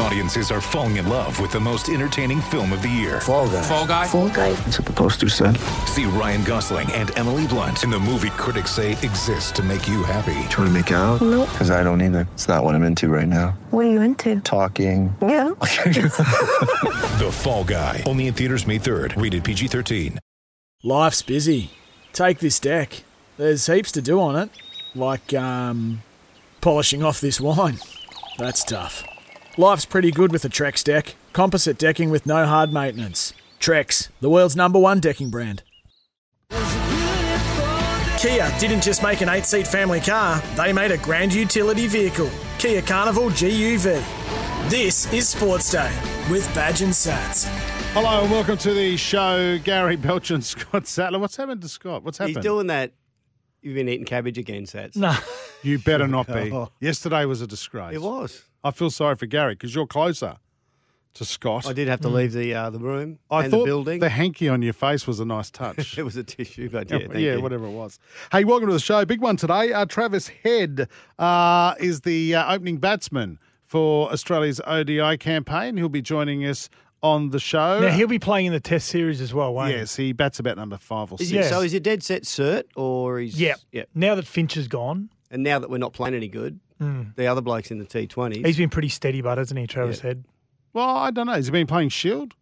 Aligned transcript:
Audiences 0.00 0.50
are 0.52 0.60
falling 0.60 0.96
in 0.96 1.08
love 1.08 1.40
with 1.40 1.50
the 1.50 1.58
most 1.58 1.88
entertaining 1.88 2.40
film 2.40 2.72
of 2.72 2.82
the 2.82 2.88
year. 2.88 3.20
Fall 3.20 3.48
guy. 3.48 3.62
Fall 3.62 3.86
guy. 3.86 4.06
Fall 4.06 4.28
guy. 4.28 4.52
That's 4.52 4.78
what 4.78 4.86
the 4.86 4.92
poster 4.92 5.28
said. 5.28 5.56
See 5.86 6.04
Ryan 6.04 6.44
Gosling 6.44 6.90
and 6.92 7.16
Emily 7.18 7.46
Blunt 7.48 7.82
in 7.82 7.90
the 7.90 7.98
movie 7.98 8.30
critics 8.30 8.70
say 8.70 8.92
exists 8.92 9.50
to 9.52 9.62
make 9.62 9.88
you 9.88 10.04
happy. 10.04 10.34
Trying 10.50 10.68
to 10.68 10.70
make 10.70 10.90
it 10.92 10.94
out? 10.94 11.20
Nope. 11.20 11.48
Because 11.50 11.70
I 11.70 11.82
don't 11.82 12.00
either. 12.00 12.28
It's 12.34 12.46
not 12.46 12.62
what 12.62 12.74
I'm 12.76 12.84
into 12.84 13.08
right 13.08 13.26
now. 13.26 13.58
What 13.70 13.86
are 13.86 13.90
you 13.90 14.00
into? 14.00 14.40
Talking. 14.40 15.14
Yeah. 15.20 15.54
The 17.18 17.30
Fall 17.32 17.64
Guy. 17.64 18.04
Only 18.06 18.28
in 18.28 18.34
theaters 18.34 18.64
May 18.64 18.78
3rd. 18.78 19.20
Rated 19.20 19.42
PG-13. 19.42 20.18
Life's 20.84 21.22
busy. 21.22 21.72
Take 22.12 22.38
this 22.38 22.60
deck. 22.60 23.02
There's 23.36 23.66
heaps 23.66 23.90
to 23.92 24.00
do 24.00 24.20
on 24.20 24.36
it, 24.36 24.50
like 24.94 25.34
um, 25.34 26.02
polishing 26.60 27.02
off 27.02 27.20
this 27.20 27.40
wine. 27.40 27.78
That's 28.38 28.62
tough. 28.62 29.04
Life's 29.58 29.84
pretty 29.84 30.12
good 30.12 30.30
with 30.30 30.44
a 30.44 30.48
Trex 30.48 30.84
deck. 30.84 31.16
Composite 31.32 31.78
decking 31.78 32.10
with 32.10 32.26
no 32.26 32.46
hard 32.46 32.72
maintenance. 32.72 33.34
Trex, 33.58 34.08
the 34.20 34.30
world's 34.30 34.54
number 34.54 34.78
one 34.78 35.00
decking 35.00 35.30
brand. 35.30 35.64
Kia 38.20 38.48
didn't 38.60 38.84
just 38.84 39.02
make 39.02 39.20
an 39.20 39.28
eight 39.28 39.44
seat 39.44 39.66
family 39.66 39.98
car, 39.98 40.40
they 40.54 40.72
made 40.72 40.92
a 40.92 40.98
grand 40.98 41.34
utility 41.34 41.88
vehicle. 41.88 42.30
Kia 42.58 42.80
Carnival 42.82 43.30
GUV. 43.30 44.00
This 44.70 45.12
is 45.12 45.28
Sports 45.28 45.72
Day 45.72 45.92
with 46.30 46.46
Badge 46.54 46.82
and 46.82 46.92
Sats. 46.92 47.46
Hello 47.94 48.22
and 48.22 48.30
welcome 48.30 48.58
to 48.58 48.72
the 48.72 48.96
show. 48.96 49.58
Gary 49.64 49.96
Belcher 49.96 50.34
and 50.34 50.44
Scott 50.44 50.86
Sattler. 50.86 51.18
What's 51.18 51.34
happened 51.34 51.62
to 51.62 51.68
Scott? 51.68 52.04
What's 52.04 52.18
happened? 52.18 52.36
He's 52.36 52.44
doing 52.44 52.68
that. 52.68 52.92
You've 53.62 53.74
been 53.74 53.88
eating 53.88 54.06
cabbage 54.06 54.38
again, 54.38 54.66
Sats. 54.66 54.94
No. 54.94 55.16
You 55.64 55.80
better 55.80 56.06
not 56.06 56.28
be. 56.28 56.54
Yesterday 56.80 57.24
was 57.24 57.40
a 57.40 57.48
disgrace. 57.48 57.96
It 57.96 58.02
was. 58.02 58.44
I 58.64 58.70
feel 58.70 58.90
sorry 58.90 59.16
for 59.16 59.26
Gary 59.26 59.54
because 59.54 59.74
you're 59.74 59.86
closer 59.86 60.36
to 61.14 61.24
Scott. 61.24 61.66
I 61.66 61.72
did 61.72 61.88
have 61.88 62.00
to 62.02 62.08
leave 62.08 62.32
the 62.32 62.54
uh, 62.54 62.70
the 62.70 62.78
room 62.78 63.18
I 63.30 63.42
and 63.44 63.50
thought 63.50 63.60
the 63.60 63.64
building. 63.64 64.00
the 64.00 64.08
hanky 64.08 64.48
on 64.48 64.62
your 64.62 64.72
face 64.72 65.06
was 65.06 65.20
a 65.20 65.24
nice 65.24 65.50
touch. 65.50 65.98
it 65.98 66.02
was 66.02 66.16
a 66.16 66.24
tissue, 66.24 66.68
but 66.70 66.90
yeah, 66.90 66.98
Yeah, 66.98 67.06
thank 67.08 67.18
you. 67.20 67.40
whatever 67.40 67.66
it 67.66 67.72
was. 67.72 67.98
Hey, 68.32 68.44
welcome 68.44 68.68
to 68.68 68.72
the 68.72 68.80
show. 68.80 69.04
Big 69.04 69.20
one 69.20 69.36
today. 69.36 69.72
Uh, 69.72 69.84
Travis 69.86 70.28
Head 70.28 70.88
uh, 71.18 71.74
is 71.80 72.02
the 72.02 72.34
uh, 72.34 72.54
opening 72.54 72.78
batsman 72.78 73.38
for 73.64 74.10
Australia's 74.12 74.60
ODI 74.66 75.16
campaign. 75.18 75.76
He'll 75.76 75.88
be 75.88 76.02
joining 76.02 76.44
us 76.44 76.68
on 77.02 77.30
the 77.30 77.38
show. 77.38 77.80
Now 77.80 77.90
he'll 77.90 78.08
be 78.08 78.18
playing 78.18 78.46
in 78.46 78.52
the 78.52 78.60
Test 78.60 78.88
series 78.88 79.20
as 79.20 79.32
well, 79.32 79.54
won't 79.54 79.70
yes, 79.72 79.94
he 79.94 80.12
bats 80.12 80.40
about 80.40 80.56
number 80.56 80.76
five 80.78 81.12
or 81.12 81.18
six. 81.18 81.30
he, 81.30 81.36
Yeah. 81.36 81.48
So 81.48 81.60
is 81.60 81.72
he 81.72 81.80
dead 81.80 82.02
set 82.02 82.22
cert 82.22 82.64
or 82.76 83.20
he's 83.20 83.36
he? 83.36 83.46
Yeah. 83.46 83.54
yeah? 83.72 83.84
Now 83.94 84.14
that 84.16 84.26
Finch 84.26 84.56
is 84.56 84.66
gone, 84.68 85.10
And 85.30 85.42
now 85.42 85.58
that 85.58 85.68
we're 85.70 85.78
not 85.78 85.92
playing 85.92 86.14
any 86.14 86.28
good, 86.28 86.58
the 86.80 87.26
other 87.26 87.40
blokes 87.40 87.70
in 87.70 87.78
the 87.78 87.84
T 87.84 88.06
twenties. 88.06 88.40
Hmm. 88.40 88.46
he's 88.46 88.56
been 88.56 88.70
pretty 88.70 88.88
steady, 88.88 89.20
but 89.20 89.36
hasn't 89.38 89.58
he, 89.58 89.66
Travis 89.66 89.98
Yeah. 89.98 90.02
Head? 90.08 90.24
Well, 90.72 90.88
I 90.88 91.10
don't 91.10 91.26
know. 91.26 91.32
Has 91.32 91.46
he 91.46 91.52
been 91.52 91.66
playing 91.66 91.88
Shield? 91.88 92.34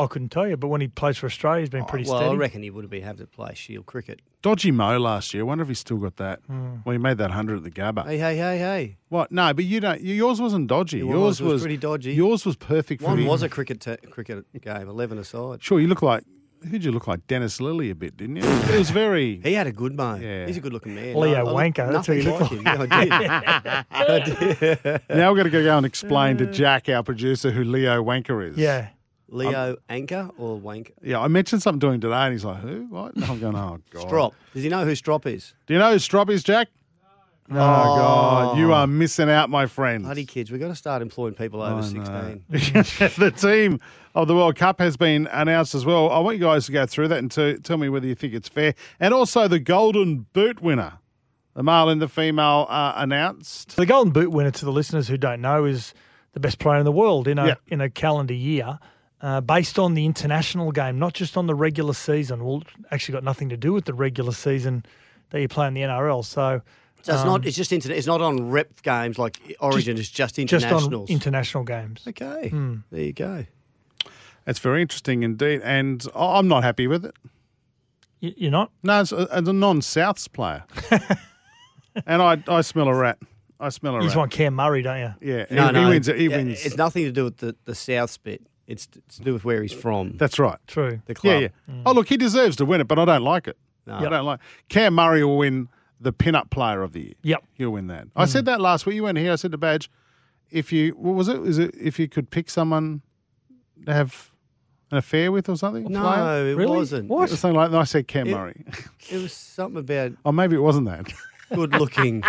I 0.00 0.06
couldn't 0.06 0.28
tell 0.28 0.46
you, 0.46 0.56
but 0.56 0.68
when 0.68 0.80
he 0.80 0.86
plays 0.86 1.16
for 1.16 1.26
Australia, 1.26 1.60
he's 1.62 1.70
been 1.70 1.84
pretty 1.84 2.04
steady. 2.04 2.12
well, 2.14 2.28
steady. 2.28 2.36
I 2.36 2.38
reckon 2.38 2.62
he 2.62 2.70
would 2.70 2.84
have 2.84 2.90
been 2.90 3.02
having 3.02 3.18
to 3.18 3.26
play 3.26 3.52
Shield 3.54 3.86
cricket. 3.86 4.20
Dodgy 4.42 4.70
Mo 4.70 4.96
last 4.98 5.34
year. 5.34 5.42
I 5.42 5.46
wonder 5.46 5.62
if 5.62 5.68
he's 5.68 5.80
still 5.80 5.96
got 5.96 6.16
that. 6.18 6.38
Hmm. 6.46 6.76
Well, 6.84 6.92
he 6.92 6.98
made 6.98 7.18
that 7.18 7.30
100 7.30 7.56
at 7.56 7.62
the 7.64 7.70
Gabba. 7.72 8.06
Hey, 8.06 8.16
hey, 8.18 8.36
hey, 8.36 8.58
hey! 8.58 8.96
What? 9.08 9.32
No, 9.32 9.52
but 9.52 9.64
you 9.64 9.80
don't. 9.80 10.00
Yours 10.00 10.40
wasn't 10.40 10.68
dodgy. 10.68 10.98
It 11.00 11.06
yours 11.06 11.16
was, 11.16 11.40
it 11.40 11.44
was 11.44 11.62
pretty 11.62 11.78
dodgy. 11.78 12.12
Yours 12.12 12.46
was 12.46 12.54
perfect 12.54 13.02
for 13.02 13.08
One 13.08 13.24
was 13.26 13.42
a 13.42 13.48
cricket 13.48 13.80
t- 13.80 13.96
cricket 14.08 14.44
game, 14.60 14.88
eleven 14.88 15.18
aside. 15.18 15.64
Sure, 15.64 15.80
you 15.80 15.88
look 15.88 16.02
like. 16.02 16.22
Who'd 16.70 16.84
you 16.84 16.92
look 16.92 17.06
like? 17.06 17.26
Dennis 17.26 17.58
Lillee 17.60 17.90
a 17.90 17.94
bit, 17.94 18.16
didn't 18.16 18.36
you? 18.36 18.42
It 18.44 18.78
was 18.78 18.90
very. 18.90 19.40
He 19.44 19.54
had 19.54 19.66
a 19.66 19.72
good 19.72 19.94
mo. 19.94 20.16
Yeah. 20.16 20.46
He's 20.46 20.56
a 20.56 20.60
good 20.60 20.72
looking 20.72 20.94
man. 20.94 21.14
Leo 21.14 21.46
I- 21.46 21.50
I 21.50 21.70
Wanker, 21.70 21.92
that's 21.92 22.08
what 22.08 22.16
nothing 22.18 22.20
he 22.20 22.26
looked 22.28 22.52
him. 22.52 22.62
Yeah, 22.64 22.86
I 22.90 24.18
did. 24.18 24.72
I 24.80 24.84
did. 24.84 25.00
now 25.16 25.30
we're 25.30 25.36
going 25.42 25.50
to 25.50 25.62
go 25.62 25.76
and 25.76 25.86
explain 25.86 26.36
to 26.38 26.46
Jack, 26.46 26.88
our 26.88 27.02
producer, 27.02 27.50
who 27.50 27.64
Leo 27.64 28.02
Wanker 28.02 28.48
is. 28.50 28.56
yeah. 28.56 28.88
Leo 29.30 29.76
Anchor 29.90 30.30
or 30.38 30.58
Wanker? 30.58 30.92
Yeah, 31.02 31.20
I 31.20 31.28
mentioned 31.28 31.60
something 31.62 31.80
to 31.80 31.88
him 31.88 32.00
today, 32.00 32.14
and 32.14 32.32
he's 32.32 32.46
like, 32.46 32.60
"Who? 32.62 32.86
What?" 32.88 33.14
And 33.14 33.24
I'm 33.26 33.38
going, 33.38 33.54
"Oh 33.56 33.78
God." 33.90 34.00
Strop. 34.06 34.34
Does 34.54 34.62
he 34.62 34.70
know 34.70 34.86
who 34.86 34.94
Strop 34.94 35.26
is? 35.26 35.52
Do 35.66 35.74
you 35.74 35.78
know 35.80 35.92
who 35.92 35.98
Strop 35.98 36.30
is, 36.30 36.42
Jack? 36.42 36.68
Oh, 37.50 37.54
God, 37.54 38.58
you 38.58 38.72
are 38.72 38.86
missing 38.86 39.30
out, 39.30 39.48
my 39.48 39.66
friend. 39.66 40.04
Bloody 40.04 40.26
kids, 40.26 40.50
we've 40.50 40.60
got 40.60 40.68
to 40.68 40.74
start 40.74 41.00
employing 41.00 41.34
people 41.34 41.62
over 41.62 41.82
16. 41.82 42.44
the 42.48 43.32
team 43.36 43.80
of 44.14 44.28
the 44.28 44.34
World 44.34 44.56
Cup 44.56 44.80
has 44.80 44.96
been 44.96 45.26
announced 45.28 45.74
as 45.74 45.86
well. 45.86 46.10
I 46.10 46.18
want 46.18 46.36
you 46.36 46.44
guys 46.44 46.66
to 46.66 46.72
go 46.72 46.84
through 46.86 47.08
that 47.08 47.18
and 47.18 47.30
to 47.32 47.58
tell 47.60 47.78
me 47.78 47.88
whether 47.88 48.06
you 48.06 48.14
think 48.14 48.34
it's 48.34 48.48
fair. 48.48 48.74
And 49.00 49.14
also 49.14 49.48
the 49.48 49.58
Golden 49.58 50.26
Boot 50.34 50.60
winner, 50.60 50.94
the 51.54 51.62
male 51.62 51.88
and 51.88 52.02
the 52.02 52.08
female, 52.08 52.66
uh, 52.68 52.92
announced. 52.96 53.76
The 53.76 53.86
Golden 53.86 54.12
Boot 54.12 54.30
winner, 54.30 54.50
to 54.50 54.64
the 54.64 54.72
listeners 54.72 55.08
who 55.08 55.16
don't 55.16 55.40
know, 55.40 55.64
is 55.64 55.94
the 56.32 56.40
best 56.40 56.58
player 56.58 56.78
in 56.78 56.84
the 56.84 56.92
world 56.92 57.26
in 57.28 57.38
a 57.38 57.46
Yeah. 57.46 57.54
in 57.68 57.80
a 57.80 57.88
calendar 57.88 58.34
year, 58.34 58.78
uh, 59.22 59.40
based 59.40 59.78
on 59.78 59.94
the 59.94 60.04
international 60.04 60.70
game, 60.70 60.98
not 60.98 61.14
just 61.14 61.36
on 61.38 61.46
the 61.46 61.54
regular 61.54 61.94
season. 61.94 62.44
Well, 62.44 62.62
actually, 62.90 63.14
got 63.14 63.24
nothing 63.24 63.48
to 63.48 63.56
do 63.56 63.72
with 63.72 63.86
the 63.86 63.94
regular 63.94 64.32
season 64.32 64.84
that 65.30 65.40
you 65.40 65.48
play 65.48 65.66
in 65.66 65.72
the 65.74 65.80
NRL. 65.82 66.22
So. 66.22 66.60
So 67.08 67.14
it's 67.14 67.22
um, 67.22 67.28
not. 67.28 67.46
It's 67.46 67.56
just 67.56 67.72
internet. 67.72 67.98
It's 67.98 68.06
not 68.06 68.20
on 68.20 68.50
rep 68.50 68.82
games 68.82 69.18
like 69.18 69.38
Origin. 69.60 69.96
it's 69.98 70.08
just 70.10 70.36
just 70.36 70.66
on 70.66 71.06
international 71.08 71.64
games. 71.64 72.04
okay, 72.06 72.48
Hmm. 72.50 72.76
there 72.90 73.02
you 73.02 73.12
go. 73.12 73.46
It's 74.46 74.58
very 74.60 74.80
interesting 74.82 75.22
indeed. 75.22 75.60
And 75.62 76.04
I- 76.14 76.38
I'm 76.38 76.48
not 76.48 76.64
happy 76.64 76.86
with 76.86 77.04
it. 77.04 77.14
Y- 78.22 78.34
You're 78.36 78.50
not? 78.50 78.70
No, 78.82 79.00
it's 79.02 79.12
a, 79.12 79.28
it's 79.32 79.48
a 79.48 79.52
non 79.52 79.80
Souths 79.80 80.32
player. 80.32 80.64
and 82.06 82.22
I, 82.22 82.42
I 82.48 82.60
smell 82.62 82.88
a 82.88 82.94
rat. 82.94 83.18
I 83.60 83.70
smell 83.70 83.92
a 83.92 83.96
You 83.96 84.00
rat. 84.00 84.06
just 84.06 84.16
want 84.16 84.30
Cam 84.32 84.54
Murray, 84.54 84.82
don't 84.82 84.98
you? 85.00 85.14
yeah, 85.20 85.46
No, 85.50 85.66
he, 85.66 85.72
no, 85.72 85.82
he 85.84 85.88
wins. 85.90 86.08
it. 86.08 86.16
He 86.18 86.28
yeah, 86.28 86.36
wins. 86.36 86.64
It's 86.64 86.76
nothing 86.76 87.04
to 87.04 87.12
do 87.12 87.24
with 87.24 87.38
the 87.38 87.56
the 87.64 87.74
South 87.74 88.22
bit. 88.22 88.42
It's, 88.66 88.86
it's 88.94 89.16
to 89.16 89.22
do 89.24 89.32
with 89.32 89.44
where 89.44 89.62
he's 89.62 89.72
from. 89.72 90.16
That's 90.18 90.38
right. 90.38 90.58
True. 90.66 91.00
the 91.06 91.14
club. 91.14 91.40
Yeah, 91.42 91.48
yeah. 91.68 91.82
Oh, 91.86 91.92
look, 91.92 92.08
he 92.08 92.16
deserves 92.18 92.56
to 92.56 92.66
win 92.66 92.80
it, 92.82 92.86
but 92.88 92.98
I 92.98 93.04
don't 93.06 93.22
like 93.22 93.48
it. 93.48 93.56
No. 93.86 93.94
I 93.96 94.08
don't 94.08 94.26
like. 94.26 94.40
Cam 94.68 94.94
Murray 94.94 95.24
will 95.24 95.38
win 95.38 95.68
the 96.00 96.12
pin-up 96.12 96.50
player 96.50 96.82
of 96.82 96.92
the 96.92 97.00
year. 97.00 97.14
Yep. 97.22 97.44
He'll 97.54 97.70
win 97.70 97.88
that. 97.88 98.08
I 98.14 98.24
mm. 98.24 98.28
said 98.28 98.44
that 98.46 98.60
last 98.60 98.86
week. 98.86 98.96
You 98.96 99.02
weren't 99.04 99.18
here. 99.18 99.32
I 99.32 99.36
said 99.36 99.52
to 99.52 99.58
Badge, 99.58 99.90
if 100.50 100.72
you 100.72 100.92
what 100.92 101.14
was 101.14 101.28
it? 101.28 101.40
Is 101.42 101.58
it 101.58 101.74
if 101.78 101.98
you 101.98 102.08
could 102.08 102.30
pick 102.30 102.48
someone 102.50 103.02
to 103.86 103.92
have 103.92 104.30
an 104.90 104.98
affair 104.98 105.30
with 105.32 105.48
or 105.48 105.56
something? 105.56 105.84
a 105.86 105.88
player? 105.88 106.00
No, 106.00 106.46
it 106.46 106.54
Really? 106.54 106.76
wasn't. 106.76 107.08
What? 107.08 107.28
It 107.28 107.32
was 107.32 107.40
something 107.40 107.56
like 107.56 107.70
that. 107.70 107.80
I 107.80 107.84
said 107.84 108.08
Cam 108.08 108.28
It- 108.28 108.32
Murray. 108.34 108.64
It 109.10 109.22
was 109.22 109.32
something 109.32 109.78
about 109.78 110.12
or 110.24 110.32
maybe 110.32 110.54
it 110.56 110.60
wasn't 110.60 110.86
that. 110.86 111.10
good 111.54 111.72
looking, 111.72 112.22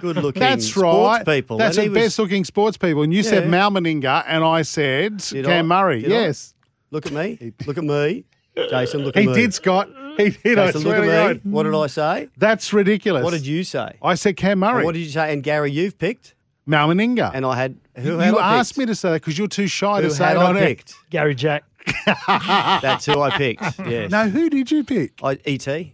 good 0.00 0.16
looking. 0.16 0.40
That's 0.40 0.66
sports 0.66 1.18
right. 1.18 1.26
people. 1.26 1.58
That's 1.58 1.76
and 1.76 1.86
the 1.86 1.90
he 1.90 1.94
was- 1.94 2.06
best 2.08 2.18
looking 2.18 2.44
sports 2.44 2.76
people. 2.76 3.02
And 3.02 3.12
you 3.12 3.22
said 3.22 3.44
Yeah. 3.44 3.50
Mal 3.50 3.70
Meninga, 3.70 4.24
and 4.26 4.42
I 4.44 4.62
said 4.62 5.18
Did 5.18 5.44
Cam 5.44 5.70
I? 5.70 5.82
Murray. 5.82 6.02
Did 6.02 6.12
I? 6.12 6.14
yes. 6.14 6.54
Look 6.90 7.06
at 7.06 7.12
me. 7.12 7.52
Look 7.66 7.78
at 7.78 7.84
me. 7.84 8.24
Jason, 8.70 9.04
look 9.04 9.16
at 9.16 9.22
He 9.22 9.28
me. 9.28 9.34
did, 9.34 9.54
Scott. 9.54 9.88
He 10.16 10.30
did. 10.30 10.58
I 10.58 10.66
Jason, 10.66 10.80
swear 10.82 10.98
look 11.00 11.06
to 11.08 11.12
at 11.14 11.28
me. 11.28 11.34
God. 11.44 11.52
What 11.52 11.62
did 11.64 11.74
I 11.74 11.86
say? 11.86 12.28
That's 12.36 12.72
ridiculous. 12.72 13.24
What 13.24 13.32
did 13.32 13.46
you 13.46 13.64
say? 13.64 13.96
I 14.02 14.14
said 14.14 14.36
Cam 14.36 14.58
Murray. 14.60 14.76
And 14.78 14.84
what 14.84 14.92
did 14.94 15.00
you 15.00 15.10
say? 15.10 15.32
And 15.32 15.42
Gary, 15.42 15.70
you've 15.72 15.98
picked, 15.98 16.34
Mal 16.66 16.88
Meninga. 16.88 17.30
and 17.34 17.44
I 17.46 17.56
had 17.56 17.76
who 17.96 18.12
you 18.22 18.38
I 18.38 18.56
asked 18.58 18.72
picked? 18.72 18.78
me 18.78 18.86
to 18.86 18.94
say 18.94 19.10
that 19.10 19.20
because 19.22 19.36
you're 19.38 19.48
too 19.48 19.66
shy 19.66 20.02
Who 20.02 20.08
to 20.08 20.14
say 20.14 20.24
had 20.24 20.36
it 20.36 20.42
on 20.42 20.56
I 20.56 20.60
air. 20.60 20.66
picked? 20.68 20.94
Gary 21.10 21.34
Jack. 21.34 21.64
That's 22.26 23.06
who 23.06 23.20
I 23.20 23.30
picked. 23.36 23.62
Yes. 23.86 24.10
No, 24.10 24.28
who 24.28 24.50
did 24.50 24.70
you 24.70 24.84
pick? 24.84 25.12
I, 25.22 25.34
E 25.46 25.58
Et. 25.58 25.92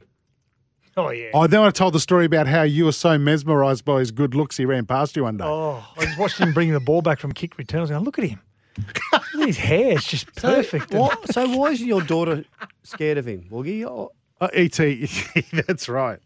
Oh, 0.99 1.11
yeah. 1.11 1.29
Oh, 1.35 1.47
then 1.47 1.61
I 1.61 1.69
told 1.71 1.93
the 1.93 2.01
story 2.01 2.25
about 2.25 2.47
how 2.47 2.63
you 2.63 2.87
were 2.87 2.93
so 2.93 3.19
mesmerised 3.19 3.85
by 3.85 3.99
his 3.99 4.11
good 4.11 4.35
looks, 4.35 4.57
he 4.57 4.65
ran 4.65 4.87
past 4.87 5.15
you 5.15 5.25
one 5.25 5.37
day. 5.37 5.45
Oh, 5.45 5.85
I 5.99 6.07
just 6.07 6.19
watched 6.19 6.39
him 6.39 6.55
bring 6.55 6.73
the 6.73 6.81
ball 6.81 7.03
back 7.03 7.21
from 7.21 7.33
kick 7.33 7.59
return. 7.59 7.81
I 7.81 7.83
was 7.83 7.91
going, 7.91 8.03
look 8.05 8.19
at 8.19 8.25
him. 8.25 8.41
Look 8.79 9.01
at 9.13 9.23
his 9.47 9.57
hair. 9.59 9.93
is 9.93 10.05
just 10.05 10.35
perfect. 10.37 10.91
And- 10.91 11.01
What? 11.01 11.33
So 11.33 11.49
why 11.57 11.71
is 11.73 11.83
your 11.83 12.03
daughter 12.03 12.45
scared 12.83 13.19
of 13.19 13.27
him, 13.27 13.47
Woogie? 13.51 14.11
Uh, 14.41 14.49
E.T., 14.55 15.09
that's 15.67 15.89
right. 15.89 16.19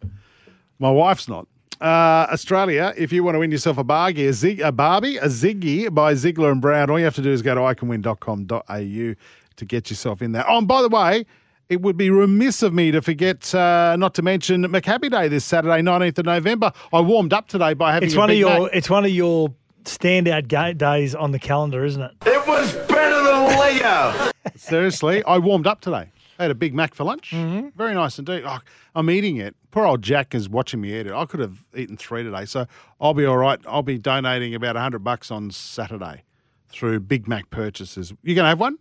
My 0.79 0.91
wife's 0.91 1.29
not. 1.29 1.47
Uh, 1.81 2.26
Australia, 2.32 2.93
if 2.97 3.12
you 3.12 3.23
want 3.25 3.37
to 3.37 3.38
win 3.38 3.50
yourself 3.50 3.79
a 3.79 3.85
Barbie, 3.85 4.26
a, 4.26 4.32
Zig, 4.32 4.61
a 4.61 4.70
Barbie, 4.73 5.17
a 5.17 5.26
Ziggy 5.26 5.93
by 5.94 6.14
Ziegler 6.14 6.50
and 6.50 6.61
Brown, 6.61 6.91
all 6.91 6.99
you 6.99 7.05
have 7.05 7.14
to 7.14 7.23
do 7.23 7.31
is 7.31 7.41
go 7.41 7.55
to 7.55 7.61
iCanWin.com.au 7.61 9.14
to 9.56 9.64
get 9.64 9.91
yourself 9.91 10.23
in 10.23 10.32
there. 10.32 10.44
Oh, 10.49 10.58
and 10.58 10.69
by 10.69 10.82
the 10.82 10.88
way, 10.88 11.25
it 11.69 11.81
would 11.82 11.97
be 11.97 12.11
remiss 12.11 12.62
of 12.62 12.75
me 12.75 12.91
to 12.91 13.00
forget 13.00 13.55
uh, 13.55 13.97
not 13.97 14.14
to 14.14 14.23
mention 14.23 14.64
McHappy 14.64 15.11
Day 15.11 15.29
this 15.29 15.44
Saturday, 15.44 15.81
19th 15.82 16.19
of 16.19 16.26
November. 16.26 16.73
I 16.93 17.00
warmed 17.00 17.32
up 17.32 17.49
today 17.49 17.75
by 17.75 17.93
having 17.93 18.08
it's 18.08 18.17
a 18.17 18.19
one 18.19 18.31
of 18.31 18.37
your 18.37 18.61
Mac. 18.64 18.70
it's 18.75 18.91
one 18.91 19.05
of 19.05 19.11
your 19.12 19.55
standout 19.85 20.49
ga- 20.49 20.73
days 20.75 21.15
on 21.15 21.32
the 21.32 21.38
calendar, 21.38 21.85
isn't 21.85 22.03
it? 22.03 22.12
It 22.27 22.47
was 22.47 22.75
better 22.88 23.23
than 23.23 23.59
Leo. 23.59 24.31
Seriously, 24.56 25.23
I 25.25 25.38
warmed 25.38 25.67
up 25.67 25.81
today. 25.81 26.11
I 26.38 26.44
had 26.44 26.50
a 26.50 26.55
Big 26.55 26.75
Mac 26.75 26.94
for 26.94 27.05
lunch. 27.05 27.32
Mm-hmm. 27.32 27.69
Very 27.77 27.94
nice 27.94 28.19
indeed. 28.19 28.44
Oh, 28.47 28.59
I'm 28.94 29.11
eating 29.11 29.37
it. 29.37 29.55
Poor 29.71 29.85
old 29.85 30.03
Jack 30.03 30.35
is 30.35 30.49
watching 30.49 30.81
me 30.81 30.99
eat 30.99 31.06
it. 31.06 31.12
I 31.12 31.25
could 31.27 31.41
have 31.41 31.65
eaten 31.77 31.97
three 31.97 32.23
today, 32.23 32.44
so 32.47 32.67
I'll 33.00 33.15
be 33.15 33.27
all 33.27 33.37
right. 33.37 33.61
I'll 33.69 33.82
be 33.82 33.99
donating 33.99 34.55
about 34.55 34.77
hundred 34.77 35.05
bucks 35.05 35.31
on 35.31 35.50
Saturday 35.50 36.25
through 36.71 37.00
Big 37.00 37.29
Mac 37.29 37.50
purchases. 37.50 38.12
You 38.23 38.35
gonna 38.35 38.49
have 38.49 38.61
one? 38.61 38.79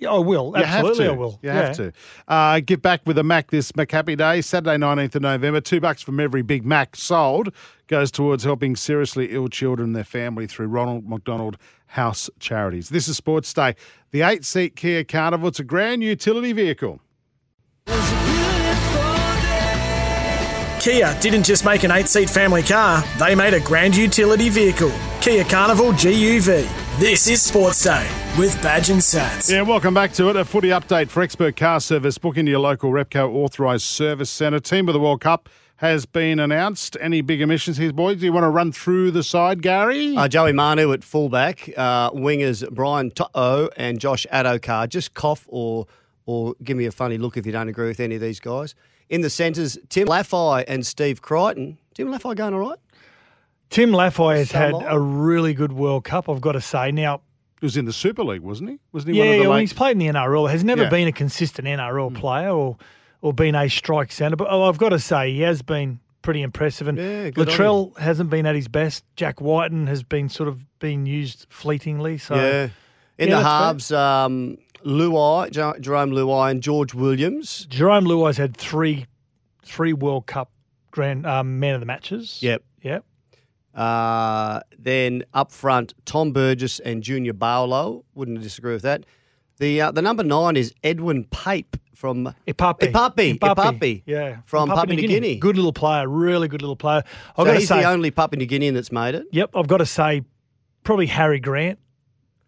Yeah, 0.00 0.12
I 0.12 0.18
will. 0.18 0.54
You 0.56 0.64
Absolutely, 0.64 1.04
have 1.04 1.12
I 1.12 1.14
to. 1.14 1.20
will. 1.20 1.38
You 1.42 1.48
yeah. 1.50 1.54
have 1.66 1.76
to. 1.76 1.92
Uh, 2.26 2.60
give 2.60 2.80
back 2.80 3.02
with 3.04 3.18
a 3.18 3.22
Mac 3.22 3.50
this 3.50 3.70
McHappy 3.72 4.16
Day, 4.16 4.40
Saturday, 4.40 4.76
19th 4.76 5.16
of 5.16 5.22
November. 5.22 5.60
Two 5.60 5.78
bucks 5.78 6.00
from 6.00 6.18
every 6.18 6.40
Big 6.40 6.64
Mac 6.64 6.96
sold 6.96 7.52
goes 7.86 8.10
towards 8.10 8.42
helping 8.42 8.76
seriously 8.76 9.26
ill 9.30 9.48
children 9.48 9.90
and 9.90 9.96
their 9.96 10.04
family 10.04 10.46
through 10.46 10.68
Ronald 10.68 11.06
McDonald 11.06 11.58
House 11.88 12.30
Charities. 12.38 12.88
This 12.88 13.08
is 13.08 13.18
Sports 13.18 13.52
Day. 13.52 13.74
The 14.10 14.22
eight 14.22 14.44
seat 14.46 14.74
Kia 14.74 15.04
Carnival, 15.04 15.48
it's 15.48 15.60
a 15.60 15.64
grand 15.64 16.02
utility 16.02 16.52
vehicle. 16.52 17.00
Kia 20.80 21.14
didn't 21.20 21.42
just 21.42 21.66
make 21.66 21.82
an 21.82 21.90
eight 21.90 22.08
seat 22.08 22.30
family 22.30 22.62
car, 22.62 23.04
they 23.18 23.34
made 23.34 23.52
a 23.52 23.60
grand 23.60 23.94
utility 23.94 24.48
vehicle. 24.48 24.92
Kia 25.20 25.44
Carnival 25.44 25.92
GUV. 25.92 26.79
This 27.00 27.28
is 27.28 27.40
Sports 27.40 27.82
Day 27.82 28.06
with 28.38 28.60
Badge 28.60 28.90
and 28.90 29.00
Sats. 29.00 29.50
Yeah, 29.50 29.62
welcome 29.62 29.94
back 29.94 30.12
to 30.12 30.28
it. 30.28 30.36
A 30.36 30.44
footy 30.44 30.68
update 30.68 31.08
for 31.08 31.22
expert 31.22 31.56
car 31.56 31.80
service. 31.80 32.18
Book 32.18 32.36
into 32.36 32.50
your 32.50 32.60
local 32.60 32.90
Repco 32.90 33.32
authorised 33.36 33.84
service 33.84 34.28
centre. 34.28 34.60
Team 34.60 34.86
of 34.86 34.92
the 34.92 35.00
World 35.00 35.22
Cup 35.22 35.48
has 35.76 36.04
been 36.04 36.38
announced. 36.38 36.98
Any 37.00 37.22
big 37.22 37.40
omissions 37.40 37.78
here, 37.78 37.90
boys? 37.90 38.18
Do 38.18 38.26
you 38.26 38.34
want 38.34 38.44
to 38.44 38.50
run 38.50 38.70
through 38.70 39.12
the 39.12 39.22
side, 39.22 39.62
Gary? 39.62 40.14
Uh, 40.14 40.28
Joey 40.28 40.52
Manu 40.52 40.92
at 40.92 41.02
fullback, 41.02 41.70
uh, 41.74 42.10
wingers 42.10 42.68
Brian 42.70 43.10
To'o 43.12 43.70
and 43.78 43.98
Josh 43.98 44.26
Addo-Carr. 44.30 44.86
Just 44.86 45.14
cough 45.14 45.46
or 45.48 45.86
or 46.26 46.54
give 46.62 46.76
me 46.76 46.84
a 46.84 46.92
funny 46.92 47.16
look 47.16 47.38
if 47.38 47.46
you 47.46 47.52
don't 47.52 47.70
agree 47.70 47.88
with 47.88 48.00
any 48.00 48.16
of 48.16 48.20
these 48.20 48.40
guys. 48.40 48.74
In 49.08 49.22
the 49.22 49.30
centres, 49.30 49.78
Tim 49.88 50.06
Lafai 50.06 50.64
and 50.68 50.86
Steve 50.86 51.22
Crichton. 51.22 51.78
Tim 51.94 52.08
Lafai 52.08 52.36
going 52.36 52.52
all 52.52 52.60
right? 52.60 52.78
Tim 53.70 53.90
Lafai 53.92 54.36
has 54.36 54.52
had 54.52 54.72
Samoa. 54.74 54.86
a 54.96 54.98
really 54.98 55.54
good 55.54 55.72
World 55.72 56.04
Cup, 56.04 56.28
I've 56.28 56.40
got 56.40 56.52
to 56.52 56.60
say. 56.60 56.90
Now, 56.90 57.22
he 57.60 57.66
was 57.66 57.76
in 57.76 57.84
the 57.84 57.92
Super 57.92 58.24
League, 58.24 58.40
wasn't 58.42 58.70
he? 58.70 58.78
Wasn't 58.92 59.12
he 59.12 59.18
yeah, 59.18 59.24
one 59.24 59.28
of 59.28 59.32
the 59.38 59.42
yeah, 59.42 59.48
well, 59.48 59.56
late- 59.56 59.60
he's 59.62 59.72
played 59.72 59.92
in 59.92 59.98
the 59.98 60.06
NRL. 60.08 60.50
Has 60.50 60.64
never 60.64 60.82
Yeah. 60.84 60.88
Been 60.90 61.08
a 61.08 61.12
consistent 61.12 61.66
NRL 61.68 62.14
player 62.14 62.50
or 62.50 62.76
or 63.22 63.32
been 63.34 63.54
a 63.54 63.68
strike 63.68 64.10
centre. 64.12 64.34
But 64.36 64.48
oh, 64.50 64.62
I've 64.64 64.78
got 64.78 64.88
to 64.90 64.98
say, 64.98 65.30
he 65.34 65.42
has 65.42 65.60
been 65.60 66.00
pretty 66.22 66.40
impressive. 66.40 66.88
And 66.88 66.96
Yeah, 66.96 67.30
Latrell 67.32 67.96
hasn't 67.98 68.30
been 68.30 68.46
at 68.46 68.54
his 68.54 68.66
best. 68.66 69.04
Jack 69.14 69.42
Wighton 69.42 69.86
has 69.88 70.02
been 70.02 70.30
sort 70.30 70.48
of 70.48 70.58
being 70.78 71.04
used 71.04 71.46
fleetingly. 71.50 72.16
So 72.16 72.34
yeah. 72.34 72.68
In 73.18 73.28
Yeah, 73.28 73.38
the 73.40 73.44
halves, 73.44 73.92
um, 73.92 74.56
Luai, 74.86 75.50
Jer- 75.50 75.78
Jarome 75.80 76.12
Luai 76.14 76.50
and 76.50 76.62
George 76.62 76.94
Williams. 76.94 77.66
Jarome 77.70 78.06
Luai's 78.06 78.38
had 78.38 78.56
three 78.56 79.04
three 79.62 79.92
World 79.92 80.26
Cup 80.26 80.50
grand 80.90 81.26
um, 81.26 81.60
man 81.60 81.74
of 81.74 81.80
the 81.80 81.86
matches. 81.86 82.38
Yep. 82.42 82.62
Yep. 82.82 83.04
Uh, 83.74 84.60
then 84.78 85.24
up 85.32 85.52
front, 85.52 85.94
Tom 86.04 86.32
Burgess 86.32 86.80
and 86.80 87.02
Junior 87.02 87.32
Paulo. 87.34 88.04
Wouldn't 88.14 88.40
disagree 88.42 88.72
with 88.72 88.82
that. 88.82 89.04
The 89.58 89.80
uh, 89.80 89.90
the 89.92 90.02
number 90.02 90.22
nine 90.24 90.56
is 90.56 90.72
Edwin 90.82 91.24
Pape 91.24 91.76
from 91.94 92.34
Ipape. 92.48 92.90
Ipape. 92.92 93.38
Ipape. 93.38 94.02
Yeah. 94.06 94.38
From 94.46 94.70
Papua 94.70 94.96
New 94.96 95.06
Guinea. 95.06 95.36
Good 95.36 95.56
little 95.56 95.72
player. 95.72 96.08
Really 96.08 96.48
good 96.48 96.62
little 96.62 96.76
player. 96.76 97.02
I've 97.36 97.36
So 97.36 97.44
got 97.44 97.52
to 97.52 97.58
he's 97.58 97.68
say, 97.68 97.82
the 97.82 97.88
only 97.90 98.10
Papua 98.10 98.38
New 98.38 98.46
Guinean 98.46 98.72
that's 98.74 98.90
made 98.90 99.14
it. 99.14 99.26
Yep, 99.32 99.50
I've 99.54 99.68
got 99.68 99.78
to 99.78 99.86
say, 99.86 100.22
probably 100.82 101.06
Harry 101.06 101.40
Grant. 101.40 101.78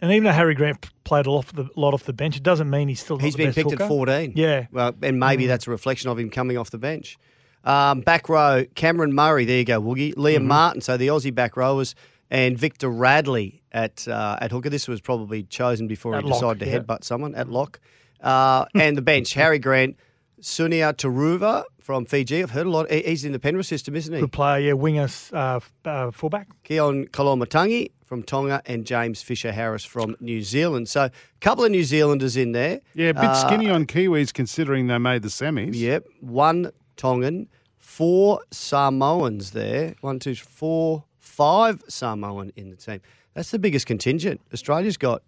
And 0.00 0.10
even 0.10 0.24
though 0.24 0.32
Harry 0.32 0.54
Grant 0.54 0.88
played 1.04 1.26
a 1.26 1.30
lot 1.30 1.38
off 1.40 1.52
the, 1.52 1.68
lot 1.76 1.92
off 1.94 2.04
the 2.04 2.12
bench, 2.14 2.36
it 2.36 2.42
doesn't 2.42 2.68
mean 2.70 2.88
he's 2.88 3.00
still 3.00 3.18
not 3.18 3.24
He's 3.24 3.36
been 3.36 3.52
picked 3.52 3.70
hooker. 3.70 3.84
at 3.84 3.88
14. 3.88 4.32
Yeah. 4.34 4.66
Well, 4.72 4.94
and 5.02 5.20
maybe 5.20 5.46
that's 5.46 5.66
a 5.68 5.70
reflection 5.70 6.10
of 6.10 6.18
him 6.18 6.30
coming 6.30 6.56
off 6.58 6.70
the 6.70 6.78
bench. 6.78 7.18
Um, 7.64 8.00
back 8.00 8.28
row, 8.28 8.64
Cameron 8.74 9.12
Murray. 9.14 9.44
There 9.44 9.58
you 9.58 9.64
go, 9.64 9.80
Woogie. 9.80 10.14
Liam 10.14 10.38
Mm-hmm. 10.38 10.46
Martin. 10.48 10.80
So 10.80 10.96
the 10.96 11.08
Aussie 11.08 11.34
back 11.34 11.56
rowers 11.56 11.94
and 12.30 12.58
Victor 12.58 12.88
Radley 12.90 13.62
at 13.72 14.06
uh, 14.08 14.38
at 14.40 14.50
hooker. 14.50 14.70
This 14.70 14.88
was 14.88 15.00
probably 15.00 15.44
chosen 15.44 15.86
before 15.86 16.14
At 16.16 16.24
he 16.24 16.30
lock, 16.30 16.40
decided 16.40 16.58
to 16.60 16.66
yeah. 16.70 16.78
headbutt 16.78 17.04
someone 17.04 17.34
at 17.34 17.48
lock. 17.48 17.78
Uh, 18.20 18.64
and 18.74 18.96
the 18.96 19.02
bench, 19.02 19.34
Harry 19.42 19.58
Grant, 19.58 19.96
Sunia 20.40 20.92
Turuva 20.94 21.64
from 21.80 22.04
Fiji. 22.04 22.42
I've 22.42 22.50
heard 22.52 22.66
a 22.66 22.70
lot. 22.70 22.90
He's 22.90 23.24
in 23.24 23.32
the 23.32 23.38
Penrith 23.38 23.66
system, 23.66 23.94
isn't 23.96 24.14
he? 24.14 24.20
Good 24.20 24.32
player, 24.32 24.60
yeah, 24.68 24.72
winger, 24.74 25.08
uh, 25.32 25.60
uh, 25.84 26.10
fullback. 26.10 26.48
Keaon 26.64 27.10
Koloamatangi 27.10 27.90
from 28.04 28.22
Tonga 28.22 28.60
and 28.66 28.84
James 28.84 29.22
Fisher 29.22 29.52
Harris 29.52 29.84
from 29.84 30.14
New 30.20 30.42
Zealand. 30.42 30.88
So 30.88 31.04
a 31.04 31.10
couple 31.40 31.64
of 31.64 31.70
New 31.70 31.82
Zealanders 31.84 32.36
in 32.36 32.52
there. 32.52 32.80
Yeah, 32.94 33.08
a 33.08 33.14
bit 33.14 33.24
Uh, 33.24 33.34
skinny 33.34 33.70
on 33.70 33.86
Kiwis 33.86 34.32
considering 34.32 34.86
they 34.88 34.98
made 34.98 35.22
the 35.22 35.28
semis. 35.28 35.74
Yep. 35.74 36.04
One 36.20 36.70
Tongan, 36.96 37.48
four 37.78 38.40
Samoans 38.50 39.50
there. 39.52 39.94
One, 40.00 40.18
two, 40.18 40.34
four, 40.34 41.04
five 41.18 41.82
Samoan 41.88 42.52
in 42.56 42.70
the 42.70 42.76
team. 42.76 43.00
That's 43.34 43.50
the 43.50 43.58
biggest 43.58 43.86
contingent. 43.86 44.40
Australia's 44.52 44.96
got 44.96 45.22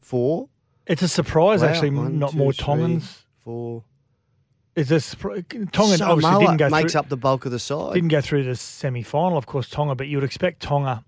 four. 0.00 0.48
It's 0.86 1.02
a 1.02 1.08
surprise, 1.08 1.62
Wow. 1.62 1.68
actually, 1.68 1.90
One, 1.90 2.18
not 2.18 2.32
two, 2.32 2.38
more 2.38 2.52
three, 2.52 2.64
Tongans. 2.64 3.24
Four. 3.38 3.84
Is 4.76 4.88
this 4.88 5.14
Tonga 5.14 5.96
Samoa 5.96 6.12
obviously 6.12 6.38
didn't 6.46 6.56
go 6.56 6.68
makes 6.68 6.92
through, 6.92 6.98
up 7.00 7.08
the 7.08 7.16
bulk 7.16 7.44
of 7.46 7.52
the 7.52 7.58
side. 7.60 7.94
didn't 7.94 8.08
go 8.08 8.20
through 8.20 8.42
the 8.44 8.56
semi 8.56 9.02
final, 9.02 9.38
of 9.38 9.46
course, 9.46 9.68
Tonga, 9.68 9.94
but 9.94 10.08
you 10.08 10.16
would 10.16 10.24
expect 10.24 10.60
Tonga 10.62 11.04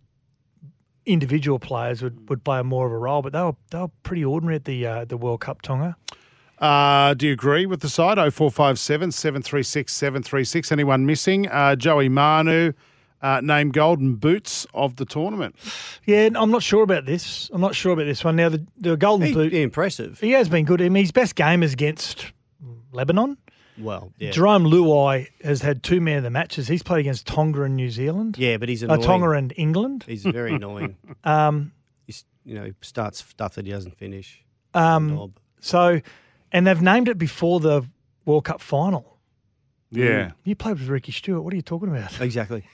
individual 1.04 1.58
players 1.58 2.02
would, 2.02 2.28
would 2.28 2.42
play 2.44 2.60
more 2.62 2.86
of 2.86 2.92
a 2.92 2.98
role, 2.98 3.22
but 3.22 3.32
they 3.32 3.40
were 3.42 3.54
they 3.70 3.78
were 3.78 3.90
pretty 4.02 4.24
ordinary 4.24 4.56
at 4.56 4.64
the 4.64 4.86
uh, 4.86 5.04
the 5.04 5.16
World 5.16 5.40
Cup 5.40 5.62
Tonga. 5.62 5.96
Uh, 6.58 7.14
do 7.14 7.26
you 7.26 7.32
agree 7.32 7.66
with 7.66 7.80
the 7.80 7.88
side? 7.88 8.16
0457 8.16 9.12
736 9.12 9.92
736. 9.92 10.72
Anyone 10.72 11.04
missing? 11.06 11.48
Uh, 11.48 11.76
Joey 11.76 12.08
Manu 12.08 12.72
uh, 13.22 13.40
named 13.42 13.72
Golden 13.74 14.14
Boots 14.14 14.66
of 14.72 14.96
the 14.96 15.04
tournament. 15.04 15.54
Yeah, 16.06 16.30
I'm 16.34 16.50
not 16.50 16.62
sure 16.62 16.82
about 16.82 17.04
this. 17.04 17.50
I'm 17.52 17.60
not 17.60 17.74
sure 17.74 17.92
about 17.92 18.04
this 18.04 18.24
one. 18.24 18.36
Now 18.36 18.48
the 18.48 18.64
the 18.78 18.96
Golden 18.96 19.28
He- 19.28 19.34
Boot 19.34 19.52
impressive. 19.52 20.18
He 20.20 20.30
has 20.32 20.48
been 20.48 20.64
good. 20.64 20.80
I 20.80 20.88
mean, 20.88 21.04
his 21.04 21.12
best 21.12 21.34
game 21.34 21.62
is 21.62 21.72
against 21.72 22.32
Lebanon. 22.92 23.36
Well, 23.78 24.10
yeah. 24.16 24.30
Jarome 24.30 24.66
Luai 24.72 25.28
has 25.44 25.60
had 25.60 25.82
two 25.82 26.00
man 26.00 26.16
of 26.18 26.22
the 26.22 26.30
matches. 26.30 26.66
He's 26.66 26.82
played 26.82 27.00
against 27.00 27.26
Tonga 27.26 27.62
and 27.64 27.76
New 27.76 27.90
Zealand. 27.90 28.36
Yeah, 28.38 28.56
but 28.56 28.70
he's 28.70 28.82
Uh, 28.82 28.86
annoying. 28.86 29.02
Tonga 29.02 29.30
and 29.32 29.52
England. 29.58 30.04
He's 30.08 30.22
very 30.22 30.54
annoying. 30.54 30.96
Um, 31.24 31.72
He's, 32.06 32.24
you 32.46 32.54
know, 32.54 32.64
he 32.64 32.72
starts 32.80 33.22
stuff 33.22 33.56
that 33.56 33.66
he 33.66 33.72
doesn't 33.72 33.98
finish. 33.98 34.42
um, 34.72 35.34
so, 35.60 36.00
and 36.56 36.66
they've 36.66 36.82
named 36.82 37.08
it 37.08 37.18
before 37.18 37.60
the 37.60 37.82
World 38.24 38.44
Cup 38.44 38.60
final. 38.60 39.12
Yeah. 39.90 40.32
You 40.44 40.56
played 40.56 40.78
with 40.80 40.88
Ricky 40.88 41.12
Stuart. 41.12 41.42
What 41.42 41.52
are 41.52 41.56
you 41.56 41.62
talking 41.62 41.88
about? 41.88 42.20
Exactly. 42.20 42.64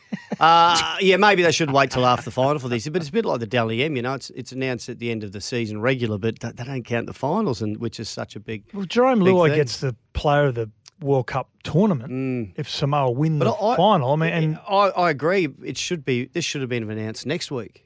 uh, 0.41 0.97
yeah, 1.01 1.17
maybe 1.19 1.43
they 1.43 1.53
should 1.53 1.71
wait 1.71 1.91
till 1.91 2.07
after 2.07 2.25
the 2.25 2.31
final 2.31 2.59
for 2.59 2.69
this. 2.69 2.89
But 2.89 3.03
it's 3.03 3.11
a 3.11 3.13
bit 3.13 3.25
like 3.27 3.39
the 3.41 3.47
Dally 3.47 3.83
M, 3.85 3.97
you 3.97 4.03
know. 4.03 4.15
It's 4.15 4.31
it's 4.31 4.51
announced 4.53 4.89
at 4.89 4.99
the 4.99 5.11
end 5.11 5.23
of 5.23 5.33
the 5.33 5.41
season 5.41 5.81
regular, 5.83 6.17
but 6.19 6.41
they 6.41 6.51
they 6.53 6.65
don't 6.65 6.85
count 6.85 7.07
the 7.07 7.13
finals, 7.13 7.61
and 7.61 7.77
which 7.79 8.01
is 8.01 8.09
such 8.09 8.35
a 8.35 8.41
big. 8.41 8.65
Well, 8.73 8.87
Jarome 8.87 9.23
Big 9.25 9.35
Luai 9.35 9.55
gets 9.55 9.81
the 9.81 9.95
player 10.15 10.47
of 10.47 10.55
the 10.55 10.71
World 11.01 11.27
Cup 11.27 11.51
tournament 11.65 12.55
if 12.57 12.69
Samoa 12.71 13.11
win 13.11 13.39
But 13.39 13.45
the 13.45 13.65
I- 13.65 13.77
final. 13.77 14.13
I 14.13 14.17
mean, 14.17 14.33
and 14.33 14.59
I, 14.69 14.89
I 15.07 15.11
agree. 15.11 15.49
It 15.63 15.77
should 15.77 16.05
be. 16.05 16.27
This 16.27 16.45
should 16.47 16.63
have 16.63 16.71
been 16.71 16.89
announced 16.91 17.27
next 17.27 17.51
week. 17.51 17.85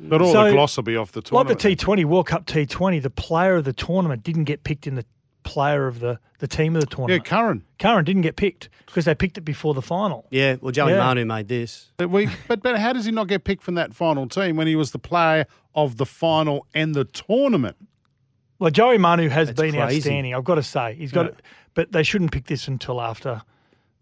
But 0.00 0.20
all 0.22 0.32
So, 0.32 0.44
the 0.44 0.52
gloss 0.52 0.76
will 0.76 0.82
be 0.84 0.96
off 0.96 1.12
the 1.12 1.22
tournament. 1.22 1.62
like 1.64 1.76
the. 1.76 1.76
T20 1.76 2.04
World 2.04 2.26
Cup 2.26 2.46
T20, 2.46 3.02
the 3.02 3.10
player 3.10 3.56
of 3.56 3.64
the 3.64 3.72
tournament 3.72 4.22
didn't 4.24 4.44
get 4.44 4.64
picked 4.64 4.86
in 4.86 4.94
the 4.96 5.04
player 5.44 5.86
of 5.86 6.00
the, 6.00 6.18
the 6.38 6.46
team 6.48 6.74
of 6.76 6.80
the 6.80 6.86
tournament. 6.86 7.24
yeah, 7.24 7.28
tournament. 7.30 7.64
Curran. 7.78 7.92
Curran 7.94 8.04
didn't 8.04 8.22
get 8.22 8.36
picked 8.36 8.68
because 8.86 9.04
they 9.04 9.14
picked 9.14 9.38
it 9.38 9.42
before 9.42 9.74
the 9.74 9.82
final. 9.82 10.26
Yeah. 10.30 10.56
Well, 10.60 10.72
Joey 10.72 10.92
Yeah. 10.92 10.98
Manu 10.98 11.24
made 11.24 11.48
this. 11.48 11.90
But, 11.96 12.10
we, 12.10 12.28
but, 12.48 12.62
but 12.62 12.78
how 12.78 12.92
does 12.92 13.04
he 13.04 13.10
not 13.12 13.28
get 13.28 13.44
picked 13.44 13.62
from 13.62 13.74
that 13.74 13.94
final 13.94 14.28
team 14.28 14.56
when 14.56 14.66
he 14.66 14.76
was 14.76 14.92
the 14.92 14.98
player 14.98 15.46
of 15.74 15.96
the 15.96 16.06
final 16.06 16.66
and 16.74 16.94
the 16.94 17.04
tournament? 17.04 17.76
Well, 18.58 18.70
Joey 18.70 18.98
Manu 18.98 19.28
has 19.30 19.48
That's 19.48 19.60
been 19.60 19.72
crazy. 19.74 19.96
outstanding. 19.98 20.34
I've 20.34 20.44
got 20.44 20.54
to 20.56 20.62
say 20.62 20.94
he's 20.94 21.10
got, 21.12 21.24
Yeah. 21.26 21.30
it, 21.32 21.42
but 21.74 21.90
they 21.92 22.04
shouldn't 22.04 22.30
pick 22.30 22.46
this 22.46 22.68
until 22.68 23.00
after 23.00 23.42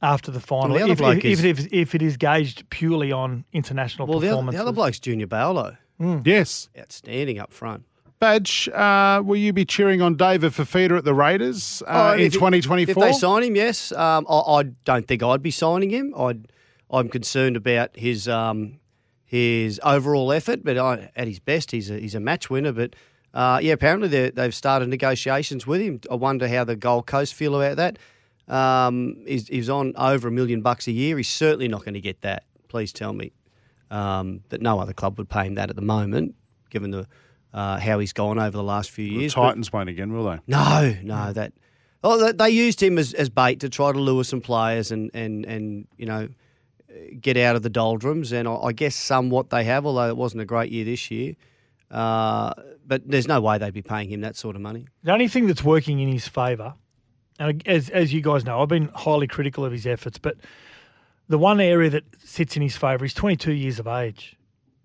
after 0.02 0.30
the 0.30 0.40
final. 0.40 0.76
the 0.76 0.82
other 0.82 0.92
if, 0.92 0.98
bloke 0.98 1.18
if, 1.18 1.24
is- 1.24 1.44
if, 1.44 1.58
if, 1.60 1.72
if 1.72 1.94
it 1.94 2.02
is 2.02 2.16
gauged 2.16 2.68
purely 2.70 3.12
on 3.12 3.44
international 3.52 4.06
Well, 4.08 4.20
the 4.20 4.28
other, 4.36 4.50
the 4.50 4.58
other 4.58 4.72
bloke's 4.72 4.98
Junior 5.00 5.26
Paulo. 5.26 5.76
Yes. 6.24 6.68
Outstanding 6.78 7.38
up 7.38 7.52
front. 7.52 7.84
Badge, 8.18 8.68
uh, 8.70 9.22
will 9.24 9.36
you 9.36 9.52
be 9.52 9.64
cheering 9.64 10.02
on 10.02 10.14
David 10.14 10.52
Fifita 10.52 10.98
at 10.98 11.04
the 11.04 11.14
Raiders 11.14 11.82
uh, 11.86 12.14
Oh, 12.16 12.18
in 12.22 12.30
2024? 12.30 12.90
If 13.04 13.10
they 13.12 13.18
sign 13.18 13.42
him, 13.44 13.56
yes. 13.56 13.92
Um, 13.92 14.26
I, 14.28 14.38
I 14.38 14.62
don't 14.84 15.06
think 15.08 15.22
I'd 15.22 15.42
be 15.42 15.50
signing 15.50 15.88
him. 15.90 16.14
I'd, 16.16 16.52
I'm 16.90 17.08
concerned 17.08 17.56
about 17.56 17.96
his 17.96 18.28
um, 18.28 18.78
his 19.24 19.80
overall 19.84 20.32
effort, 20.32 20.64
but 20.64 20.76
I, 20.76 21.10
at 21.16 21.28
his 21.28 21.38
best, 21.38 21.70
he's 21.70 21.90
a, 21.90 21.98
he's 21.98 22.14
a 22.14 22.20
match 22.20 22.50
winner. 22.50 22.72
But 22.72 22.94
uh, 23.32 23.58
yeah, 23.62 23.72
apparently 23.72 24.28
they've 24.30 24.54
started 24.54 24.88
negotiations 24.88 25.66
with 25.66 25.80
him. 25.80 26.00
I 26.10 26.14
wonder 26.16 26.46
how 26.48 26.64
the 26.64 26.76
Gold 26.76 27.06
Coast 27.06 27.32
feel 27.34 27.54
about 27.54 27.76
that. 27.76 27.98
Um, 28.50 29.24
he's, 29.26 29.48
he's 29.48 29.70
on 29.70 29.94
over 29.96 30.28
a 30.28 30.30
million 30.30 30.60
bucks 30.60 30.86
a 30.88 30.92
year. 30.92 31.16
He's 31.16 31.28
certainly 31.28 31.68
not 31.68 31.84
going 31.84 31.94
to 31.94 32.00
get 32.00 32.20
that. 32.22 32.44
Please 32.68 32.92
tell 32.92 33.12
me 33.12 33.32
um, 33.90 34.42
that 34.48 34.60
no 34.60 34.80
other 34.80 34.92
club 34.92 35.18
would 35.18 35.28
pay 35.28 35.46
him 35.46 35.54
that 35.54 35.70
at 35.70 35.76
the 35.76 35.82
moment, 35.82 36.34
given 36.70 36.90
the 36.90 37.06
uh, 37.52 37.78
how 37.78 37.98
he's 37.98 38.12
gone 38.12 38.38
over 38.38 38.56
the 38.56 38.62
last 38.62 38.90
few 38.90 39.08
the 39.08 39.14
years. 39.14 39.34
But- 39.34 39.42
Titans 39.48 39.72
won't 39.72 39.88
again, 39.88 40.12
will 40.12 40.24
they? 40.24 40.38
no, 40.46 40.96
no, 41.02 41.32
that. 41.32 41.52
Oh, 42.02 42.16
they, 42.18 42.32
they 42.32 42.50
used 42.50 42.82
him 42.82 42.96
as, 42.98 43.12
as 43.12 43.28
bait 43.28 43.60
to 43.60 43.68
try 43.68 43.92
to 43.92 43.98
lure 43.98 44.24
some 44.24 44.40
players 44.40 44.90
and, 44.90 45.10
and, 45.12 45.44
and 45.44 45.86
you 45.98 46.06
know 46.06 46.28
get 47.20 47.36
out 47.36 47.56
of 47.56 47.62
the 47.62 47.70
doldrums, 47.70 48.32
and 48.32 48.48
I, 48.48 48.54
I 48.54 48.72
guess 48.72 48.94
somewhat 48.96 49.50
they 49.50 49.64
have, 49.64 49.84
although 49.86 50.08
it 50.08 50.16
wasn't 50.16 50.42
a 50.42 50.44
great 50.46 50.72
year 50.72 50.84
this 50.84 51.10
year. 51.10 51.34
Uh, 51.90 52.52
but 52.86 53.02
there's 53.06 53.28
no 53.28 53.40
way 53.40 53.58
they'd 53.58 53.74
be 53.74 53.82
paying 53.82 54.08
him 54.08 54.20
that 54.22 54.36
sort 54.36 54.56
of 54.56 54.62
money. 54.62 54.86
The 55.02 55.12
only 55.12 55.28
thing 55.28 55.46
that's 55.46 55.62
working 55.64 55.98
in 56.00 56.08
his 56.08 56.26
favour, 56.28 56.74
and 57.40 57.66
as, 57.66 57.88
as 57.88 58.12
you 58.12 58.20
guys 58.20 58.44
know, 58.44 58.60
I've 58.60 58.68
been 58.68 58.90
highly 58.94 59.26
critical 59.26 59.64
of 59.64 59.72
his 59.72 59.86
efforts, 59.86 60.18
but 60.18 60.36
the 61.28 61.38
one 61.38 61.58
area 61.58 61.88
that 61.88 62.04
sits 62.22 62.54
in 62.54 62.62
his 62.62 62.76
favour, 62.76 63.04
he's 63.04 63.14
22 63.14 63.52
years 63.52 63.78
of 63.78 63.86
age. 63.86 64.36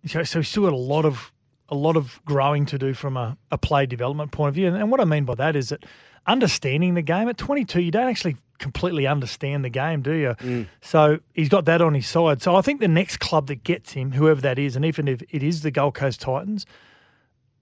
So, 0.07 0.23
so 0.23 0.39
he's 0.39 0.47
still 0.47 0.63
got 0.63 0.73
a 0.73 0.77
lot 0.77 1.05
of 1.05 1.31
a 1.67 1.75
lot 1.75 1.97
of 1.97 2.21
growing 2.25 2.65
to 2.67 2.77
do 2.77 2.93
from 2.93 3.17
a, 3.17 3.35
a 3.51 3.57
play 3.57 3.87
development 3.87 4.31
point 4.31 4.49
of 4.49 4.55
view. 4.55 4.67
And, 4.67 4.77
and 4.77 4.91
what 4.91 5.01
I 5.01 5.03
mean 5.03 5.25
by 5.25 5.33
that 5.35 5.55
is 5.55 5.69
that 5.69 5.83
understanding 6.27 6.93
the 6.93 7.01
game 7.01 7.27
at 7.27 7.37
22, 7.39 7.81
you 7.81 7.89
don't 7.89 8.07
actually 8.07 8.37
completely 8.59 9.07
understand 9.07 9.65
the 9.65 9.69
game, 9.69 10.03
do 10.03 10.13
you? 10.13 10.35
Mm. 10.39 10.67
So 10.81 11.19
he's 11.33 11.49
got 11.49 11.65
that 11.65 11.81
on 11.81 11.95
his 11.95 12.05
side. 12.05 12.43
So 12.43 12.55
I 12.55 12.61
think 12.61 12.81
the 12.81 12.87
next 12.87 13.19
club 13.19 13.47
that 13.47 13.63
gets 13.63 13.93
him, 13.93 14.11
whoever 14.11 14.41
that 14.41 14.59
is, 14.59 14.75
and 14.75 14.85
even 14.85 15.07
if 15.07 15.23
it 15.29 15.41
is 15.41 15.61
the 15.61 15.71
Gold 15.71 15.95
Coast 15.95 16.21
Titans, 16.21 16.67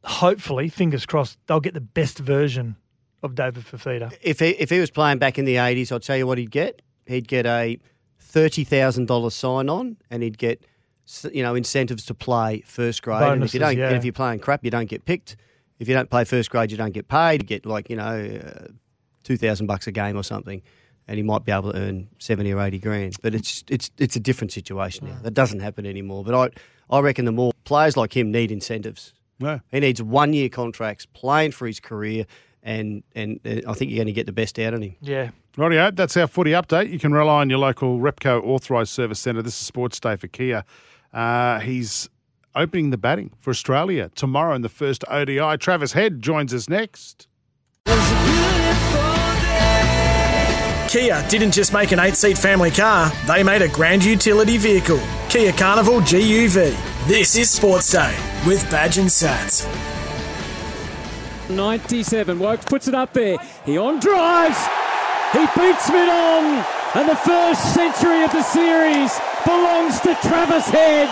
hopefully, 0.04 0.68
fingers 0.68 1.06
crossed, 1.06 1.38
they'll 1.48 1.62
get 1.62 1.74
the 1.74 1.82
best 1.82 2.20
version 2.20 2.76
of 3.24 3.36
David 3.36 3.63
Fifita. 3.63 4.15
If 4.22 4.39
he, 4.39 4.50
if 4.50 4.70
he 4.70 4.80
was 4.80 4.92
playing 4.92 5.18
back 5.18 5.39
in 5.39 5.46
the 5.46 5.56
80s, 5.56 5.92
I'll 5.92 6.00
tell 6.00 6.18
you 6.18 6.27
what 6.27 6.38
he'd 6.38 6.51
get. 6.51 6.82
He'd 7.06 7.27
get 7.27 7.46
a 7.46 7.80
$30,000 8.22 9.32
sign 9.32 9.70
on 9.70 9.98
and 10.12 10.22
he'd 10.22 10.38
get 10.38 10.65
you 11.32 11.44
know 11.44 11.56
incentives 11.56 12.06
to 12.06 12.13
play 12.13 12.62
first 12.65 13.01
grade. 13.01 13.22
and 13.22 13.44
if 13.44 13.53
you 13.53 13.60
don't, 13.60 13.77
yeah. 13.77 13.88
and 13.88 13.98
if 13.98 14.06
you're 14.06 14.13
playing 14.13 14.39
crap, 14.39 14.63
you 14.63 14.72
don't 14.72 14.89
get 14.89 15.06
picked. 15.06 15.36
If 15.80 15.88
you 15.88 15.94
don't 15.94 16.10
play 16.10 16.24
first 16.24 16.50
grade, 16.50 16.72
you 16.72 16.77
don't 16.77 16.94
get 16.94 17.08
paid. 17.08 17.42
You 17.42 17.48
get 17.48 17.65
like 17.65 17.89
you 17.89 17.96
know 17.96 18.39
uh, 18.46 18.68
two 19.24 19.38
thousand 19.38 19.68
bucks 19.68 19.88
a 19.88 19.92
game 19.92 20.18
or 20.18 20.24
something, 20.24 20.62
and 21.08 21.18
he 21.18 21.24
might 21.24 21.44
be 21.44 21.51
able 21.51 21.74
to 21.74 21.77
earn 21.77 22.08
seventy 22.20 22.53
or 22.53 22.62
eighty 22.62 22.80
grand. 22.80 23.15
But 23.22 23.36
it's 23.36 23.63
it's 23.70 23.92
it's 23.98 24.15
a 24.15 24.20
different 24.20 24.51
situation 24.51 25.08
now. 25.08 25.18
That 25.22 25.34
doesn't 25.34 25.60
happen 25.60 25.86
anymore. 25.86 26.24
But 26.24 26.36
I 26.36 26.96
I 26.96 27.00
reckon 27.01 27.25
the 27.25 27.32
more 27.32 27.51
players 27.65 27.98
like 27.98 28.15
him 28.15 28.32
need 28.32 28.51
incentives. 28.51 29.13
Yeah. 29.39 29.60
He 29.72 29.80
needs 29.82 30.01
one 30.01 30.32
year 30.32 30.48
contracts, 30.48 31.06
playing 31.06 31.51
for 31.51 31.68
his 31.68 31.80
career, 31.80 32.25
and 32.63 33.03
and 33.13 33.39
uh, 33.46 33.70
I 33.70 33.74
think 33.74 33.91
you're 33.91 33.98
going 33.98 34.08
to 34.08 34.13
get 34.13 34.25
the 34.25 34.32
best 34.34 34.58
out 34.58 34.74
of 34.74 34.82
him. 34.82 34.96
Yeah. 35.01 35.29
Rightio, 35.58 35.96
that's 35.96 36.17
our 36.17 36.25
footy 36.27 36.51
update. 36.51 36.89
You 36.89 36.98
can 36.98 37.13
rely 37.13 37.41
on 37.41 37.50
your 37.50 37.60
local 37.60 38.00
Repco 38.00 38.43
authorised 38.43 38.89
service 38.91 39.20
centre. 39.20 39.43
This 39.43 39.53
is 39.60 39.65
Sports 39.65 40.00
Day 40.00 40.15
for 40.15 40.27
Kia. 40.27 40.63
Uh, 41.13 41.60
he's 41.60 42.10
opening 42.55 42.89
the 42.89 42.98
batting 42.98 43.32
for 43.39 43.51
Australia 43.51 44.10
tomorrow 44.15 44.55
in 44.55 44.63
the 44.63 44.70
first 44.70 45.03
ODI. 45.08 45.58
Travis 45.58 45.93
Head 45.93 46.22
joins 46.22 46.53
us 46.53 46.67
next. 46.67 47.27
Kia 50.93 51.25
didn't 51.27 51.51
just 51.51 51.74
make 51.74 51.91
an 51.91 52.00
eight 52.00 52.15
seat 52.15 52.38
family 52.38 52.70
car, 52.70 53.12
they 53.25 53.41
made 53.43 53.63
a 53.63 53.67
grand 53.70 54.03
utility 54.05 54.58
vehicle. 54.58 55.00
Kia 55.29 55.51
Carnival 55.51 56.00
GUV. 56.01 56.75
This 57.08 57.36
is 57.36 57.50
Sports 57.50 57.91
Day 57.91 58.15
with 58.46 58.70
Badge 58.70 59.00
and 59.00 59.10
Sats. 59.10 59.65
97. 61.50 62.40
Woakes 62.40 62.66
puts 62.66 62.88
it 62.88 62.96
up 62.96 63.14
there. 63.14 63.38
He 63.66 63.78
on 63.78 64.00
drives. 64.00 64.60
He 65.34 65.46
beats 65.60 65.90
mid 65.90 66.10
on. 66.10 66.66
And 66.96 67.10
the 67.10 67.16
first 67.16 67.74
century 67.74 68.24
of 68.24 68.32
the 68.32 68.44
series 68.44 69.12
belongs 69.46 70.00
to 70.02 70.16
Travis 70.28 70.68
Head. 70.70 71.10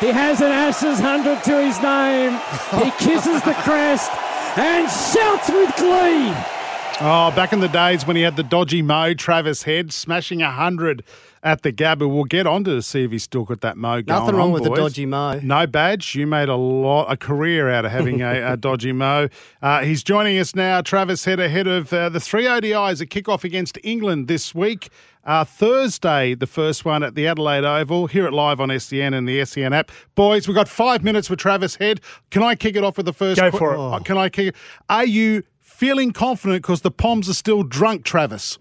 He 0.00 0.08
has 0.08 0.40
an 0.40 0.52
Ashes 0.52 1.00
100 1.00 1.44
to 1.44 1.62
his 1.62 1.80
name. 1.80 2.38
He 2.82 2.90
kisses 3.02 3.40
the 3.42 3.54
crest 3.62 4.10
and 4.58 4.90
shouts 4.90 5.48
with 5.48 5.74
glee. 5.76 6.55
Oh, 6.98 7.30
back 7.36 7.52
in 7.52 7.60
the 7.60 7.68
days 7.68 8.06
when 8.06 8.16
he 8.16 8.22
had 8.22 8.36
the 8.36 8.42
dodgy 8.42 8.80
mo, 8.80 9.12
Travis 9.12 9.64
Head 9.64 9.92
smashing 9.92 10.40
100 10.40 11.04
at 11.42 11.60
the 11.60 11.70
Gabba. 11.70 12.10
We'll 12.10 12.24
get 12.24 12.46
on 12.46 12.64
to 12.64 12.80
see 12.80 13.04
if 13.04 13.10
he's 13.10 13.22
still 13.22 13.44
got 13.44 13.60
that 13.60 13.76
mo 13.76 14.00
going 14.00 14.06
Nothing 14.06 14.34
wrong 14.36 14.46
on, 14.48 14.52
with 14.54 14.62
the 14.64 14.74
dodgy 14.74 15.04
mo. 15.04 15.38
No 15.42 15.66
badge. 15.66 16.14
You 16.14 16.26
made 16.26 16.48
a 16.48 16.56
lot, 16.56 17.12
a 17.12 17.18
career 17.18 17.68
out 17.68 17.84
of 17.84 17.90
having 17.90 18.22
a, 18.22 18.52
a 18.52 18.56
dodgy 18.56 18.92
mo. 18.92 19.28
Uh, 19.60 19.82
he's 19.82 20.02
joining 20.02 20.38
us 20.38 20.54
now, 20.54 20.80
Travis 20.80 21.26
Head, 21.26 21.38
ahead 21.38 21.66
of 21.66 21.92
uh, 21.92 22.08
the 22.08 22.18
three 22.18 22.44
ODIs 22.44 23.02
A 23.02 23.06
kick 23.06 23.28
off 23.28 23.44
against 23.44 23.78
England 23.84 24.26
this 24.26 24.54
week. 24.54 24.88
Uh, 25.22 25.44
Thursday, 25.44 26.34
the 26.34 26.46
first 26.46 26.86
one 26.86 27.02
at 27.02 27.14
the 27.14 27.26
Adelaide 27.26 27.64
Oval. 27.64 28.06
Here 28.06 28.26
at 28.26 28.32
live 28.32 28.58
on 28.58 28.70
SEN 28.80 29.12
and 29.12 29.28
the 29.28 29.44
SEN 29.44 29.74
app. 29.74 29.90
Boys, 30.14 30.48
we've 30.48 30.54
got 30.54 30.66
five 30.68 31.04
minutes 31.04 31.28
with 31.28 31.40
Travis 31.40 31.76
Head. 31.76 32.00
Can 32.30 32.42
I 32.42 32.54
kick 32.54 32.74
it 32.74 32.84
off 32.84 32.96
with 32.96 33.04
the 33.04 33.12
first? 33.12 33.38
Go 33.38 33.50
que- 33.50 33.58
for 33.58 33.74
it. 33.74 33.78
uh, 33.78 33.98
Can 33.98 34.16
I 34.16 34.30
kick 34.30 34.48
it? 34.48 34.56
Are 34.88 35.04
you 35.04 35.42
feeling 35.76 36.10
confident 36.10 36.62
because 36.62 36.80
the 36.80 36.90
Poms 36.90 37.28
are 37.28 37.34
still 37.34 37.62
drunk, 37.62 38.04
Travis? 38.04 38.58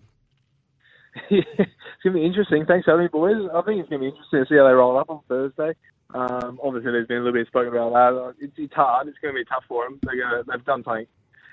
it's 1.30 1.48
going 1.58 1.68
to 2.04 2.12
be 2.12 2.26
interesting. 2.26 2.66
Thanks 2.66 2.86
having 2.86 3.04
me, 3.04 3.08
boys. 3.08 3.38
I 3.54 3.62
think 3.62 3.80
it's 3.80 3.90
going 3.90 4.02
to 4.02 4.06
be 4.06 4.08
interesting 4.08 4.44
to 4.44 4.46
see 4.50 4.58
how 4.58 4.68
they 4.68 4.74
roll 4.74 4.98
up 4.98 5.10
on 5.10 5.22
Thursday. 5.30 5.74
Um, 6.14 6.60
obviously, 6.62 6.92
there's 6.92 7.08
been 7.08 7.18
a 7.18 7.20
little 7.22 7.40
bit 7.40 7.48
spoken 7.48 7.70
about 7.70 7.94
that. 7.94 8.36
It's, 8.40 8.54
it's 8.58 8.74
hard. 8.74 9.08
It's 9.08 9.18
going 9.20 9.34
to 9.34 9.40
be 9.40 9.46
tough 9.46 9.64
for 9.68 9.86
them. 9.86 10.00
To, 10.04 10.44
they've 10.46 10.66
done 10.66 10.84
something 10.84 11.08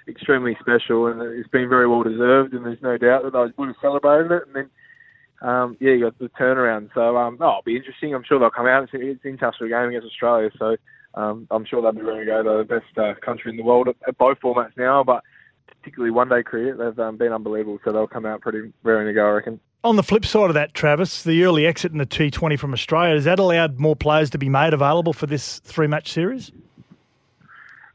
extremely 0.08 0.56
special, 0.60 1.06
and 1.06 1.22
it's 1.22 1.48
been 1.48 1.68
very 1.68 1.86
well 1.86 2.02
deserved. 2.02 2.54
And 2.54 2.66
there's 2.66 2.82
no 2.82 2.98
doubt 2.98 3.22
that 3.22 3.32
they 3.32 3.52
would 3.56 3.68
have 3.68 3.76
celebrated 3.80 4.32
it. 4.32 4.42
And 4.48 4.56
then, 4.56 5.48
um, 5.48 5.76
yeah, 5.78 5.92
you 5.92 6.00
got 6.00 6.18
the 6.18 6.28
turnaround. 6.30 6.90
So, 6.92 7.16
um, 7.16 7.38
oh, 7.40 7.62
it'll 7.62 7.62
be 7.64 7.76
interesting. 7.76 8.14
I'm 8.14 8.24
sure 8.24 8.40
they'll 8.40 8.50
come 8.50 8.66
out. 8.66 8.82
It's, 8.82 8.92
it's 8.94 9.24
an 9.24 9.30
international 9.30 9.70
game 9.70 9.90
against 9.90 10.08
Australia, 10.08 10.50
so 10.58 10.76
um, 11.14 11.46
I'm 11.52 11.64
sure 11.66 11.82
they'll 11.82 11.92
be 11.92 12.02
ready 12.02 12.20
to 12.20 12.26
go. 12.26 12.42
They're 12.42 12.58
the 12.58 12.80
best 12.80 12.98
uh, 12.98 13.14
country 13.24 13.52
in 13.52 13.56
the 13.56 13.62
world 13.62 13.86
at, 13.86 13.96
at 14.08 14.18
both 14.18 14.38
formats 14.40 14.76
now, 14.76 15.04
but 15.04 15.22
particularly 15.82 16.12
one 16.12 16.28
day 16.28 16.42
cricket, 16.42 16.78
they've 16.78 16.98
um, 16.98 17.16
been 17.16 17.32
unbelievable. 17.32 17.80
So 17.84 17.92
they'll 17.92 18.06
come 18.06 18.24
out 18.24 18.40
pretty 18.40 18.72
raring 18.84 19.08
to 19.08 19.12
go, 19.12 19.26
I 19.26 19.30
reckon. 19.30 19.60
On 19.84 19.96
the 19.96 20.02
flip 20.04 20.24
side 20.24 20.48
of 20.48 20.54
that, 20.54 20.74
Travis, 20.74 21.24
the 21.24 21.42
early 21.42 21.66
exit 21.66 21.90
in 21.90 21.98
the 21.98 22.06
T20 22.06 22.56
from 22.56 22.72
Australia, 22.72 23.14
has 23.14 23.24
that 23.24 23.40
allowed 23.40 23.80
more 23.80 23.96
players 23.96 24.30
to 24.30 24.38
be 24.38 24.48
made 24.48 24.72
available 24.72 25.12
for 25.12 25.26
this 25.26 25.58
three 25.58 25.88
match 25.88 26.12
series? 26.12 26.52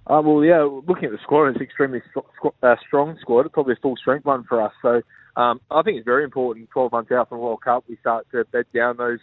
Uh, 0.05 0.21
well, 0.23 0.43
yeah, 0.43 0.63
looking 0.85 1.05
at 1.05 1.11
the 1.11 1.17
squad, 1.23 1.47
it's 1.47 1.57
an 1.57 1.63
extremely 1.63 2.01
squ- 2.13 2.51
uh, 2.61 2.75
strong 2.85 3.17
squad. 3.21 3.45
It's 3.45 3.53
probably 3.53 3.73
a 3.73 3.81
full 3.81 3.95
strength 3.95 4.25
one 4.25 4.43
for 4.43 4.61
us. 4.61 4.73
So 4.81 5.01
um, 5.37 5.61
I 5.71 5.81
think 5.81 5.97
it's 5.97 6.05
very 6.05 6.25
important. 6.25 6.69
Twelve 6.71 6.91
months 6.91 7.11
out 7.11 7.29
from 7.29 7.37
the 7.39 7.43
World 7.43 7.61
Cup, 7.61 7.85
we 7.87 7.95
start 7.97 8.27
to 8.31 8.43
bed 8.45 8.65
down 8.73 8.97
those 8.97 9.19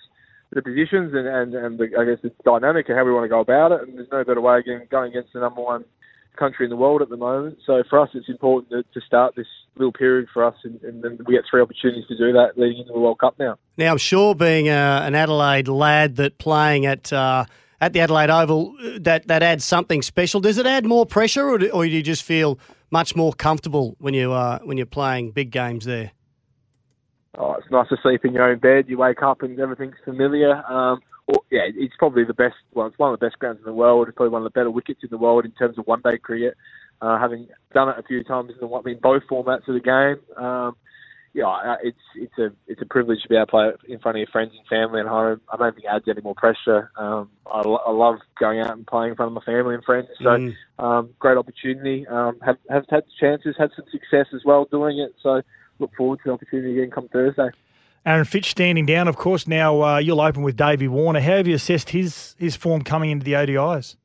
the 0.53 0.63
positions 0.63 1.13
and 1.15 1.27
and, 1.27 1.55
and 1.55 1.79
the, 1.79 1.91
I 1.99 2.05
guess 2.05 2.23
the 2.23 2.33
dynamic 2.45 2.89
of 2.89 2.97
how 2.97 3.05
we 3.05 3.13
want 3.13 3.25
to 3.25 3.29
go 3.29 3.41
about 3.41 3.73
it. 3.73 3.83
And 3.83 3.99
there's 3.99 4.09
no 4.11 4.25
better 4.25 4.41
way 4.41 4.59
again 4.59 4.87
going 4.91 5.11
against 5.11 5.33
the 5.35 5.41
number 5.41 5.61
one 5.61 5.85
country 6.37 6.67
in 6.67 6.71
the 6.71 6.77
world 6.77 7.03
at 7.03 7.09
the 7.09 7.17
moment. 7.17 7.59
So 7.67 7.83
for 7.89 7.99
us, 8.01 8.11
it's 8.15 8.29
important 8.29 8.71
to, 8.71 9.01
to 9.01 9.07
start 9.07 9.35
this 9.37 9.47
little 9.77 9.93
period 9.93 10.29
for 10.33 10.45
us, 10.45 10.55
and, 10.65 10.81
and 10.83 11.03
then 11.03 11.19
we 11.27 11.35
get 11.35 11.45
three 11.51 11.61
opportunities 11.61 12.07
to 12.09 12.17
do 12.17 12.33
that 12.33 12.53
leading 12.57 12.79
into 12.79 12.93
the 12.93 12.99
World 12.99 13.19
Cup 13.19 13.37
now. 13.39 13.57
Now, 13.77 13.91
I'm 13.93 13.99
sure 13.99 14.35
being 14.35 14.69
uh, 14.69 15.03
an 15.05 15.15
Adelaide 15.15 15.69
lad 15.69 16.17
that 16.17 16.39
playing 16.39 16.87
at 16.87 17.13
uh, 17.13 17.45
at 17.81 17.93
the 17.93 18.01
Adelaide 18.01 18.31
Oval, 18.31 18.75
uh, 18.81 18.99
that, 19.01 19.27
that 19.27 19.43
adds 19.43 19.65
something 19.65 20.01
special. 20.01 20.41
Does 20.41 20.59
it 20.59 20.67
add 20.67 20.87
more 20.87 21.05
pressure, 21.05 21.49
or 21.49 21.59
do, 21.59 21.71
or 21.71 21.85
do 21.85 21.91
you 21.91 22.03
just 22.03 22.23
feel 22.23 22.59
much 22.91 23.17
more 23.17 23.33
comfortable 23.33 23.97
when 23.99 24.15
you 24.15 24.33
uh, 24.33 24.59
when 24.61 24.77
you're 24.77 24.87
playing 24.87 25.33
big 25.33 25.51
games 25.51 25.85
there? 25.85 26.13
Oh, 27.37 27.55
it's 27.55 27.69
nice 27.71 27.89
to 27.89 27.97
sleep 28.01 28.25
in 28.25 28.33
your 28.33 28.49
own 28.49 28.59
bed. 28.59 28.85
You 28.89 28.99
wake 28.99 29.23
up 29.23 29.43
and 29.43 29.59
everything's 29.59 29.97
familiar. 30.05 30.65
Um, 30.71 31.01
yeah, 31.51 31.63
it's 31.67 31.95
probably 31.99 32.25
the 32.25 32.35
best. 32.35 32.57
Well, 32.73 32.87
it's 32.87 32.99
one 32.99 33.13
of 33.13 33.19
the 33.19 33.27
best 33.27 33.39
grounds 33.39 33.59
in 33.59 33.65
the 33.65 33.73
world. 33.73 34.09
It's 34.09 34.17
probably 34.17 34.33
one 34.33 34.43
of 34.43 34.53
the 34.53 34.59
better 34.59 34.71
wickets 34.71 35.01
in 35.03 35.11
the 35.11 35.19
world 35.19 35.45
in 35.45 35.53
terms 35.53 35.79
of 35.79 35.87
one-day 35.87 36.19
cricket. 36.19 36.57
Uh, 37.01 37.19
having 37.19 37.49
done 37.73 37.89
it 37.89 37.97
a 37.99 38.03
few 38.03 38.23
times 38.25 38.51
in, 38.51 38.57
the, 38.67 38.91
in 38.91 38.99
both 39.01 39.23
formats 39.31 39.67
of 39.69 39.75
the 39.75 39.81
game, 39.81 40.43
um, 40.45 40.77
yeah, 41.35 41.75
it's 41.83 41.99
it's 42.15 42.39
a 42.39 42.53
it's 42.69 42.81
a 42.81 42.87
privilege 42.87 43.21
to 43.23 43.29
be 43.29 43.35
able 43.35 43.47
to 43.47 43.51
play 43.51 43.71
in 43.89 43.99
front 43.99 44.17
of 44.17 44.21
your 44.21 44.29
friends 44.29 44.53
and 44.57 44.65
family 44.69 45.01
at 45.01 45.07
home. 45.07 45.41
I 45.53 45.57
don't 45.57 45.75
think 45.75 45.85
it 45.85 45.89
adds 45.89 46.05
any 46.09 46.21
more 46.23 46.37
pressure. 46.37 46.93
Um, 46.97 47.29
I, 47.45 47.61
lo- 47.67 47.83
I 47.85 47.91
love 47.91 48.19
going 48.39 48.61
out 48.61 48.71
and 48.77 48.87
playing 48.87 49.11
in 49.11 49.17
front 49.17 49.31
of 49.31 49.35
my 49.35 49.45
family 49.45 49.75
and 49.75 49.85
friends. 49.85 50.07
So, 50.19 50.25
Mm. 50.25 50.55
um, 50.79 51.11
great 51.19 51.37
opportunity. 51.37 52.07
Um, 52.07 52.39
have 52.47 52.59
have 52.71 52.85
had 52.89 53.03
chances, 53.19 53.57
had 53.59 53.71
some 53.75 53.85
success 53.91 54.27
as 54.33 54.43
well 54.45 54.67
doing 54.71 54.99
it. 55.01 55.17
So, 55.23 55.43
look 55.81 55.91
forward 55.97 56.19
to 56.19 56.23
the 56.27 56.33
opportunity 56.33 56.79
again 56.79 56.93
come 56.93 57.09
Thursday. 57.09 57.49
Aaron 58.07 58.25
Finch 58.27 58.51
standing 58.51 58.85
down, 58.85 59.09
of 59.09 59.17
course. 59.17 59.47
Now 59.47 59.83
uh, 59.83 59.99
you'll 59.99 60.21
open 60.21 60.43
with 60.43 60.57
Davey 60.57 60.89
Warner. 60.89 61.21
How 61.21 61.37
have 61.37 61.47
you 61.47 61.55
assessed 61.55 61.91
his 61.91 62.37
his 62.39 62.55
form 62.55 62.83
coming 62.83 63.11
into 63.11 63.25
the 63.25 63.33
ODIs? 63.33 63.97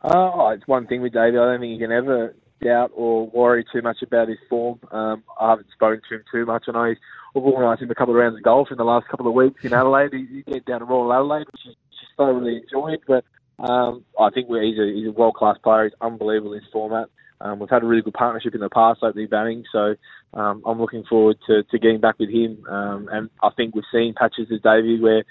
Uh, 0.00 0.48
it's 0.50 0.66
one 0.66 0.86
thing 0.86 1.02
with 1.02 1.12
Davey. 1.12 1.36
I 1.36 1.44
don't 1.44 1.60
think 1.60 1.72
you 1.72 1.78
can 1.78 1.92
ever 1.92 2.34
doubt 2.62 2.90
or 2.94 3.26
worry 3.28 3.64
too 3.70 3.82
much 3.82 3.98
about 4.02 4.28
his 4.28 4.38
form. 4.48 4.78
Um, 4.90 5.22
I 5.40 5.50
haven't 5.50 5.68
spoken 5.74 6.00
to 6.08 6.14
him 6.16 6.24
too 6.32 6.46
much. 6.46 6.64
I 6.68 6.72
know 6.72 6.84
he's, 6.84 6.98
we've 7.34 7.44
organised 7.44 7.82
him 7.82 7.90
a 7.90 7.94
couple 7.94 8.14
of 8.14 8.20
rounds 8.20 8.36
of 8.36 8.42
golf 8.42 8.68
in 8.70 8.78
the 8.78 8.84
last 8.84 9.08
couple 9.08 9.26
of 9.26 9.34
weeks 9.34 9.64
in 9.64 9.72
Adelaide. 9.72 10.12
He, 10.12 10.26
he 10.46 10.52
get 10.52 10.64
down 10.64 10.80
to 10.80 10.86
Royal 10.86 11.12
Adelaide, 11.12 11.46
which 11.52 11.66
is 11.66 11.76
just 11.90 12.12
thoroughly 12.16 12.62
enjoyed. 12.62 13.00
But 13.06 13.24
um, 13.58 14.04
I 14.18 14.30
think 14.30 14.48
he's 14.48 14.78
a, 14.78 14.92
he's 14.94 15.08
a 15.08 15.12
world 15.12 15.34
class 15.34 15.56
player. 15.62 15.84
He's 15.84 15.98
unbelievable 16.00 16.54
in 16.54 16.60
his 16.60 16.72
format. 16.72 17.08
Um, 17.40 17.58
we've 17.58 17.70
had 17.70 17.82
a 17.82 17.86
really 17.86 18.02
good 18.02 18.14
partnership 18.14 18.54
in 18.54 18.60
the 18.60 18.70
past, 18.70 19.00
opening 19.02 19.28
batting. 19.28 19.64
So 19.72 19.96
um, 20.34 20.62
I'm 20.66 20.80
looking 20.80 21.04
forward 21.04 21.36
to, 21.46 21.62
to 21.64 21.78
getting 21.78 22.00
back 22.00 22.18
with 22.18 22.30
him. 22.30 22.64
Um, 22.68 23.08
and 23.12 23.30
I 23.42 23.50
think 23.56 23.74
we've 23.74 23.84
seen 23.92 24.14
patches 24.16 24.50
of 24.50 24.62
Davey 24.62 25.00
where 25.00 25.24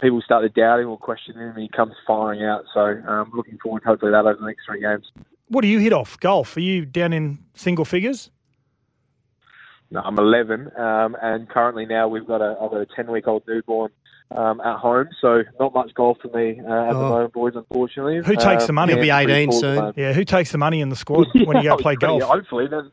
people 0.00 0.20
start 0.22 0.42
to 0.44 0.48
doubt 0.48 0.80
him 0.80 0.88
or 0.88 0.98
question 0.98 1.34
him, 1.34 1.50
and 1.50 1.58
he 1.58 1.68
comes 1.68 1.92
firing 2.06 2.42
out. 2.44 2.64
So 2.72 2.80
um, 3.06 3.30
looking 3.34 3.58
forward, 3.62 3.80
to 3.82 3.88
hopefully, 3.88 4.12
that 4.12 4.18
over 4.20 4.36
the 4.40 4.46
next 4.46 4.62
three 4.66 4.80
games. 4.80 5.04
What 5.48 5.62
do 5.62 5.68
you 5.68 5.78
hit 5.78 5.92
off? 5.92 6.18
Golf? 6.20 6.56
Are 6.56 6.60
you 6.60 6.84
down 6.84 7.12
in 7.12 7.38
single 7.54 7.84
figures? 7.84 8.30
No, 9.90 10.00
I'm 10.00 10.18
11, 10.18 10.72
um, 10.76 11.16
and 11.22 11.48
currently 11.48 11.86
now 11.86 12.08
we've 12.08 12.26
got 12.26 12.40
a 12.40 12.56
I've 12.60 12.70
got 12.72 12.80
a 12.80 12.86
10 12.96 13.08
week 13.10 13.28
old 13.28 13.44
newborn 13.46 13.92
um, 14.32 14.60
at 14.60 14.78
home. 14.78 15.06
So 15.20 15.44
not 15.60 15.72
much 15.74 15.94
golf 15.94 16.18
for 16.20 16.28
me 16.36 16.58
uh, 16.60 16.72
at 16.86 16.92
the 16.92 16.98
Oh. 16.98 17.08
moment, 17.08 17.32
boys. 17.32 17.52
Unfortunately, 17.54 18.16
Who 18.24 18.34
takes 18.34 18.64
the 18.66 18.70
Um, 18.72 18.74
money? 18.74 18.94
yeah, 18.94 18.96
He'll 19.20 19.26
be 19.26 19.32
18 19.32 19.48
poor 19.50 19.56
at 19.58 19.60
the 19.60 19.92
soon. 19.92 19.92
Yeah, 19.96 20.12
who 20.12 20.24
takes 20.24 20.50
the 20.50 20.58
money 20.58 20.80
in 20.80 20.88
the 20.88 20.96
squad 20.96 21.28
when 21.44 21.58
you 21.58 21.62
go 21.70 21.76
play 21.76 21.92
yeah, 21.92 22.08
golf? 22.08 22.22
hopefully, 22.24 22.66
then. 22.66 22.90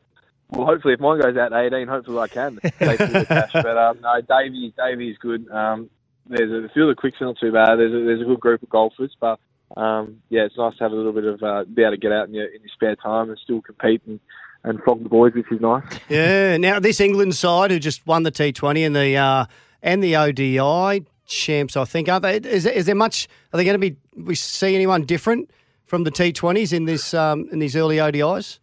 Well, 0.53 0.67
hopefully, 0.67 0.93
if 0.93 0.99
mine 0.99 1.19
goes 1.19 1.35
out 1.35 1.51
at 1.51 1.73
18, 1.73 1.87
hopefully 1.87 2.19
I 2.19 2.27
can 2.27 2.55
take 2.61 2.97
the 2.99 3.25
cash. 3.27 3.51
But 3.53 3.77
um, 3.77 3.99
no, 4.01 4.21
Davey, 4.21 4.73
Davey's 4.77 5.17
good. 5.17 5.49
Um, 5.49 5.89
there's 6.27 6.51
a, 6.51 6.69
few 6.69 6.83
of 6.83 6.95
the 6.95 6.99
quicks 6.99 7.21
are 7.21 7.25
not 7.25 7.37
too 7.39 7.51
bad. 7.51 7.77
There's 7.77 7.93
a, 7.93 8.05
there's 8.05 8.21
a 8.21 8.25
good 8.25 8.39
group 8.39 8.63
of 8.63 8.69
golfers, 8.69 9.15
but 9.19 9.39
um, 9.75 10.21
yeah, 10.29 10.41
it's 10.45 10.57
nice 10.57 10.77
to 10.77 10.83
have 10.83 10.91
a 10.91 10.95
little 10.95 11.13
bit 11.13 11.25
of 11.25 11.41
uh, 11.41 11.63
be 11.65 11.81
able 11.81 11.91
to 11.91 11.97
get 11.97 12.11
out 12.11 12.27
in 12.27 12.33
your, 12.33 12.45
in 12.45 12.61
your 12.61 12.69
spare 12.73 12.95
time 12.95 13.29
and 13.29 13.39
still 13.39 13.61
compete 13.61 14.01
and, 14.05 14.19
and 14.63 14.81
flog 14.83 15.01
the 15.03 15.09
boys, 15.09 15.33
which 15.33 15.51
is 15.51 15.59
nice. 15.59 15.83
Yeah. 16.07 16.57
Now 16.57 16.79
this 16.79 16.99
England 16.99 17.35
side 17.35 17.71
who 17.71 17.79
just 17.79 18.05
won 18.05 18.23
the 18.23 18.31
T20 18.31 18.85
and 18.85 18.95
the 18.95 19.17
uh, 19.17 19.45
and 19.81 20.03
the 20.03 20.15
ODI 20.15 21.05
champs, 21.25 21.75
I 21.75 21.85
think, 21.85 22.07
aren't 22.09 22.23
they? 22.23 22.37
Is, 22.37 22.65
is 22.65 22.85
there 22.85 22.95
much? 22.95 23.27
Are 23.51 23.57
they 23.57 23.65
going 23.65 23.79
to 23.79 23.91
be? 23.91 23.97
We 24.15 24.35
see 24.35 24.75
anyone 24.75 25.03
different 25.03 25.49
from 25.85 26.03
the 26.03 26.11
T20s 26.11 26.71
in 26.71 26.85
this 26.85 27.13
um, 27.13 27.49
in 27.51 27.59
these 27.59 27.75
early 27.75 27.97
ODIs? 27.97 28.59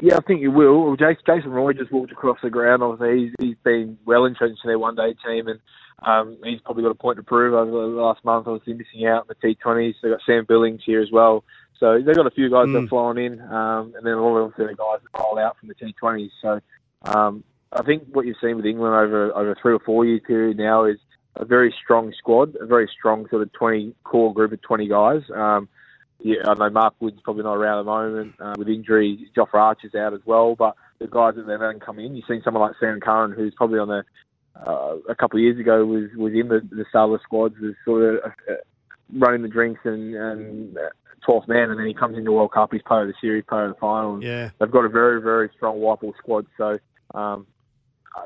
Yeah, 0.00 0.16
I 0.16 0.20
think 0.20 0.40
you 0.40 0.50
will. 0.50 0.84
Well, 0.84 0.96
Jason, 0.96 1.22
Jason 1.26 1.50
Roy 1.50 1.72
just 1.74 1.92
walked 1.92 2.12
across 2.12 2.38
the 2.42 2.50
ground. 2.50 2.82
Obviously, 2.82 3.24
he's, 3.38 3.48
he's 3.48 3.56
been 3.62 3.98
well 4.04 4.24
entrenched 4.24 4.60
in 4.64 4.68
their 4.68 4.78
one-day 4.78 5.14
team, 5.24 5.46
and 5.48 5.60
um, 6.04 6.38
he's 6.44 6.60
probably 6.60 6.82
got 6.82 6.90
a 6.90 6.94
point 6.96 7.18
to 7.18 7.22
prove 7.22 7.54
over 7.54 7.70
the 7.70 7.76
last 7.76 8.24
month. 8.24 8.48
Obviously, 8.48 8.74
missing 8.74 9.06
out 9.06 9.26
in 9.28 9.34
the 9.40 9.54
T20s. 9.54 9.94
They've 10.02 10.10
got 10.12 10.20
Sam 10.26 10.44
Billings 10.48 10.80
here 10.84 11.00
as 11.00 11.10
well. 11.12 11.44
So 11.78 12.00
they've 12.04 12.14
got 12.16 12.26
a 12.26 12.30
few 12.30 12.48
guys 12.50 12.66
that 12.66 12.78
Mm. 12.78 12.84
are 12.84 12.88
flying 12.88 13.18
in, 13.26 13.40
um, 13.42 13.92
and 13.96 14.06
then 14.06 14.14
all 14.14 14.42
of 14.44 14.52
the 14.56 14.64
guys 14.66 15.00
that 15.02 15.20
roll 15.20 15.38
out 15.38 15.56
from 15.58 15.68
the 15.68 15.74
T20s. 15.74 16.30
So 16.40 16.60
um, 17.04 17.44
I 17.72 17.82
think 17.82 18.04
what 18.12 18.26
you've 18.26 18.36
seen 18.42 18.56
with 18.56 18.66
England 18.66 18.94
over 18.94 19.32
over 19.36 19.52
a 19.52 19.56
three 19.60 19.72
or 19.74 19.80
four 19.80 20.04
year 20.04 20.20
period 20.20 20.58
now 20.58 20.84
is 20.84 20.98
a 21.36 21.44
very 21.44 21.74
strong 21.82 22.12
squad, 22.18 22.54
a 22.60 22.66
very 22.66 22.88
strong 22.96 23.28
sort 23.30 23.42
of 23.42 23.52
20 23.52 23.94
core 24.04 24.32
group 24.34 24.52
of 24.52 24.60
20 24.62 24.86
guys. 24.88 25.22
Um, 25.34 25.68
yeah, 26.24 26.36
I 26.46 26.54
know 26.54 26.70
Mark 26.70 26.94
Wood's 27.00 27.20
probably 27.22 27.42
not 27.42 27.54
around 27.56 27.80
at 27.80 27.82
the 27.82 27.90
moment 27.90 28.34
uh, 28.40 28.54
with 28.56 28.68
injury. 28.68 29.28
Jofra 29.36 29.54
Archer's 29.54 29.94
out 29.94 30.14
as 30.14 30.20
well, 30.24 30.54
but 30.54 30.76
the 30.98 31.06
guys 31.06 31.34
that 31.36 31.46
they've 31.46 31.60
had 31.60 31.80
come 31.80 31.98
in, 31.98 32.14
you've 32.14 32.24
seen 32.28 32.42
someone 32.44 32.62
like 32.62 32.76
Sam 32.80 33.00
Curran, 33.00 33.32
who's 33.32 33.54
probably 33.56 33.78
on 33.78 33.88
the 33.88 34.04
uh, 34.54 34.96
a 35.08 35.14
couple 35.14 35.38
of 35.38 35.42
years 35.42 35.58
ago 35.58 35.84
was 35.84 36.10
was 36.16 36.32
in 36.32 36.48
the 36.48 36.60
the 36.70 36.84
Starler 36.90 37.20
squads, 37.22 37.54
was 37.60 37.74
sort 37.84 38.02
of 38.02 38.20
uh, 38.24 38.54
running 39.14 39.42
the 39.42 39.48
drinks 39.48 39.80
and 39.84 40.14
and 40.14 40.76
uh, 40.76 40.90
12th 41.28 41.48
man, 41.48 41.70
and 41.70 41.78
then 41.78 41.86
he 41.86 41.94
comes 41.94 42.16
into 42.16 42.26
the 42.26 42.32
World 42.32 42.52
Cup. 42.52 42.72
He's 42.72 42.82
part 42.82 43.02
of 43.02 43.08
the 43.08 43.14
series, 43.20 43.44
part 43.46 43.68
of 43.68 43.74
the 43.74 43.80
final. 43.80 44.22
Yeah. 44.22 44.50
they've 44.58 44.70
got 44.70 44.84
a 44.84 44.88
very 44.88 45.20
very 45.20 45.50
strong 45.56 45.80
white 45.80 46.00
ball 46.00 46.14
squad, 46.18 46.46
so. 46.56 46.78
Um, 47.14 47.46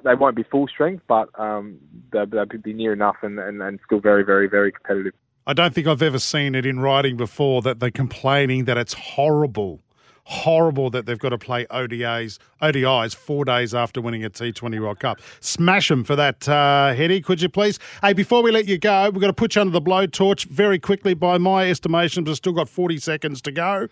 they 0.05 0.15
won't 0.15 0.37
be 0.37 0.43
full 0.43 0.67
strength, 0.67 1.05
but 1.07 1.29
um, 1.39 1.79
they'll, 2.13 2.27
they'll 2.27 2.45
be 2.45 2.73
near 2.73 2.93
enough 2.93 3.17
and, 3.23 3.39
and, 3.39 3.63
and 3.63 3.79
still 3.87 4.01
very, 4.01 4.25
very, 4.25 4.49
very 4.49 4.73
competitive. 4.73 5.15
I 5.47 5.53
don't 5.53 5.73
think 5.73 5.87
I've 5.87 6.03
ever 6.03 6.19
seen 6.19 6.57
it 6.57 6.67
in 6.67 6.81
writing 6.81 7.17
before 7.17 7.63
that 7.63 7.79
they're 7.79 7.91
complaining 7.93 8.65
that 8.65 8.77
it's 8.77 8.95
horrible, 8.95 9.81
horrible 10.25 10.91
that 10.91 11.07
they've 11.07 11.19
got 11.21 11.29
to 11.29 11.39
play 11.39 11.67
ODAs, 11.67 12.41
ODIs 12.61 13.15
four 13.15 13.45
days 13.45 13.73
after 13.73 14.01
winning 14.01 14.25
a 14.25 14.31
T20 14.31 14.81
World 14.81 14.99
Cup. 14.99 15.21
Smash 15.39 15.89
them 15.89 16.03
for 16.03 16.17
that, 16.17 16.49
uh, 16.49 16.95
Hetty, 16.95 17.21
could 17.21 17.41
you 17.41 17.49
please? 17.49 17.79
Hey, 18.03 18.13
before 18.13 18.43
we 18.43 18.51
let 18.51 18.67
you 18.67 18.77
go, 18.77 19.09
we've 19.11 19.21
got 19.21 19.29
to 19.29 19.33
put 19.33 19.55
you 19.55 19.61
under 19.61 19.73
the 19.73 19.81
blowtorch 19.81 20.47
very 20.47 20.81
quickly. 20.81 21.15
By 21.15 21.39
my 21.39 21.71
estimations, 21.71 22.27
we've 22.27 22.37
still 22.37 22.53
got 22.53 22.69
40 22.69 22.99
seconds 22.99 23.41
to 23.43 23.53
go. 23.53 23.87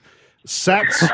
Sats, 0.44 1.08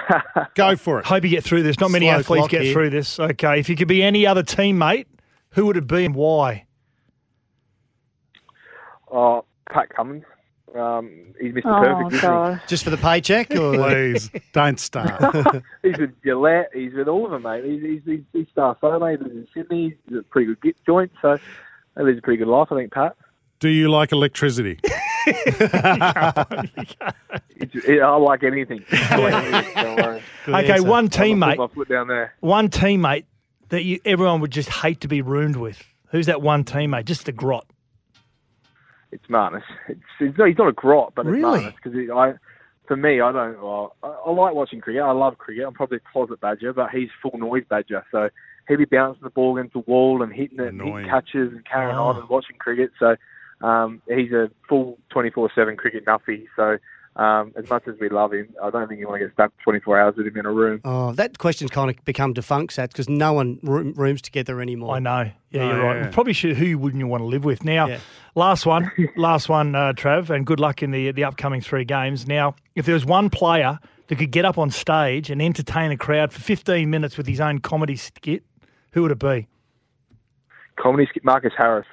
go 0.55 0.75
for 0.75 1.01
it. 1.01 1.05
Hope 1.05 1.23
you 1.23 1.29
get 1.31 1.45
through 1.45 1.65
this. 1.65 1.79
Not 1.79 1.91
many 1.91 2.07
Slow 2.07 2.15
athletes 2.19 2.49
get 2.49 2.63
here. 2.63 2.73
through 2.73 2.91
this. 2.91 3.21
Okay, 3.21 3.61
if 3.61 3.69
you 3.69 3.77
could 3.77 3.89
be 3.89 4.03
any 4.03 4.27
other 4.27 4.43
teammate, 4.43 5.05
who 5.51 5.67
would 5.67 5.77
it 5.77 5.87
be 5.87 6.07
and 6.07 6.15
why? 6.15 6.65
Oh, 9.13 9.45
Pat 9.71 9.89
Cummins. 9.91 10.25
Um, 10.75 11.35
he's 11.41 11.53
Mr. 11.53 11.63
Oh, 11.65 11.83
Perfect, 11.83 12.13
isn't 12.15 12.31
God. 12.31 12.61
Just 12.69 12.85
for 12.85 12.91
the 12.91 12.97
paycheck? 12.97 13.51
Or? 13.57 13.75
Please, 13.75 14.31
don't 14.53 14.79
start. 14.79 15.21
He's 15.83 15.99
with 15.99 16.13
Gillette. 16.23 16.71
He's 16.73 16.95
with 16.95 17.09
all 17.09 17.25
of 17.25 17.33
them, 17.33 17.43
mate. 17.43 17.65
He's, 17.65 17.83
he's, 17.83 18.01
he's, 18.05 18.21
he's 18.33 18.47
star 18.53 18.77
photo. 18.81 19.05
He 19.07 19.17
lives 19.17 19.33
in 19.33 19.49
Sydney. 19.53 19.97
He's 20.09 20.19
a 20.19 20.23
pretty 20.23 20.47
good 20.47 20.63
git 20.63 20.77
joint. 20.87 21.11
So 21.21 21.39
he 21.97 22.03
lives 22.05 22.19
a 22.19 22.23
pretty 22.23 22.39
good 22.39 22.47
life, 22.47 22.69
I 22.71 22.77
think, 22.77 22.93
Pat. 22.93 23.17
Do 23.59 23.69
you 23.69 23.91
like 23.91 24.13
electricity? 24.13 24.79
It's, 27.57 27.75
it, 27.87 28.01
I 28.01 28.17
like 28.17 28.43
anything. 28.43 28.83
I 28.91 29.17
like 29.17 29.35
anything. 29.35 30.23
Okay, 30.49 30.73
answer. 30.73 30.83
one 30.83 31.09
teammate, 31.11 31.59
my 31.59 31.67
foot 31.67 31.91
down 31.91 32.09
there. 32.09 32.35
one 32.41 32.71
teammate 32.71 33.27
that 33.69 33.85
you 33.85 34.01
everyone 34.07 34.41
would 34.41 34.51
just 34.51 34.71
hate 34.71 35.03
to 35.03 35.09
be 35.09 35.21
roomed 35.21 35.57
with. 35.57 35.83
Who's 36.11 36.25
that 36.27 36.41
one 36.41 36.65
teammate? 36.65 37.05
Just 37.05 37.27
the 37.27 37.33
grot. 37.33 37.67
It's 39.13 39.27
Marnus. 39.29 39.63
It's, 39.89 40.01
it's 40.21 40.39
not, 40.39 40.49
he's 40.49 40.59
not 40.59 40.69
a 40.69 40.73
grot, 40.73 41.13
but 41.17 41.27
it's 41.27 41.33
Really? 41.35 41.75
Because 41.83 41.99
I, 42.15 42.35
for 42.87 42.97
me, 42.97 43.21
I 43.21 43.33
don't. 43.33 43.61
Well, 43.63 43.97
I, 44.03 44.09
I 44.27 44.31
like 44.31 44.55
watching 44.55 44.81
cricket. 44.81 45.03
I 45.03 45.13
love 45.13 45.39
cricket. 45.39 45.65
I'm 45.67 45.75
probably 45.75 45.99
a 45.99 46.13
closet 46.13 46.41
badger, 46.41 46.73
but 46.73 46.91
he's 46.91 47.09
full 47.23 47.39
noise 47.39 47.65
badger. 47.69 48.05
So 48.11 48.29
he'd 48.69 48.77
be 48.77 48.85
bouncing 48.85 49.23
the 49.25 49.31
ball 49.31 49.57
against 49.57 49.73
the 49.75 49.81
wall 49.81 50.23
and 50.23 50.33
hitting 50.33 50.59
it, 50.61 50.69
and 50.69 50.81
Annoying. 50.81 51.05
hitting 51.05 51.11
catches 51.11 51.53
and 51.53 51.65
carrying 51.65 51.97
Oh. 51.97 52.05
on 52.09 52.17
and 52.19 52.29
watching 52.29 52.57
cricket. 52.59 52.91
So 52.99 53.17
um, 53.67 54.01
he's 54.09 54.33
a 54.33 54.51
full 54.69 54.99
24/7 55.13 55.77
cricket 55.77 56.05
nuffy. 56.07 56.47
So 56.57 56.79
um, 57.17 57.53
as 57.57 57.69
much 57.69 57.87
as 57.89 57.95
we 58.01 58.09
love 58.09 58.33
him, 58.33 58.49
I 58.63 58.71
don't 58.71 58.87
think 58.89 59.01
you 59.01 59.09
want 59.09 59.21
to 59.21 59.27
get 59.27 59.35
stuck 59.35 59.53
24 59.65 60.01
hours 60.01 60.15
with 60.17 60.27
him 60.27 60.37
in 60.37 60.47
a 60.47 60.53
room. 60.53 60.81
Oh, 60.85 61.13
that 61.13 61.39
question's 61.39 61.71
kind 61.71 61.91
of 61.91 62.03
become 62.05 62.33
defunct, 62.33 62.75
Sats, 62.77 62.89
because 62.89 63.09
no 63.09 63.33
one 63.33 63.59
room, 63.63 63.93
rooms 63.97 64.23
together 64.23 64.61
anymore. 64.61 64.95
I 64.95 64.99
know. 65.01 65.31
Yeah, 65.51 65.63
Oh, 65.63 65.67
you're 65.75 65.83
right. 65.85 65.97
yeah. 66.03 66.11
Probably 66.11 66.33
should. 66.33 66.57
Who 66.57 66.79
wouldn't 66.79 67.01
you 67.01 67.07
want 67.09 67.21
to 67.23 67.27
live 67.27 67.45
with? 67.45 67.65
Now, 67.65 67.89
Yeah. 67.89 67.99
last 68.37 68.65
one, 68.65 68.91
last 69.17 69.49
one, 69.49 69.75
uh, 69.75 69.93
Trav, 69.95 70.31
and 70.31 70.47
good 70.47 70.61
luck 70.61 70.83
in 70.83 70.93
the 70.93 71.11
the 71.13 71.25
upcoming 71.25 71.61
three 71.61 71.85
games. 71.85 72.27
Now, 72.29 72.55
if 72.77 72.87
there 72.87 72.95
was 72.95 73.05
one 73.05 73.29
player 73.29 73.79
that 74.07 74.17
could 74.17 74.31
get 74.31 74.45
up 74.45 74.57
on 74.59 74.71
stage 74.71 75.31
and 75.31 75.43
entertain 75.43 75.91
a 75.91 75.97
crowd 75.97 76.33
for 76.33 76.41
15 76.41 76.89
minutes 76.89 77.17
with 77.17 77.27
his 77.27 77.41
own 77.41 77.59
comedy 77.59 77.97
skit, 77.97 78.45
who 78.93 79.03
would 79.03 79.11
it 79.11 79.19
be? 79.19 79.47
Comedy 80.77 81.07
skit, 81.11 81.25
Marcus 81.25 81.53
Harris. 81.57 81.87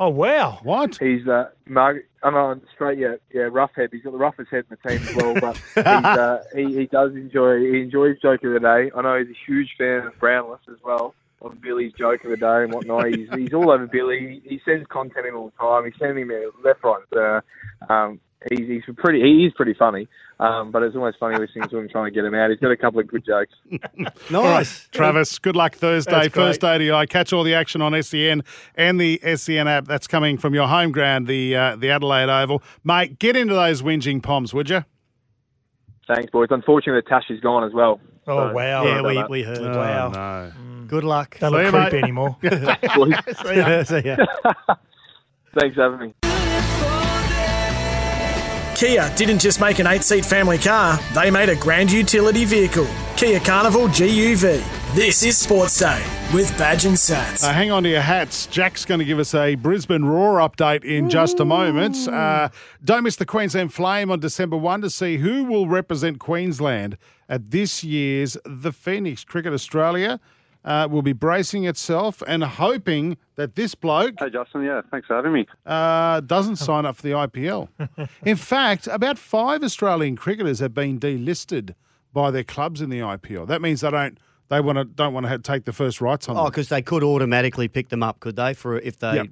Oh 0.00 0.08
wow! 0.08 0.60
What? 0.62 0.96
He's 0.98 1.28
uh, 1.28 1.50
Mar- 1.66 2.04
I'm 2.22 2.34
on 2.34 2.62
straight. 2.74 2.98
Yeah, 2.98 3.16
yeah, 3.34 3.42
rough 3.42 3.72
head. 3.76 3.90
He's 3.92 4.02
got 4.02 4.12
the 4.12 4.18
roughest 4.18 4.50
head 4.50 4.64
in 4.70 4.78
the 4.82 4.88
team 4.88 5.06
as 5.06 5.14
well. 5.14 5.34
But 5.34 5.56
he's, 5.74 5.84
uh, 5.86 6.42
he 6.56 6.74
he 6.74 6.86
does 6.86 7.12
enjoy. 7.12 7.58
He 7.58 7.82
enjoys 7.82 8.18
joke 8.22 8.42
of 8.42 8.54
the 8.54 8.60
day. 8.60 8.90
I 8.96 9.02
know 9.02 9.18
he's 9.18 9.28
a 9.28 9.38
huge 9.46 9.74
fan 9.76 10.06
of 10.06 10.18
Brownless 10.18 10.60
as 10.70 10.78
well. 10.82 11.14
Of 11.42 11.60
Billy's 11.60 11.92
joke 11.92 12.24
of 12.24 12.30
the 12.30 12.38
day 12.38 12.64
and 12.64 12.72
whatnot. 12.72 13.08
He's 13.08 13.28
he's 13.34 13.52
all 13.52 13.70
over 13.70 13.86
Billy. 13.86 14.40
He 14.42 14.58
sends 14.64 14.86
content 14.86 15.26
in 15.26 15.34
all 15.34 15.50
the 15.50 15.62
time. 15.62 15.84
He's 15.84 15.94
sending 15.98 16.26
me 16.26 16.34
left, 16.64 16.82
right, 16.82 16.96
and 16.96 17.06
center. 17.12 17.44
Um, 17.90 18.20
he's 18.48 18.66
he's 18.66 18.82
pretty. 18.96 19.20
He 19.20 19.44
is 19.46 19.52
pretty 19.54 19.74
funny. 19.74 20.08
Um, 20.38 20.70
but 20.70 20.82
it's 20.82 20.96
almost 20.96 21.18
funny 21.18 21.38
listening 21.38 21.68
to 21.68 21.76
him 21.78 21.88
trying 21.90 22.06
to 22.06 22.10
get 22.10 22.24
him 22.24 22.34
out. 22.34 22.48
He's 22.48 22.58
got 22.60 22.70
a 22.70 22.76
couple 22.76 22.98
of 23.00 23.06
good 23.08 23.24
jokes. 23.26 23.52
Nice. 24.30 24.88
Travis, 24.90 25.38
good 25.38 25.54
luck 25.56 25.74
Thursday. 25.74 26.10
That's 26.12 26.28
great. 26.28 26.60
First 26.60 26.64
ODI. 26.64 27.06
Catch 27.08 27.32
all 27.34 27.42
the 27.42 27.52
action 27.54 27.82
on 27.82 28.00
SEN 28.02 28.42
and 28.74 28.98
the 29.00 29.20
SEN 29.36 29.68
app. 29.68 29.86
That's 29.86 30.06
coming 30.06 30.38
from 30.38 30.54
your 30.54 30.66
home 30.68 30.92
ground, 30.92 31.26
the 31.26 31.54
uh, 31.56 31.76
the 31.76 31.90
Adelaide 31.90 32.30
Oval. 32.30 32.62
Mate, 32.84 33.18
get 33.18 33.36
into 33.36 33.52
those 33.54 33.82
whinging 33.82 34.22
poms, 34.22 34.54
would 34.54 34.70
you? 34.70 34.84
Thanks, 36.08 36.30
boys. 36.30 36.48
Unfortunately, 36.50 37.02
Tash 37.08 37.24
is 37.28 37.40
gone 37.40 37.64
as 37.64 37.72
well. 37.74 38.00
Oh 38.26 38.48
So, 38.48 38.54
wow! 38.54 38.84
Yeah, 38.84 39.02
we, 39.02 39.14
that. 39.16 39.30
we 39.30 39.42
heard. 39.42 39.60
Wow. 39.60 40.08
no. 40.08 40.52
Good 40.86 41.04
luck. 41.04 41.38
Don't 41.38 41.52
See 41.52 41.56
look 41.58 41.72
creepy 41.72 41.96
mate. 41.96 42.02
anymore. 42.02 42.36
Boys, 42.42 42.48
See 43.88 44.00
ya. 44.08 44.16
Thanks 45.58 45.74
for 45.76 45.82
having 45.82 46.08
me. 46.08 46.29
Kia 48.80 49.12
didn't 49.14 49.40
just 49.40 49.60
make 49.60 49.78
an 49.78 49.86
eight 49.86 50.02
seat 50.02 50.24
family 50.24 50.56
car, 50.56 50.98
they 51.12 51.30
made 51.30 51.50
a 51.50 51.56
grand 51.56 51.92
utility 51.92 52.46
vehicle. 52.46 52.86
Kia 53.14 53.38
Carnival 53.38 53.88
GUV. 53.88 54.64
This 54.94 55.22
is 55.22 55.36
Sports 55.36 55.78
Day 55.78 56.02
with 56.32 56.56
Badge 56.56 56.86
and 56.86 56.96
Sats. 56.96 57.44
Uh, 57.44 57.52
hang 57.52 57.70
on 57.70 57.82
to 57.82 57.90
your 57.90 58.00
hats. 58.00 58.46
Jack's 58.46 58.86
going 58.86 58.98
to 58.98 59.04
give 59.04 59.18
us 59.18 59.34
a 59.34 59.54
Brisbane 59.56 60.06
Roar 60.06 60.38
update 60.38 60.82
in 60.82 61.10
just 61.10 61.40
a 61.40 61.44
moment. 61.44 62.08
Uh, 62.08 62.48
don't 62.82 63.02
miss 63.02 63.16
the 63.16 63.26
Queensland 63.26 63.74
Flame 63.74 64.10
on 64.10 64.18
December 64.18 64.56
1 64.56 64.80
to 64.80 64.88
see 64.88 65.18
who 65.18 65.44
will 65.44 65.68
represent 65.68 66.18
Queensland 66.18 66.96
at 67.28 67.50
this 67.50 67.84
year's 67.84 68.38
The 68.46 68.72
Phoenix. 68.72 69.24
Cricket 69.24 69.52
Australia 69.52 70.18
uh, 70.64 70.86
will 70.90 71.02
be 71.02 71.12
bracing 71.12 71.64
itself 71.64 72.22
and 72.26 72.44
hoping 72.44 73.16
that 73.36 73.54
this 73.54 73.74
bloke 73.74 74.14
Hey, 74.18 74.30
Justin. 74.30 74.62
Yeah, 74.62 74.82
thanks 74.90 75.06
for 75.06 75.16
having 75.16 75.32
me. 75.32 75.46
uh, 75.66 76.20
doesn't 76.20 76.56
sign 76.56 76.84
up 76.86 76.96
for 76.96 77.02
the 77.02 77.12
IPL. 77.12 77.68
In 78.24 78.36
fact, 78.36 78.86
about 78.86 79.18
five 79.18 79.62
Australian 79.62 80.16
cricketers 80.16 80.58
have 80.58 80.74
been 80.74 80.98
delisted 81.00 81.74
by 82.12 82.30
their 82.30 82.44
clubs 82.44 82.80
in 82.82 82.90
the 82.90 82.98
IPL. 83.00 83.46
That 83.46 83.62
means 83.62 83.80
they 83.82 83.90
don't 83.90 84.18
they 84.48 84.60
want 84.60 84.76
to 84.78 84.84
don't 84.84 85.14
want 85.14 85.26
to 85.26 85.38
take 85.38 85.64
the 85.64 85.72
first 85.72 86.00
rights 86.00 86.28
on 86.28 86.36
Oh, 86.36 86.46
because 86.46 86.68
they 86.68 86.82
could 86.82 87.04
automatically 87.04 87.68
pick 87.68 87.88
them 87.88 88.02
up, 88.02 88.18
could 88.20 88.34
they? 88.36 88.52
For 88.52 88.78
if 88.80 88.98
they 88.98 89.14
Yep. 89.14 89.26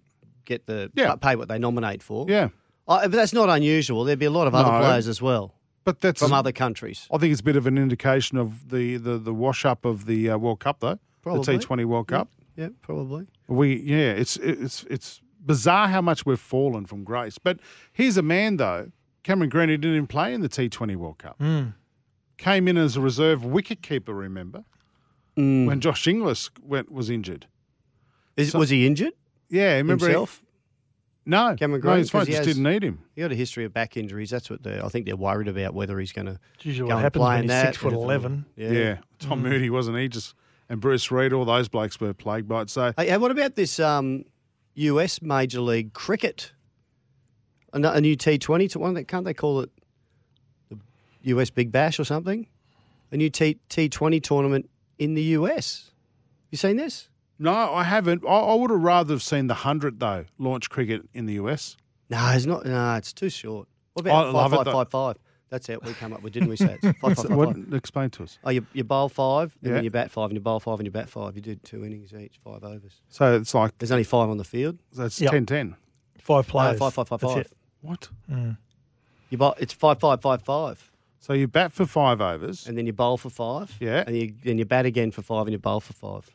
get 0.45 0.67
the 0.67 0.91
Yeah. 0.95 1.17
pay 1.17 1.35
what 1.37 1.49
they 1.49 1.59
nominate 1.59 2.03
for. 2.05 2.25
Yeah, 2.29 2.49
Oh, 2.87 3.01
but 3.03 3.11
that's 3.13 3.33
not 3.35 3.49
unusual. 3.51 4.05
There'd 4.05 4.19
be 4.19 4.27
a 4.27 4.31
lot 4.31 4.47
of 4.47 4.55
other 4.55 4.71
No. 4.71 4.79
players 4.79 5.09
as 5.09 5.21
well 5.21 5.55
but 5.85 6.01
that's 6.01 6.21
from 6.21 6.33
other 6.35 6.53
countries. 6.53 7.09
I 7.13 7.17
think 7.19 7.33
it's 7.33 7.41
a 7.41 7.45
bit 7.45 7.57
of 7.57 7.67
an 7.67 7.77
indication 7.79 8.39
of 8.39 8.69
the 8.71 8.97
the, 8.97 9.19
the 9.19 9.35
wash 9.35 9.65
up 9.65 9.85
of 9.85 10.07
the 10.07 10.31
uh, 10.31 10.39
World 10.39 10.61
Cup 10.61 10.79
though, 10.81 10.99
Probably. 11.35 11.55
the 11.55 11.61
T 11.61 11.67
Twenty 11.67 11.85
World 11.85 12.09
Cup. 12.09 12.29
Yeah, 12.57 12.69
probably. 12.83 13.27
We 13.47 13.77
yeah, 13.77 14.11
it's 14.11 14.37
it's 14.39 14.85
it's 14.91 15.21
bizarre 15.41 15.89
how 15.89 16.03
much 16.03 16.27
we've 16.27 16.41
fallen 16.41 16.87
from 16.87 17.05
grace. 17.05 17.39
But 17.39 17.61
here's 17.93 18.17
a 18.17 18.23
man 18.23 18.57
though, 18.57 18.91
Cameron 19.23 19.51
Green, 19.51 19.69
who 19.69 19.77
didn't 19.77 19.97
even 19.97 20.07
play 20.07 20.35
in 20.35 20.41
the 20.41 20.49
T20 20.49 20.97
World 20.97 21.19
Cup. 21.19 21.37
Hmm. 21.39 21.69
Came 22.37 22.69
in 22.69 22.77
as 22.77 22.97
a 22.97 23.01
reserve 23.01 23.45
wicket 23.45 23.83
keeper. 23.83 24.15
Remember 24.15 24.65
mm. 25.37 25.67
when 25.67 25.81
Josh 25.81 26.07
Inglis 26.07 26.51
went 26.63 26.91
was 26.93 27.11
injured? 27.11 27.47
Is, 28.37 28.55
was 28.55 28.71
he 28.71 28.87
injured 28.87 29.15
Yeah, 29.49 29.77
remember 29.77 30.07
he- 30.07 30.13
himself? 30.13 30.43
no, 31.27 31.57
Cameron 31.59 31.81
no, 31.81 31.91
Green, 31.91 31.99
he's 31.99 32.11
fine. 32.11 32.21
'Cause 32.21 32.27
he 32.29 32.33
Just 32.35 32.47
has- 32.47 32.57
didn't 32.57 32.73
need 32.73 32.85
him. 32.85 33.01
He 33.17 33.23
got 33.23 33.33
a 33.33 33.35
history 33.35 33.65
of 33.65 33.73
back 33.73 33.97
injuries. 33.97 34.31
That's 34.31 34.49
what 34.49 34.63
they're, 34.63 34.85
I 34.85 34.89
think 34.89 35.07
they're 35.07 35.17
worried 35.17 35.49
about 35.49 35.75
whether 35.75 35.99
he's 35.99 36.13
going 36.13 36.27
to. 36.27 36.39
Usually 36.63 36.89
go 36.89 36.95
what 36.95 36.99
and 36.99 37.05
happens 37.05 37.23
play 37.23 37.31
when 37.31 37.39
in 37.39 37.43
he's 37.45 37.51
that. 37.51 37.67
six 37.67 37.77
foot 37.79 37.93
eleven. 37.93 38.45
Yeah. 38.57 38.71
Yeah, 38.71 38.97
Tom 39.19 39.41
hmm. 39.41 39.49
Moody 39.49 39.71
wasn't 39.71 39.99
he? 39.99 40.09
Just 40.09 40.35
and 40.69 40.81
Bruce 40.81 41.11
Reid, 41.11 41.33
all 41.33 41.45
those 41.45 41.69
blokes 41.69 42.01
were 42.01 42.13
plagued 42.13 42.49
by 42.49 42.63
it. 42.63 42.71
So 42.71 42.93
Hey, 42.97 43.17
what 43.17 43.31
about 43.31 43.55
this 43.57 43.79
um, 43.81 44.25
US 44.75 45.23
Major 45.23 45.61
League 45.61 45.93
Cricket? 45.93 46.53
A, 47.73 47.81
a 47.81 48.01
new 48.01 48.17
T20 48.17 48.71
to 48.71 48.79
one 48.79 48.95
that 48.95 49.05
can't 49.09 49.25
they 49.25 49.35
call 49.35 49.61
it 49.61 49.71
the 50.71 50.79
US 51.23 51.51
Big 51.51 51.71
Bash 51.73 51.99
or 51.99 52.05
something? 52.05 52.47
A 53.11 53.17
new 53.17 53.31
T 53.31 53.59
T20 53.71 54.23
tournament 54.23 54.69
in 54.99 55.15
the 55.15 55.23
US. 55.23 55.91
You 56.51 56.59
seen 56.59 56.77
this? 56.77 57.09
no, 57.39 57.53
I 57.53 57.85
haven't. 57.85 58.25
I, 58.27 58.31
I 58.31 58.55
would 58.55 58.71
have 58.71 58.81
rather 58.83 59.15
have 59.15 59.23
seen 59.23 59.47
the 59.47 59.55
hundred 59.55 60.01
though 60.01 60.25
launch 60.39 60.71
cricket 60.71 61.03
in 61.15 61.27
the 61.27 61.35
US. 61.35 61.77
No, 62.11 62.31
it's 62.31 62.47
not. 62.47 62.65
No, 62.65 62.95
it's 62.95 63.13
too 63.13 63.31
short. 63.31 63.69
What 63.93 64.07
about 64.07 64.33
five, 64.33 64.65
five, 64.65 64.73
five, 64.73 64.91
five? 64.91 65.17
That's 65.51 65.67
how 65.67 65.79
we 65.83 65.93
come 65.95 66.13
up 66.13 66.23
with, 66.23 66.35
didn't 66.35 66.51
we? 66.51 66.57
Sats? 66.57 66.81
Five, 66.83 66.95
five, 67.01 67.17
five, 67.17 67.31
What? 67.31 67.57
five. 67.57 67.73
Explain 67.75 68.11
to 68.11 68.25
us. 68.25 68.39
Oh, 68.45 68.51
you, 68.51 68.67
you 68.75 68.85
bowl 68.85 69.09
five, 69.09 69.57
and 69.63 69.71
Yeah. 69.71 69.75
then 69.77 69.85
you 69.85 69.91
bat 69.91 70.11
five, 70.11 70.27
and 70.31 70.35
you 70.35 70.41
bowl 70.41 70.61
five, 70.61 70.79
and 70.79 70.87
you 70.87 70.91
bat 70.91 71.09
five. 71.09 71.37
You 71.37 71.43
did 71.43 71.65
two 71.65 71.85
innings 71.85 72.13
each, 72.13 72.39
five 72.45 72.63
overs. 72.63 73.01
So 73.09 73.35
it's 73.37 73.55
like 73.55 73.77
There's 73.79 73.91
only 73.91 74.05
five 74.05 74.29
on 74.29 74.37
the 74.37 74.45
field. 74.45 74.79
that's 74.93 75.21
Yep. 75.21 75.33
10-10. 75.33 75.77
Five 76.21 76.47
No, 76.49 76.51
players. 76.53 76.79
five, 76.79 76.93
five, 76.95 77.09
five, 77.09 77.21
That's 77.21 77.33
five. 77.33 77.41
it. 77.47 77.53
What? 77.81 78.09
Mm. 78.31 78.59
You 79.31 79.39
bowl, 79.39 79.55
it's 79.59 79.73
five, 79.73 79.99
five, 80.01 80.21
five, 80.21 80.43
five, 80.43 80.91
So 81.21 81.33
you 81.33 81.49
bat 81.49 81.73
for 81.73 81.87
five 81.87 82.21
overs, 82.21 82.67
and 82.67 82.77
then 82.77 82.85
you 82.87 82.93
bowl 82.93 83.17
for 83.17 83.31
five. 83.31 83.75
Yeah. 83.81 84.05
and 84.07 84.15
you 84.17 84.35
then 84.45 84.59
you 84.59 84.65
bat 84.67 84.85
again 84.87 85.11
for 85.13 85.23
five, 85.23 85.43
and 85.47 85.53
you 85.53 85.59
bowl 85.59 85.81
for 85.81 85.93
five, 85.95 86.31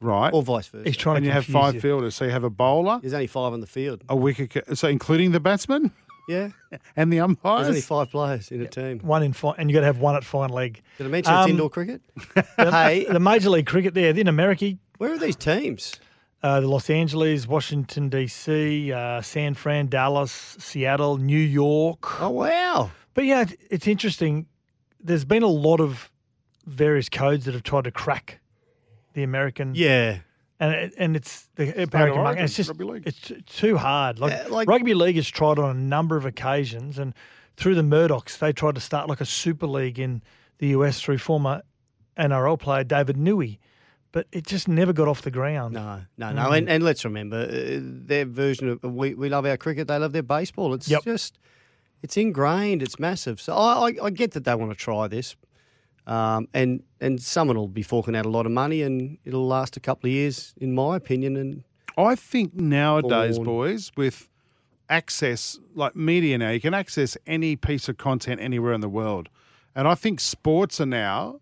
right? 0.00 0.32
or 0.32 0.42
vice 0.42 0.68
versa. 0.68 0.84
He's 0.88 0.96
trying 0.96 1.16
and 1.18 1.24
to 1.24 1.28
you 1.28 1.32
have 1.32 1.44
five 1.46 1.74
you. 1.74 1.80
fielders. 1.80 2.14
So 2.14 2.24
you 2.24 2.30
have 2.30 2.44
a 2.44 2.50
bowler, 2.50 2.98
There's 3.00 3.12
only 3.14 3.26
five 3.26 3.52
on 3.52 3.60
the 3.60 3.66
field. 3.66 4.04
a 4.08 4.16
wicket, 4.16 4.76
so 4.78 4.88
including 4.88 5.32
the 5.32 5.40
batsman 5.40 5.92
Yeah, 6.28 6.50
and 6.94 7.12
the 7.12 7.20
umpires. 7.20 7.60
there's 7.62 7.68
only 7.68 7.80
five 7.80 8.10
players 8.10 8.50
in 8.52 8.60
a 8.60 8.68
team. 8.68 9.00
One 9.00 9.22
in 9.22 9.32
fine, 9.32 9.54
and 9.58 9.70
you 9.70 9.74
got 9.74 9.80
to 9.80 9.86
have 9.86 9.98
one 9.98 10.14
at 10.14 10.24
fine 10.24 10.50
leg. 10.50 10.82
Did 10.98 11.06
I 11.06 11.10
mention 11.10 11.32
it's 11.34 11.44
Um, 11.44 11.50
indoor 11.50 11.70
cricket? 11.70 12.02
hey, 12.56 13.06
The 13.10 13.18
Major 13.18 13.50
League 13.50 13.66
Cricket 13.66 13.94
there 13.94 14.10
in 14.14 14.28
America, 14.28 14.72
where 14.98 15.12
are 15.14 15.18
these 15.18 15.36
teams? 15.36 15.94
uh, 16.42 16.60
the 16.60 16.68
Los 16.68 16.88
Angeles, 16.90 17.48
Washington 17.48 18.10
DC, 18.10 18.92
uh, 18.92 19.20
San 19.22 19.54
Fran, 19.54 19.86
Dallas, 19.88 20.30
Seattle, 20.58 21.16
New 21.16 21.36
York. 21.38 22.20
Oh 22.22 22.30
wow! 22.30 22.90
But 23.14 23.24
yeah, 23.24 23.40
it- 23.42 23.58
it's 23.70 23.86
interesting. 23.88 24.46
There's 25.00 25.24
been 25.24 25.42
a 25.42 25.46
lot 25.48 25.80
of 25.80 26.10
various 26.66 27.08
codes 27.08 27.46
that 27.46 27.54
have 27.54 27.62
tried 27.62 27.84
to 27.84 27.90
crack 27.90 28.40
the 29.14 29.22
American 29.22 29.72
Yeah, 29.74 30.18
and 30.60 30.72
it, 30.74 30.94
and 30.98 31.16
it's 31.16 31.48
the 31.56 31.64
American 31.64 31.98
Oregon, 32.00 32.22
market. 32.22 32.42
It's 32.44 32.56
just 32.56 32.72
it's 32.78 33.32
too 33.46 33.76
hard. 33.76 34.18
Like, 34.18 34.32
Uh, 34.46 34.48
like- 34.50 34.68
rugby 34.68 34.94
league 34.94 35.16
has 35.16 35.28
tried 35.28 35.58
on 35.58 35.70
a 35.76 35.78
number 35.78 36.16
of 36.16 36.24
occasions, 36.26 36.98
and 36.98 37.14
through 37.56 37.74
the 37.74 37.82
Murdochs, 37.82 38.38
they 38.38 38.52
tried 38.52 38.74
to 38.76 38.80
start 38.80 39.08
like 39.08 39.20
a 39.20 39.24
super 39.26 39.66
league 39.66 39.98
in 39.98 40.22
the 40.58 40.68
US 40.68 41.00
through 41.00 41.18
former 41.18 41.62
NRL 42.16 42.58
player 42.58 42.82
David 42.84 43.16
Niu, 43.16 43.56
but 44.10 44.26
it 44.32 44.46
just 44.46 44.66
never 44.68 44.92
got 44.92 45.06
off 45.06 45.22
the 45.22 45.30
ground. 45.30 45.74
no, 45.74 46.00
no, 46.16 46.32
no. 46.32 46.50
And, 46.50 46.68
and 46.68 46.82
let's 46.82 47.04
remember 47.04 47.36
uh, 47.48 47.78
their 47.80 48.24
version 48.24 48.68
of 48.68 48.82
we, 48.82 49.14
we 49.14 49.28
love 49.28 49.46
our 49.46 49.56
cricket. 49.56 49.86
They 49.88 49.98
love 49.98 50.12
their 50.12 50.22
baseball. 50.22 50.74
It's 50.74 50.88
Yep. 50.88 51.04
just 51.04 51.38
it's 52.02 52.16
ingrained. 52.16 52.82
It's 52.82 52.98
massive. 52.98 53.40
So 53.40 53.54
I, 53.54 53.90
I, 53.90 53.94
I 54.06 54.10
get 54.10 54.32
that 54.32 54.44
they 54.44 54.54
want 54.54 54.70
to 54.72 54.76
try 54.76 55.06
this, 55.08 55.36
um, 56.08 56.48
and 56.54 56.82
and 57.00 57.22
someone 57.22 57.56
will 57.56 57.68
be 57.68 57.82
forking 57.82 58.16
out 58.16 58.26
a 58.26 58.30
lot 58.30 58.46
of 58.46 58.52
money, 58.52 58.82
and 58.82 59.18
it'll 59.24 59.46
last 59.46 59.76
a 59.76 59.80
couple 59.80 60.08
of 60.08 60.12
years, 60.12 60.54
in 60.56 60.74
my 60.74 60.96
opinion. 60.96 61.36
And 61.36 61.64
I 61.96 62.16
think 62.16 62.54
nowadays, 62.54 63.36
Born. 63.36 63.46
boys, 63.46 63.92
with 63.96 64.28
access 64.88 65.58
like 65.74 65.94
media 65.94 66.38
now, 66.38 66.50
you 66.50 66.60
can 66.60 66.74
access 66.74 67.16
any 67.26 67.54
piece 67.54 67.88
of 67.88 67.98
content 67.98 68.40
anywhere 68.40 68.72
in 68.72 68.80
the 68.80 68.88
world, 68.88 69.28
and 69.74 69.86
I 69.86 69.94
think 69.94 70.18
sports 70.18 70.80
are 70.80 70.86
now 70.86 71.40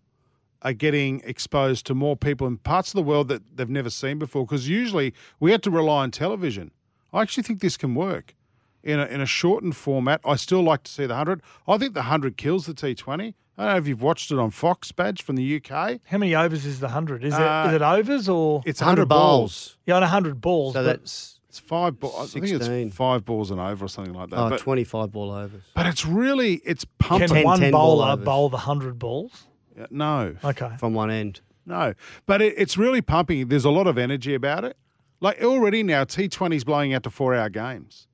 are 0.63 0.73
getting 0.73 1.21
exposed 1.23 1.85
to 1.85 1.93
more 1.93 2.17
people 2.17 2.47
in 2.47 2.57
parts 2.57 2.89
of 2.89 2.95
the 2.95 3.03
world 3.03 3.27
that 3.29 3.55
they've 3.55 3.69
never 3.69 3.91
seen 3.91 4.19
before. 4.19 4.45
Because 4.45 4.67
usually 4.67 5.13
we 5.39 5.51
had 5.51 5.63
to 5.63 5.71
rely 5.71 6.03
on 6.03 6.11
television. 6.11 6.71
I 7.13 7.21
actually 7.21 7.43
think 7.43 7.61
this 7.61 7.77
can 7.77 7.95
work 7.95 8.35
in 8.83 8.99
a, 8.99 9.05
in 9.05 9.21
a 9.21 9.25
shortened 9.25 9.77
format. 9.77 10.19
I 10.25 10.35
still 10.35 10.63
like 10.63 10.83
to 10.83 10.91
see 10.91 11.05
the 11.05 11.15
hundred. 11.15 11.41
I 11.67 11.77
think 11.77 11.93
the 11.93 12.03
hundred 12.03 12.35
kills 12.35 12.65
the 12.65 12.73
T 12.73 12.95
Twenty. 12.95 13.35
I 13.57 13.63
don't 13.63 13.71
know 13.73 13.77
if 13.79 13.87
you've 13.87 14.01
watched 14.03 14.31
it 14.31 14.37
on 14.37 14.51
Fox 14.51 14.91
Badge 14.91 15.23
from 15.23 15.35
the 15.35 15.55
UK. 15.55 15.99
How 16.05 16.17
many 16.19 16.35
overs 16.35 16.63
is 16.65 16.79
the 16.79 16.89
hundred? 16.89 17.23
Is 17.23 17.33
Uh, 17.33 17.63
it 17.65 17.69
is 17.69 17.75
it 17.75 17.81
overs 17.81 18.29
or 18.29 18.61
It's 18.65 18.81
100 18.81 19.01
100 19.01 19.05
balls. 19.09 19.39
balls. 19.39 19.77
yeah, 19.87 19.95
on 19.95 20.03
hundred 20.03 20.39
balls? 20.41 20.73
So 20.73 20.83
but 20.83 20.85
that's 21.01 21.39
It's 21.49 21.57
five 21.59 21.99
balls. 21.99 22.35
I 22.35 22.39
think 22.39 22.53
it's 22.61 22.95
five 22.95 23.25
balls 23.25 23.49
and 23.49 23.59
over 23.59 23.85
or 23.85 23.87
something 23.87 24.13
like 24.13 24.29
that. 24.29 24.37
oh, 24.39 24.49
but, 24.49 24.59
25 24.59 25.11
ball 25.11 25.31
overs. 25.31 25.63
but 25.73 25.87
it's 25.87 26.05
really 26.05 26.61
it's 26.65 26.85
pumping. 26.99 27.29
10, 27.29 27.43
one 27.43 27.59
10 27.59 27.71
ball 27.71 27.95
bowler 27.97 28.11
overs. 28.13 28.25
bowl 28.25 28.49
the 28.49 28.57
hundred 28.57 28.99
balls? 28.99 29.47
No, 29.89 30.35
Okay. 30.43 30.71
from 30.79 30.93
one 30.93 31.09
end. 31.11 31.41
no. 31.65 31.93
But 32.27 32.41
it, 32.43 32.53
it's 32.57 32.77
really 32.77 33.01
pumping. 33.01 33.47
There's 33.47 33.65
a 33.65 33.69
lot 33.71 33.87
of 33.87 33.97
energy 33.97 34.33
about 34.35 34.63
it. 34.65 34.77
Like 35.19 35.41
already 35.43 35.81
now, 35.81 36.03
T20's 36.03 36.63
blowing 36.63 36.93
out 36.93 37.01
to 37.03 37.09
four-hour 37.09 37.49
games. 37.49 38.07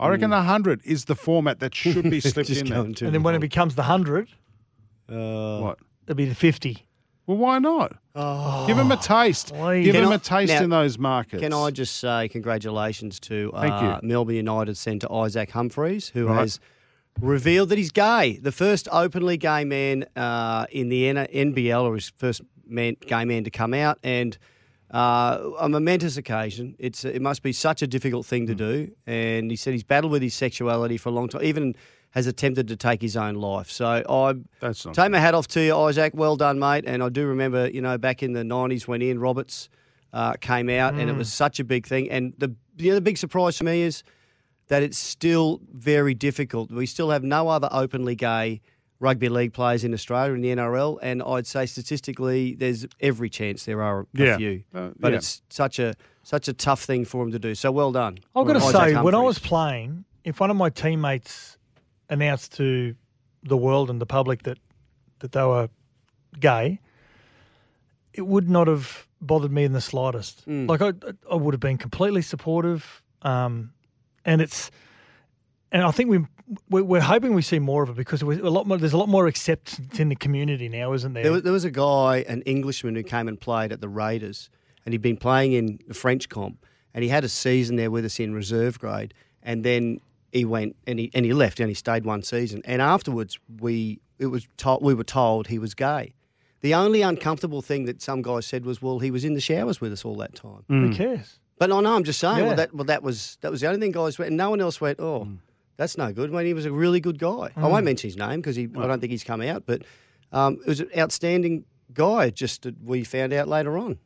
I 0.00 0.08
reckon 0.08 0.30
the 0.30 0.42
hundred 0.42 0.80
is 0.84 1.04
the 1.06 1.14
format 1.16 1.60
that 1.60 1.72
should 1.74 2.08
be 2.10 2.18
slipped 2.32 2.50
in 2.50 2.66
there. 2.66 2.80
And 2.80 2.96
then 2.96 3.22
when 3.22 3.34
it 3.36 3.40
becomes 3.40 3.74
the 3.76 3.84
hundred, 3.84 4.28
Uh, 5.08 5.60
What? 5.60 5.78
it'll 6.06 6.16
be 6.16 6.24
the 6.26 6.34
fifty. 6.34 6.86
Well, 7.26 7.36
why 7.36 7.58
not? 7.58 7.92
Give 8.66 8.76
them 8.76 8.90
a 8.90 8.96
taste. 8.96 9.48
please. 9.54 9.84
Give 9.84 9.94
Can 9.94 10.04
them 10.04 10.12
I- 10.12 10.16
a 10.16 10.18
taste 10.18 10.52
now, 10.52 10.62
in 10.62 10.70
those 10.70 10.98
markets. 10.98 11.42
Can 11.42 11.52
I 11.52 11.70
just 11.70 11.98
say 11.98 12.28
congratulations 12.28 13.20
to 13.20 13.52
Thank 13.54 13.72
uh, 13.74 14.00
you. 14.02 14.08
Melbourne 14.08 14.36
United 14.36 14.76
centre 14.76 15.12
Isaac 15.12 15.50
Humphreys, 15.50 16.08
who 16.10 16.26
Right. 16.26 16.38
has 16.40 16.58
revealed 17.20 17.68
that 17.68 17.78
he's 17.78 17.90
gay. 17.92 18.38
The 18.42 18.50
first 18.52 18.88
openly 18.90 19.36
gay 19.36 19.64
man 19.64 20.06
uh, 20.16 20.66
in 20.72 20.88
the 20.88 21.06
N- 21.08 21.26
NBL, 21.52 21.82
or 21.82 21.94
his 21.96 22.12
first 22.16 22.40
man, 22.66 22.96
gay 23.06 23.24
man 23.26 23.44
to 23.44 23.50
come 23.50 23.74
out, 23.74 23.98
and 24.02 24.38
uh, 24.90 25.38
a 25.60 25.68
momentous 25.68 26.16
occasion. 26.16 26.74
It's 26.78 27.04
it 27.04 27.20
must 27.20 27.42
be 27.42 27.52
such 27.52 27.82
a 27.82 27.86
difficult 27.86 28.24
thing 28.24 28.44
Mm. 28.44 28.48
to 28.48 28.54
do. 28.54 28.90
And 29.06 29.50
he 29.50 29.56
said 29.56 29.74
he's 29.74 29.84
battled 29.84 30.12
with 30.12 30.22
his 30.22 30.32
sexuality 30.34 30.96
for 30.96 31.10
a 31.10 31.12
long 31.12 31.28
time, 31.28 31.42
even 31.44 31.76
has 32.18 32.26
attempted 32.26 32.66
to 32.68 32.76
take 32.76 33.00
his 33.00 33.16
own 33.16 33.36
life. 33.36 33.70
So 33.70 33.86
I 34.08 34.34
That's 34.60 34.84
not 34.84 34.94
Take 34.94 35.10
my 35.12 35.18
hat 35.20 35.34
off 35.34 35.46
to 35.48 35.60
you, 35.62 35.76
Isaac. 35.76 36.12
Well 36.14 36.36
done, 36.36 36.58
mate. 36.58 36.84
And 36.86 37.02
I 37.02 37.08
do 37.08 37.26
remember, 37.26 37.68
you 37.70 37.80
know, 37.80 37.96
back 37.96 38.22
in 38.22 38.32
the 38.32 38.42
'90s 38.42 38.86
when 38.88 39.00
Ian 39.02 39.20
Roberts 39.20 39.68
uh, 40.12 40.32
came 40.34 40.68
out, 40.68 40.94
and 40.94 41.08
it 41.08 41.16
was 41.16 41.32
such 41.32 41.60
a 41.60 41.64
big 41.64 41.86
thing. 41.86 42.10
And 42.10 42.34
the 42.38 42.54
the 42.76 42.90
other 42.90 43.00
big 43.00 43.16
surprise 43.18 43.56
for 43.58 43.64
me 43.64 43.82
is 43.82 44.02
that 44.68 44.82
it's 44.82 44.98
still 44.98 45.60
very 45.72 46.14
difficult. 46.14 46.70
We 46.70 46.86
still 46.86 47.10
have 47.10 47.22
no 47.24 47.48
other 47.48 47.68
openly 47.70 48.14
gay 48.14 48.60
rugby 49.00 49.28
league 49.28 49.52
players 49.52 49.84
in 49.84 49.94
Australia 49.94 50.34
in 50.34 50.40
the 50.40 50.48
NRL, 50.48 50.98
and 51.02 51.22
I'd 51.22 51.46
say 51.46 51.66
statistically, 51.66 52.54
there's 52.56 52.84
every 53.00 53.30
chance 53.30 53.64
there 53.64 53.80
are 53.82 54.00
a 54.00 54.06
Yeah. 54.14 54.36
few. 54.36 54.64
Uh, 54.74 54.90
but 54.98 55.12
yeah. 55.12 55.18
it's 55.18 55.42
such 55.50 55.78
a 55.78 55.94
such 56.22 56.48
a 56.48 56.52
tough 56.52 56.82
thing 56.82 57.04
for 57.04 57.22
him 57.22 57.30
to 57.32 57.38
do. 57.38 57.54
So 57.54 57.70
well 57.70 57.92
done. 57.92 58.18
I've 58.34 58.46
got 58.46 58.54
to 58.54 58.58
Isaac 58.58 58.94
say, 58.96 59.00
when 59.02 59.14
I 59.14 59.20
was 59.22 59.38
playing, 59.38 60.04
if 60.24 60.40
one 60.40 60.50
of 60.50 60.56
my 60.56 60.68
teammates 60.70 61.57
announced 62.10 62.54
to 62.56 62.94
the 63.42 63.56
world 63.56 63.90
and 63.90 64.00
the 64.00 64.06
public 64.06 64.42
that 64.44 64.58
that 65.20 65.32
they 65.32 65.42
were 65.42 65.68
gay, 66.38 66.80
it 68.14 68.26
would 68.26 68.48
not 68.48 68.66
have 68.68 69.06
bothered 69.20 69.52
me 69.52 69.64
in 69.64 69.72
the 69.72 69.80
slightest. 69.80 70.46
Mm. 70.48 70.68
Like 70.68 70.80
I, 70.82 70.92
I 71.30 71.34
would 71.36 71.54
have 71.54 71.60
been 71.60 71.78
completely 71.78 72.22
supportive, 72.22 73.02
um, 73.22 73.72
and 74.24 74.40
it's, 74.40 74.70
and 75.72 75.82
I 75.82 75.90
think 75.90 76.10
we. 76.10 76.18
we- 76.70 76.82
We're 76.82 77.00
hoping 77.00 77.34
we 77.34 77.42
see 77.42 77.58
more 77.58 77.82
of 77.82 77.90
it 77.90 77.96
because 77.96 78.22
a 78.22 78.26
lot 78.26 78.66
more. 78.66 78.78
There's 78.78 78.94
a 78.94 78.98
lot 78.98 79.08
more 79.08 79.26
acceptance 79.26 79.98
in 80.00 80.08
the 80.08 80.16
community 80.16 80.68
now, 80.68 80.92
isn't 80.94 81.12
there? 81.12 81.22
There 81.24 81.32
was, 81.32 81.42
there 81.42 81.52
was 81.52 81.64
a 81.64 81.70
guy, 81.70 82.24
an 82.28 82.40
Englishman, 82.42 82.94
who 82.94 83.02
came 83.02 83.28
and 83.28 83.38
played 83.40 83.70
at 83.72 83.80
the 83.82 83.88
Raiders, 83.88 84.48
and 84.86 84.94
he'd 84.94 85.02
been 85.02 85.18
playing 85.18 85.52
in 85.52 85.78
the 85.86 85.94
French 85.94 86.28
comp, 86.30 86.64
and 86.94 87.02
he 87.04 87.10
had 87.10 87.22
a 87.24 87.28
season 87.28 87.76
there 87.76 87.90
with 87.90 88.04
us 88.06 88.18
in 88.18 88.32
reserve 88.32 88.78
grade, 88.78 89.12
and 89.42 89.62
then 89.62 90.00
he 90.32 90.44
went 90.44 90.76
and 90.86 90.98
he 90.98 91.10
and 91.14 91.24
he 91.24 91.32
left, 91.32 91.60
and 91.60 91.68
he 91.68 91.74
stayed 91.74 92.04
one 92.04 92.22
season, 92.22 92.62
and 92.64 92.82
afterwards 92.82 93.38
we 93.60 94.00
it 94.18 94.26
was 94.26 94.46
told, 94.56 94.82
we 94.82 94.94
were 94.94 95.04
told 95.04 95.46
he 95.46 95.58
was 95.58 95.74
gay. 95.74 96.14
The 96.60 96.74
only 96.74 97.02
uncomfortable 97.02 97.62
thing 97.62 97.84
that 97.84 98.02
some 98.02 98.22
guys 98.22 98.46
said 98.46 98.64
was, 98.64 98.82
"Well, 98.82 98.98
he 98.98 99.10
was 99.10 99.24
in 99.24 99.34
the 99.34 99.40
showers 99.40 99.80
with 99.80 99.92
us 99.92 100.04
all 100.04 100.16
that 100.16 100.34
time." 100.34 100.64
Mm. 100.68 100.88
Who 100.88 100.94
cares? 100.94 101.38
But 101.58 101.72
I 101.72 101.80
know 101.80 101.94
I'm 101.94 102.04
just 102.04 102.20
saying. 102.20 102.38
Yeah. 102.38 102.46
Well, 102.46 102.56
that 102.56 102.74
well 102.74 102.84
that 102.84 103.02
was 103.02 103.38
that 103.40 103.50
was 103.50 103.60
the 103.60 103.68
only 103.68 103.80
thing 103.80 103.92
guys 103.92 104.18
went, 104.18 104.30
and 104.30 104.36
no 104.36 104.50
one 104.50 104.60
else 104.60 104.80
went. 104.80 104.98
Oh, 105.00 105.26
mm. 105.28 105.38
that's 105.76 105.96
no 105.96 106.12
good. 106.12 106.30
When 106.30 106.46
he 106.46 106.54
was 106.54 106.66
a 106.66 106.72
really 106.72 107.00
good 107.00 107.18
guy. 107.18 107.50
I 107.56 107.68
won't 107.68 107.82
mm. 107.82 107.84
mention 107.84 108.08
his 108.08 108.16
name 108.16 108.40
because 108.40 108.56
he 108.56 108.68
I 108.76 108.86
don't 108.86 109.00
think 109.00 109.12
he's 109.12 109.24
come 109.24 109.40
out, 109.40 109.64
but 109.66 109.82
um, 110.32 110.58
it 110.60 110.66
was 110.66 110.80
an 110.80 110.90
outstanding 110.96 111.64
guy. 111.94 112.30
Just 112.30 112.62
that 112.62 112.82
we 112.82 113.04
found 113.04 113.32
out 113.32 113.48
later 113.48 113.78
on. 113.78 113.98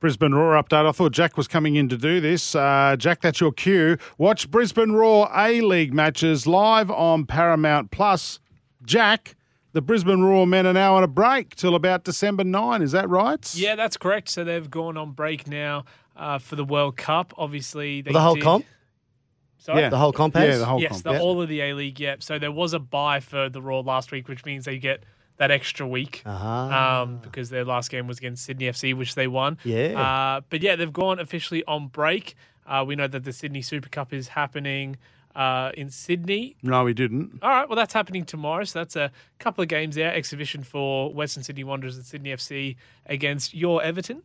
Brisbane 0.00 0.34
Roar 0.34 0.60
update. 0.62 0.86
I 0.88 0.92
thought 0.92 1.12
Jack 1.12 1.36
was 1.36 1.46
coming 1.46 1.76
in 1.76 1.88
to 1.90 1.96
do 1.98 2.20
this. 2.20 2.54
Uh, 2.54 2.96
Jack, 2.98 3.20
that's 3.20 3.38
your 3.40 3.52
cue. 3.52 3.98
Watch 4.16 4.50
Brisbane 4.50 4.92
Roar 4.92 5.28
A 5.36 5.60
League 5.60 5.92
matches 5.92 6.46
live 6.46 6.90
on 6.90 7.26
Paramount 7.26 7.90
Plus. 7.90 8.40
Jack, 8.84 9.36
the 9.72 9.82
Brisbane 9.82 10.22
Roar 10.22 10.46
men 10.46 10.66
are 10.66 10.72
now 10.72 10.96
on 10.96 11.02
a 11.04 11.08
break 11.08 11.54
till 11.54 11.74
about 11.74 12.04
December 12.04 12.44
9. 12.44 12.80
Is 12.80 12.92
that 12.92 13.10
right? 13.10 13.54
Yeah, 13.54 13.76
that's 13.76 13.98
correct. 13.98 14.30
So 14.30 14.42
they've 14.42 14.70
gone 14.70 14.96
on 14.96 15.12
break 15.12 15.46
now 15.46 15.84
uh, 16.16 16.38
for 16.38 16.56
the 16.56 16.64
World 16.64 16.96
Cup. 16.96 17.34
Obviously, 17.36 18.00
they 18.00 18.12
The 18.12 18.20
whole 18.22 18.34
did- 18.36 18.42
comp? 18.44 18.64
Sorry? 19.58 19.82
Yeah. 19.82 19.90
The 19.90 19.98
whole 19.98 20.14
comp 20.14 20.34
has? 20.36 20.48
Yeah, 20.48 20.56
the 20.56 20.64
whole 20.64 20.80
yes, 20.80 20.92
comp. 20.92 21.04
the, 21.04 21.12
Yeah. 21.12 21.20
all 21.20 21.42
of 21.42 21.48
the 21.50 21.60
A 21.60 21.74
League. 21.74 22.00
Yep. 22.00 22.22
So 22.22 22.38
there 22.38 22.50
was 22.50 22.72
a 22.72 22.78
buy 22.78 23.20
for 23.20 23.50
the 23.50 23.60
Roar 23.60 23.82
last 23.82 24.10
week, 24.10 24.26
which 24.26 24.46
means 24.46 24.64
they 24.64 24.78
get 24.78 25.04
that 25.40 25.50
extra 25.50 25.88
week 25.88 26.22
Ah. 26.26 27.00
um, 27.00 27.16
because 27.22 27.48
their 27.48 27.64
last 27.64 27.90
game 27.90 28.06
was 28.06 28.18
against 28.18 28.44
Sydney 28.44 28.66
FC, 28.66 28.92
which 28.94 29.14
they 29.14 29.26
won. 29.26 29.56
Yeah. 29.64 29.98
Uh, 29.98 30.40
but 30.50 30.60
yeah, 30.60 30.76
they've 30.76 30.92
gone 30.92 31.18
officially 31.18 31.64
on 31.64 31.88
break. 31.88 32.34
Uh, 32.66 32.84
we 32.86 32.94
know 32.94 33.08
that 33.08 33.24
the 33.24 33.32
Sydney 33.32 33.62
Super 33.62 33.88
Cup 33.88 34.12
is 34.12 34.28
happening 34.28 34.98
uh, 35.34 35.72
in 35.74 35.88
Sydney. 35.88 36.56
No, 36.62 36.84
we 36.84 36.92
didn't. 36.92 37.38
All 37.40 37.48
right, 37.48 37.66
well, 37.66 37.76
that's 37.76 37.94
happening 37.94 38.26
tomorrow. 38.26 38.64
So 38.64 38.80
that's 38.80 38.96
a 38.96 39.10
couple 39.38 39.62
of 39.62 39.68
games 39.68 39.94
there. 39.94 40.12
Exhibition 40.12 40.62
for 40.62 41.10
Western 41.14 41.42
Sydney 41.42 41.64
Wanderers 41.64 41.96
and 41.96 42.04
Sydney 42.04 42.30
FC 42.30 42.76
against 43.06 43.54
your 43.54 43.82
Everton. 43.82 44.22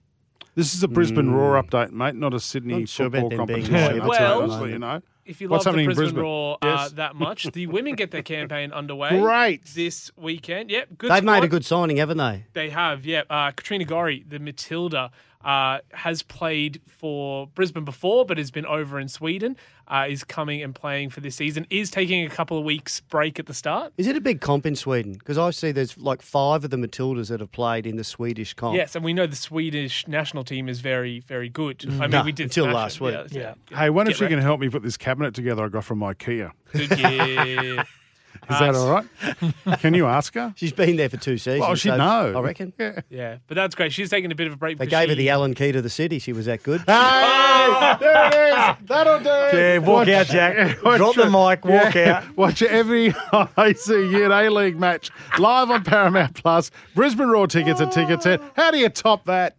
This 0.56 0.76
is 0.76 0.84
a 0.84 0.88
Brisbane 0.90 1.30
Roar 1.32 1.62
update, 1.64 1.92
mate, 1.92 2.16
not 2.16 2.34
a 2.34 2.42
Sydney 2.42 2.80
Not 2.80 2.90
sure 2.90 3.10
football 3.10 3.28
about 3.28 3.38
them 3.38 3.46
being 3.56 3.62
competition. 3.68 3.98
That's 4.00 4.20
Well- 4.20 4.40
right, 4.42 4.50
just 4.50 4.66
you 4.68 4.80
know. 4.80 5.02
If 5.26 5.42
you 5.42 5.50
What's 5.50 5.66
love 5.66 5.74
the 5.74 5.82
happening 5.82 5.90
in 5.92 5.96
Brisbane, 5.96 6.04
Brisbane? 6.06 6.24
Roar 6.24 6.58
uh, 6.62 6.68
Yes. 6.84 6.92
that 6.94 7.16
much, 7.16 7.44
the 7.52 7.66
women 7.76 7.96
get 7.96 8.12
their 8.12 8.22
campaign 8.22 8.72
underway. 8.72 9.20
Great. 9.20 9.66
This 9.66 10.12
weekend. 10.16 10.70
Yep. 10.70 10.90
Good 11.00 11.12
They've 11.12 11.24
made 11.24 11.44
a 11.44 11.48
good 11.48 11.66
signing, 11.66 11.98
haven't 11.98 12.18
they? 12.18 12.46
They 12.54 12.70
have, 12.70 13.06
yeah. 13.06 13.24
Uh, 13.30 13.52
Katrina 13.52 13.86
Gorry, 13.86 14.24
the 14.30 14.38
Matilda, 14.40 15.10
uh, 15.46 15.78
has 15.94 16.24
played 16.24 16.82
for 16.88 17.48
Brisbane 17.54 17.86
before, 17.86 18.26
but 18.26 18.38
has 18.38 18.52
been 18.52 18.66
over 18.66 19.00
in 19.00 19.08
Sweden. 19.08 19.56
Uh, 19.88 20.08
is 20.10 20.24
coming 20.24 20.64
and 20.64 20.74
playing 20.74 21.12
for 21.12 21.22
this 21.22 21.36
season. 21.36 21.68
Is 21.70 21.92
taking 21.92 22.26
a 22.26 22.30
couple 22.30 22.58
of 22.58 22.64
weeks 22.64 23.02
break 23.02 23.38
at 23.38 23.46
the 23.46 23.54
start. 23.54 23.94
Is 24.00 24.08
it 24.08 24.16
a 24.16 24.22
big 24.22 24.42
comp 24.42 24.66
in 24.66 24.76
Sweden? 24.76 25.14
Because 25.14 25.38
I 25.38 25.52
see 25.52 25.72
there's 25.72 25.96
like 26.00 26.24
five 26.24 26.64
of 26.64 26.72
the 26.72 26.78
Matildas 26.78 27.30
that 27.30 27.40
have 27.40 27.52
played 27.52 27.86
in 27.86 27.96
the 27.96 28.04
Swedish 28.04 28.56
comp. 28.56 28.76
Yes, 28.76 28.96
and 28.96 29.06
we 29.06 29.14
know 29.14 29.28
the 29.28 29.36
Swedish 29.36 30.08
national 30.08 30.44
team 30.44 30.68
is 30.68 30.80
very, 30.80 31.20
very 31.20 31.50
good. 31.50 31.86
I 31.88 31.92
mean, 31.92 32.10
No, 32.10 32.24
we 32.24 32.32
did 32.32 32.46
until 32.46 32.66
last 32.66 32.96
it. 32.96 33.02
week. 33.02 33.14
Yeah. 33.32 33.54
yeah. 33.70 33.78
Hey, 33.78 33.92
wonder 33.92 34.10
Get 34.12 34.16
if 34.18 34.22
you 34.22 34.28
can 34.36 34.40
help 34.44 34.60
me 34.60 34.70
put 34.70 34.82
this 34.82 34.98
cabinet 34.98 35.36
together 35.36 35.64
I 35.64 35.70
got 35.70 35.84
from 35.84 36.00
IKEA. 36.00 36.52
Good 36.74 36.98
year. 36.98 37.84
Is 38.50 38.60
that 38.60 38.76
all 38.76 38.90
right? 38.92 39.80
Can 39.80 39.94
you 39.94 40.06
ask 40.06 40.34
her? 40.36 40.54
She's 40.56 40.72
been 40.74 40.98
there 40.98 41.10
for 41.10 41.18
two 41.18 41.38
seasons. 41.38 41.62
Well, 41.62 41.76
she'd 41.76 41.90
so 41.90 41.98
know. 41.98 42.38
I 42.38 42.42
reckon. 42.42 42.74
Yeah. 42.80 43.00
Yeah, 43.10 43.38
but 43.48 43.56
that's 43.56 43.74
great. 43.76 43.92
She's 43.94 44.10
taking 44.10 44.32
a 44.32 44.36
bit 44.36 44.48
of 44.48 44.54
a 44.54 44.56
break. 44.58 44.78
They 44.78 44.86
because 44.86 45.00
gave 45.00 45.10
her 45.10 45.16
she- 45.16 45.20
the 45.24 45.30
Allen 45.30 45.54
key 45.56 45.72
to 45.72 45.82
the 45.82 45.90
city. 45.90 46.20
She 46.20 46.34
was 46.34 46.46
that 46.46 46.62
good. 46.64 46.82
Hey, 46.82 47.96
there 48.00 48.28
it 48.28 48.36
is. 48.82 48.88
That'll 48.88 49.20
do. 49.20 49.58
Yeah, 49.58 49.78
walk 49.80 50.08
out, 50.10 50.28
Jack. 50.28 50.84
watch 50.84 50.98
Drop 50.98 51.16
the 51.16 51.26
mic, 51.26 51.66
walk 51.66 51.96
Yeah. 51.96 52.18
out. 52.28 52.38
Watch 52.38 52.62
every 52.62 53.14
AC 53.58 53.92
Unit 53.94 54.32
A 54.32 54.50
League 54.50 54.78
match 54.80 55.10
live 55.40 55.70
on 55.72 55.84
Paramount 55.84 56.36
Plus. 56.42 56.70
Brisbane 56.94 57.28
Roar 57.30 57.48
tickets 57.48 57.82
at 57.82 57.92
Tickets 57.92 58.26
Head. 58.26 58.42
How 58.56 58.72
do 58.72 58.78
you 58.78 58.90
top 58.90 59.26
that? 59.26 59.56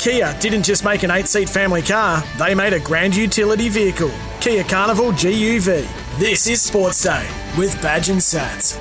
Kia 0.00 0.34
didn't 0.40 0.62
just 0.62 0.82
make 0.82 1.02
an 1.02 1.10
eight 1.10 1.26
seat 1.26 1.48
family 1.48 1.82
car, 1.82 2.22
they 2.38 2.54
made 2.54 2.72
a 2.72 2.80
grand 2.80 3.14
utility 3.14 3.68
vehicle. 3.68 4.10
Kia 4.40 4.64
Carnival 4.64 5.12
GUV. 5.12 5.86
This 6.18 6.46
is 6.46 6.62
Sports 6.62 7.02
Day 7.02 7.28
with 7.58 7.80
Badge 7.82 8.08
and 8.08 8.20
Sats. 8.20 8.80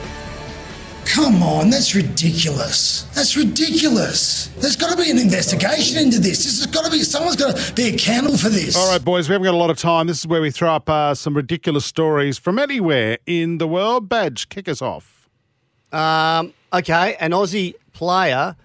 Come 1.04 1.44
on, 1.44 1.70
that's 1.70 1.94
ridiculous. 1.94 3.02
That's 3.14 3.36
ridiculous. 3.36 4.48
There's 4.60 4.78
got 4.78 4.92
to 4.92 4.96
be 4.96 5.12
an 5.12 5.18
investigation 5.18 5.98
into 5.98 6.18
this. 6.20 6.46
This 6.46 6.60
has 6.60 6.68
got 6.68 6.86
to 6.86 6.92
be, 6.92 7.04
someone's 7.04 7.36
got 7.36 7.58
to 7.58 7.74
be 7.74 7.90
accountable 7.94 8.38
for 8.38 8.48
this. 8.48 8.78
All 8.78 8.90
right, 8.90 9.04
boys, 9.04 9.28
we 9.28 9.34
haven't 9.34 9.44
got 9.44 9.54
a 9.54 9.58
lot 9.58 9.70
of 9.70 9.78
time. 9.78 10.08
This 10.08 10.20
is 10.20 10.28
where 10.28 10.42
we 10.42 10.50
throw 10.50 10.76
up 10.76 10.90
uh, 10.90 11.14
some 11.14 11.36
ridiculous 11.36 11.86
stories 11.86 12.38
from 12.38 12.58
anywhere 12.58 13.18
in 13.26 13.58
the 13.58 13.68
world. 13.68 14.08
Badge, 14.08 14.48
kick 14.48 14.70
us 14.70 14.82
off. 14.82 15.28
Um, 15.92 16.54
okay, 16.72 17.18
an 17.20 17.32
Aussie 17.32 17.74
player 17.92 18.56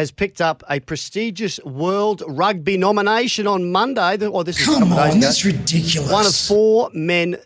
has 0.00 0.10
picked 0.10 0.40
up 0.40 0.62
a 0.68 0.80
prestigious 0.80 1.58
World 1.64 2.22
Rugby 2.26 2.76
nomination 2.76 3.46
on 3.46 3.70
Monday. 3.70 4.16
The- 4.16 4.26
Or 4.28 4.42
this 4.44 4.62
Come 4.64 4.80
couple 4.82 4.98
on, 4.98 5.10
ago. 5.10 5.20
that's 5.20 5.44
ridiculous. 5.44 6.10
One 6.10 6.26
of 6.26 6.34
four 6.34 6.90
men 6.92 7.38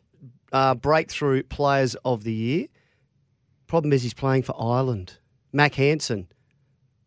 uh, 0.53 0.75
breakthrough 0.75 1.43
players 1.45 1.95
of 2.05 2.25
the 2.25 2.33
year. 2.33 2.67
Problem 3.67 3.93
is, 3.93 4.03
he's 4.03 4.15
playing 4.15 4.43
for 4.43 4.55
Ireland. 4.59 5.19
Mac 5.53 5.75
Hansen. 5.75 6.29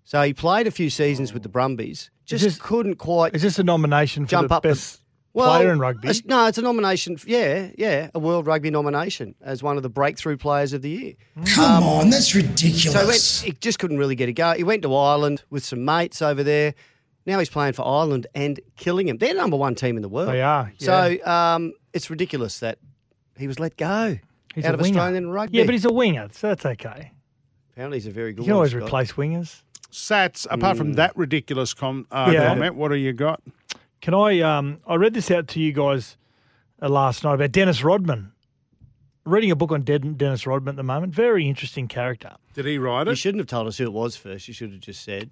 So 0.05 0.21
he 0.21 0.33
played 0.33 0.67
a 0.67 0.71
few 0.71 0.89
seasons 0.89 1.33
with 1.33 1.43
the 1.43 1.49
Brumbies. 1.49 2.09
Just 2.25 2.43
this- 2.43 2.57
couldn't 2.59 2.95
quite 2.95 3.35
Is 3.35 3.41
this 3.41 3.57
a 3.59 3.63
nomination 3.63 4.25
for 4.25 4.29
jump 4.31 4.49
the 4.49 4.55
up 4.55 4.63
the- 4.63 4.69
best 5.37 5.57
player 5.57 5.71
in 5.71 5.79
rugby? 5.79 6.07
it's- 6.09 6.23
no, 6.25 6.45
it's 6.47 6.57
a 6.57 6.61
nomination. 6.61 7.17
Yeah, 7.25 7.69
yeah, 7.77 8.09
a 8.13 8.19
World 8.19 8.45
Rugby 8.47 8.69
nomination 8.71 9.35
as 9.41 9.61
one 9.63 9.77
of 9.77 9.83
the 9.83 9.89
breakthrough 9.89 10.37
players 10.37 10.73
of 10.73 10.81
the 10.81 10.89
year. 10.89 11.13
Come 11.55 11.83
on, 11.83 12.09
that's 12.09 12.31
So 12.31 12.39
he, 12.39 12.47
ridiculous. 12.47 13.05
went, 13.43 13.45
he 13.45 13.57
just 13.59 13.79
couldn't 13.79 13.97
really 13.97 14.15
get 14.15 14.29
a 14.29 14.33
go. 14.33 14.53
He 14.53 14.63
went 14.63 14.81
to 14.83 14.95
Ireland 14.95 15.43
with 15.49 15.63
some 15.63 15.85
mates 15.85 16.21
over 16.21 16.43
there. 16.43 16.73
Now 17.25 17.39
he's 17.39 17.49
playing 17.49 17.73
for 17.73 17.85
Ireland 17.85 18.27
and 18.33 18.59
killing 18.77 19.07
him. 19.07 19.17
They're 19.17 19.35
number 19.35 19.57
one 19.57 19.75
team 19.75 19.95
in 19.97 20.01
the 20.01 20.09
world. 20.09 20.29
They 20.29 20.41
are, 20.41 20.71
So 20.79 21.17
um, 21.25 21.73
it's 21.93 22.09
ridiculous 22.09 22.59
that 22.59 22.77
he 23.37 23.47
was 23.47 23.59
let 23.59 23.75
go 23.77 24.17
He's 24.55 24.63
out 24.65 24.71
a 24.71 24.73
of 24.75 24.81
winger. 24.81 24.97
Australian 24.99 25.29
rugby. 25.29 25.57
Yeah, 25.57 25.65
but 25.65 25.73
he's 25.73 25.85
a 25.85 25.91
winger, 25.93 26.29
so 26.31 26.47
that's 26.47 26.65
okay. 26.65 27.11
apparently 27.73 27.97
he's 27.97 28.07
a 28.07 28.11
very 28.11 28.29
You 28.29 28.35
good 28.37 28.43
can 28.45 28.53
always 28.53 28.71
Scott. 28.71 28.83
replace 28.83 29.11
wingers. 29.13 29.61
Sats, 29.91 30.47
apart 30.49 30.77
from 30.77 30.93
that 30.93 31.15
ridiculous 31.17 31.73
com- 31.73 32.07
uh, 32.11 32.29
Yeah. 32.33 32.47
comment, 32.47 32.75
what 32.75 32.89
do 32.89 32.95
you 32.95 33.13
got? 33.13 33.41
Can 34.01 34.13
I? 34.13 34.39
Um, 34.41 34.79
I 34.87 34.95
read 34.95 35.13
this 35.13 35.31
out 35.31 35.47
to 35.49 35.59
you 35.59 35.73
guys 35.73 36.17
uh, 36.81 36.89
last 36.89 37.23
night 37.23 37.35
about 37.35 37.51
Dennis 37.51 37.83
Rodman. 37.83 38.31
Reading 39.25 39.51
a 39.51 39.55
book 39.57 39.71
on 39.71 39.83
Den- 39.83 40.13
Dennis 40.13 40.47
Rodman 40.47 40.73
at 40.73 40.75
the 40.77 40.83
moment. 40.83 41.13
Very 41.13 41.49
interesting 41.49 41.87
character. 41.89 42.35
Did 42.53 42.65
he 42.65 42.77
write 42.77 43.07
it? 43.07 43.11
You 43.11 43.15
shouldn't 43.15 43.39
have 43.41 43.47
told 43.47 43.67
us 43.67 43.77
who 43.77 43.83
it 43.83 43.93
was 43.93 44.15
first. 44.15 44.47
You 44.47 44.53
should 44.53 44.71
have 44.71 44.79
just 44.79 45.03
said. 45.03 45.31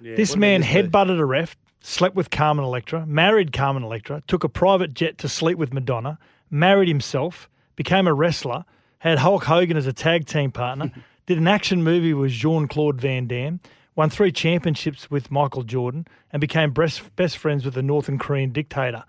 This 0.00 0.36
man 0.36 0.60
did 0.60 0.68
this 0.68 0.76
headbutted 0.92 1.18
a 1.18 1.24
ref, 1.24 1.56
slept 1.80 2.14
with 2.14 2.30
Carmen 2.30 2.64
Electra, 2.64 3.04
married 3.06 3.52
Carmen 3.52 3.82
Electra, 3.82 4.22
took 4.28 4.44
a 4.44 4.48
private 4.48 4.94
jet 4.94 5.18
to 5.18 5.28
sleep 5.28 5.58
with 5.58 5.72
Madonna, 5.72 6.18
married 6.50 6.88
himself, 6.88 7.48
became 7.76 8.06
a 8.06 8.14
wrestler, 8.14 8.64
had 8.98 9.18
Hulk 9.18 9.44
Hogan 9.44 9.76
as 9.76 9.86
a 9.86 9.92
tag 9.92 10.26
team 10.26 10.52
partner, 10.52 10.92
did 11.26 11.38
an 11.38 11.48
action 11.48 11.82
movie 11.82 12.14
with 12.14 12.30
Jean 12.30 12.68
Claude 12.68 13.00
Van 13.00 13.26
Damme, 13.26 13.58
won 13.96 14.10
three 14.10 14.30
championships 14.30 15.10
with 15.10 15.30
Michael 15.30 15.64
Jordan, 15.64 16.06
and 16.30 16.40
became 16.40 16.72
best, 16.72 17.14
best 17.16 17.38
friends 17.38 17.64
with 17.64 17.74
the 17.74 17.82
Northern 17.82 18.18
Korean 18.18 18.52
dictator. 18.52 19.02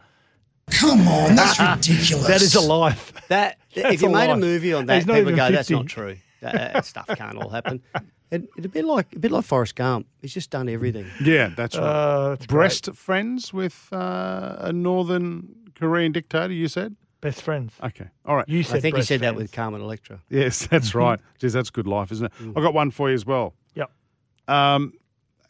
Come 0.72 1.08
on, 1.08 1.36
that's 1.36 1.60
ridiculous. 1.60 2.28
That 2.28 2.42
is 2.42 2.56
a 2.56 2.62
life. 2.62 3.14
That 3.28 3.58
That's 3.76 3.96
if 3.96 4.02
you 4.02 4.08
a 4.08 4.12
made 4.12 4.28
lie. 4.28 4.34
a 4.34 4.38
movie 4.38 4.74
on 4.74 4.86
that, 4.88 5.00
people 5.02 5.18
even 5.18 5.36
go, 5.36 5.52
"That's 5.52 5.70
not 5.70 5.86
true. 5.88 6.18
That, 6.42 6.74
that 6.74 6.86
stuff 6.86 7.08
can't 7.08 7.38
all 7.38 7.50
happen." 7.50 7.82
It, 8.32 8.48
it'd 8.58 8.72
be 8.72 8.82
like 8.82 9.16
a 9.16 9.20
bit 9.20 9.32
like 9.32 9.46
Forrest 9.46 9.76
Gump. 9.76 10.08
He's 10.22 10.34
just 10.34 10.50
done 10.50 10.68
everything. 10.68 11.06
Yeah, 11.22 11.50
that's 11.56 11.78
right. 11.78 11.84
Uh, 11.84 12.30
that's 12.30 12.46
Breast 12.48 12.94
friends 12.96 13.54
with 13.54 13.88
uh, 13.92 14.56
a 14.60 14.74
Northern 14.74 15.56
Korean 15.76 16.12
dictator, 16.12 16.54
you 16.54 16.68
said? 16.68 16.96
Best 17.22 17.42
friends. 17.42 17.74
Okay. 17.84 18.08
All 18.26 18.36
right. 18.36 18.48
You 18.48 18.64
said 18.64 18.78
I 18.78 18.80
think 18.80 18.94
you 18.94 18.98
breast 18.98 19.08
said 19.08 19.20
that 19.22 19.36
with 19.36 19.52
Carmen 19.52 19.82
Electra. 19.82 20.22
Yes, 20.30 20.68
that's 20.68 20.94
right. 20.94 21.20
Geez, 21.40 21.54
that's 21.54 21.70
good 21.70 21.88
life, 21.88 22.12
isn't 22.12 22.26
it? 22.26 22.32
I've 22.40 22.64
got 22.64 22.74
one 22.74 22.92
for 22.92 23.10
you 23.10 23.16
as 23.16 23.26
well. 23.26 23.54
Yep. 24.48 24.56
Um, 24.56 24.94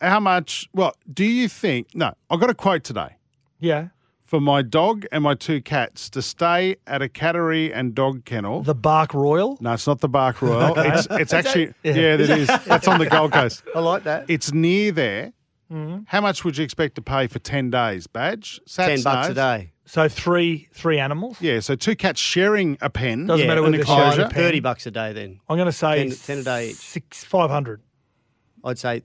how 0.02 0.20
much? 0.20 0.70
Well, 0.74 0.94
do 1.12 1.26
you 1.26 1.48
think? 1.48 1.96
No, 1.96 2.14
I 2.30 2.38
got 2.38 2.50
a 2.50 2.54
quote 2.54 2.84
today 2.84 3.16
Yeah. 3.60 3.88
for 4.26 4.40
my 4.40 4.62
dog 4.62 5.06
and 5.12 5.24
my 5.24 5.34
two 5.34 5.62
cats 5.62 6.10
to 6.12 6.22
stay 6.22 6.76
at 6.86 7.02
a 7.02 7.08
cattery 7.10 7.72
and 7.74 7.96
dog 7.96 8.26
kennel. 8.26 8.62
The 8.62 8.76
Bark 8.76 9.14
Royal. 9.14 9.58
no, 9.60 9.74
it's 9.74 9.88
not 9.88 10.00
the 10.02 10.10
Bark 10.10 10.42
Royal. 10.42 10.76
It's 10.78 11.08
it's 11.12 11.34
actually 11.34 11.74
Yeah. 11.84 11.94
yeah, 11.94 12.16
that 12.18 12.30
is. 12.30 12.48
That's 12.66 12.88
on 12.88 13.00
the 13.00 13.08
Gold 13.08 13.32
Coast. 13.32 13.64
I 13.76 13.80
like 13.80 14.04
that. 14.04 14.26
It's 14.28 14.54
near 14.54 14.92
there. 14.92 15.34
Mm-hmm. 15.72 16.04
How 16.06 16.22
much 16.22 16.46
would 16.46 16.58
you 16.58 16.64
expect 16.64 16.96
to 16.96 17.02
pay 17.02 17.28
for 17.28 17.40
ten 17.40 17.70
days? 17.70 18.08
Badge 18.08 18.62
Sats 18.68 18.86
Ten 18.86 19.02
bucks 19.04 19.30
a 19.30 19.34
day. 19.34 19.72
So 19.86 20.08
three 20.08 20.68
three 20.74 21.00
animals. 21.00 21.42
Yeah, 21.42 21.60
so 21.60 21.76
two 21.76 21.96
cats 21.96 22.22
sharing 22.22 22.78
a 22.82 22.90
pen. 22.90 23.26
Doesn't 23.26 23.42
Yeah, 23.42 23.48
matter 23.48 23.60
an 23.66 23.72
whether 23.72 23.78
they're 23.78 23.86
sharing 23.86 24.02
enclosure. 24.12 24.30
pen. 24.30 24.44
Thirty 24.44 24.60
bucks 24.62 24.86
a 24.86 24.92
day. 24.92 25.12
Then 25.14 25.40
I'm 25.50 25.58
going 25.58 25.66
to 25.66 25.72
say 25.74 26.08
10 26.08 26.18
10 26.18 26.38
a 26.38 26.44
day 26.44 26.70
each. 26.70 26.76
Six 26.76 27.24
five 27.26 27.50
hundred. 27.50 27.82
I'd 28.64 28.78
say 28.80 29.04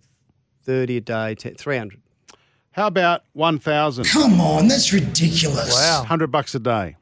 thirty 0.62 0.96
a 0.96 1.00
day, 1.00 1.34
three 1.34 1.78
hundred. 1.78 2.00
How 2.72 2.86
about 2.86 3.22
one 3.32 3.58
thousand? 3.58 4.04
Come 4.04 4.40
on, 4.40 4.68
that's 4.68 4.92
ridiculous. 4.92 5.72
Wow. 5.74 6.04
Hundred 6.04 6.28
bucks 6.28 6.54
a 6.54 6.58
day. 6.60 6.96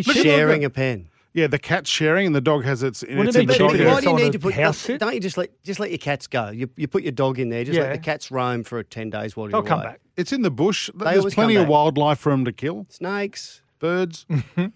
Sharing 0.00 0.64
a 0.64 0.70
pen. 0.70 1.08
Yeah, 1.32 1.46
the 1.48 1.58
cat's 1.58 1.90
sharing 1.90 2.26
and 2.26 2.34
the 2.34 2.40
dog 2.40 2.64
has 2.64 2.82
its. 2.82 3.02
Wouldn't 3.02 3.28
it's 3.28 3.36
it 3.36 3.40
in 3.40 3.46
be 3.46 3.52
the 3.52 3.58
cheaper 3.58 3.68
dog 3.68 3.76
to 3.76 3.78
area. 3.82 3.92
Why 3.92 4.00
do 4.00 4.04
you 4.04 4.08
someone 4.08 4.22
need 4.22 4.32
to 4.32 4.38
to 4.38 4.42
put? 4.42 4.54
house 4.54 4.78
sit? 4.78 5.00
Don't 5.00 5.12
you 5.14 5.20
just 5.20 5.36
let 5.36 5.62
just 5.62 5.78
let 5.78 5.90
your 5.90 5.98
cats 5.98 6.26
go? 6.26 6.48
You 6.50 6.70
you 6.76 6.88
put 6.88 7.02
your 7.02 7.12
dog 7.12 7.38
in 7.38 7.50
there. 7.50 7.62
Just 7.62 7.78
let 7.78 7.88
Yeah. 7.88 7.92
the 7.92 7.98
cats 7.98 8.30
roam 8.30 8.64
for 8.64 8.82
ten 8.82 9.10
days 9.10 9.36
while 9.36 9.46
you're 9.50 9.52
They'll 9.62 9.68
come 9.68 9.80
away. 9.80 9.88
back. 9.90 10.00
It's 10.16 10.32
in 10.32 10.40
the 10.42 10.50
bush. 10.50 10.88
There's 10.94 11.18
always 11.18 11.34
plenty 11.34 11.56
of 11.56 11.64
back. 11.64 11.70
wildlife 11.70 12.18
for 12.18 12.30
them 12.32 12.44
to 12.46 12.52
kill. 12.52 12.86
Snakes, 12.88 13.60
Birds. 13.78 14.24
Mm-hmm. 14.30 14.66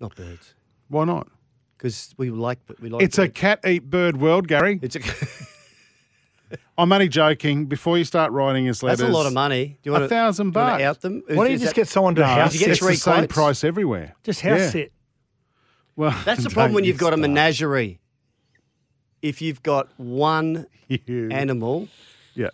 not 0.00 0.14
birds, 0.14 0.54
Why 0.88 1.04
not? 1.04 1.26
because 1.76 2.14
we 2.16 2.30
like 2.30 2.60
we 2.80 2.90
like. 2.90 3.02
It's 3.02 3.18
a 3.18 3.22
birds. 3.22 3.32
cat 3.34 3.60
eat 3.66 3.90
bird 3.90 4.16
world, 4.18 4.46
Gary. 4.48 4.78
It's 4.82 4.94
a. 4.96 5.00
I'm 6.78 6.92
only 6.92 7.08
joking. 7.08 7.66
Before 7.66 7.96
you 7.98 8.04
start 8.04 8.32
writing 8.32 8.68
us 8.68 8.82
letters, 8.82 9.00
That's 9.00 9.10
a 9.10 9.12
lot 9.12 9.26
of 9.26 9.32
money. 9.32 9.78
Do 9.82 9.88
you 9.88 9.92
want 9.92 10.04
a 10.04 10.08
thousand 10.08 10.52
do 10.52 10.60
wanna 10.60 10.72
bucks. 10.72 10.82
out 10.82 11.00
them? 11.02 11.22
Why 11.28 11.34
don't 11.34 11.50
you 11.52 11.58
just 11.58 11.70
that- 11.70 11.74
get 11.76 11.88
someone 11.88 12.14
to 12.16 12.20
No, 12.22 12.26
house 12.26 12.52
Did 12.52 12.60
you 12.60 12.66
get 12.66 12.70
it's 12.72 12.80
three 12.80 12.94
the 12.94 13.00
same 13.00 13.14
quotes? 13.14 13.32
price 13.34 13.64
everywhere. 13.64 14.14
Just 14.22 14.40
house 14.40 14.58
Yeah. 14.60 14.70
sit. 14.70 14.92
Well, 15.96 16.16
That's 16.24 16.42
the 16.44 16.50
problem 16.56 16.74
when 16.74 16.84
you 16.84 16.88
you've 16.88 16.98
got 16.98 17.12
a 17.12 17.16
menagerie. 17.16 18.00
If 19.22 19.40
you've 19.40 19.62
got 19.62 19.88
one 19.98 20.66
You- 20.88 21.28
animal, 21.30 21.88
Yeah. 22.34 22.48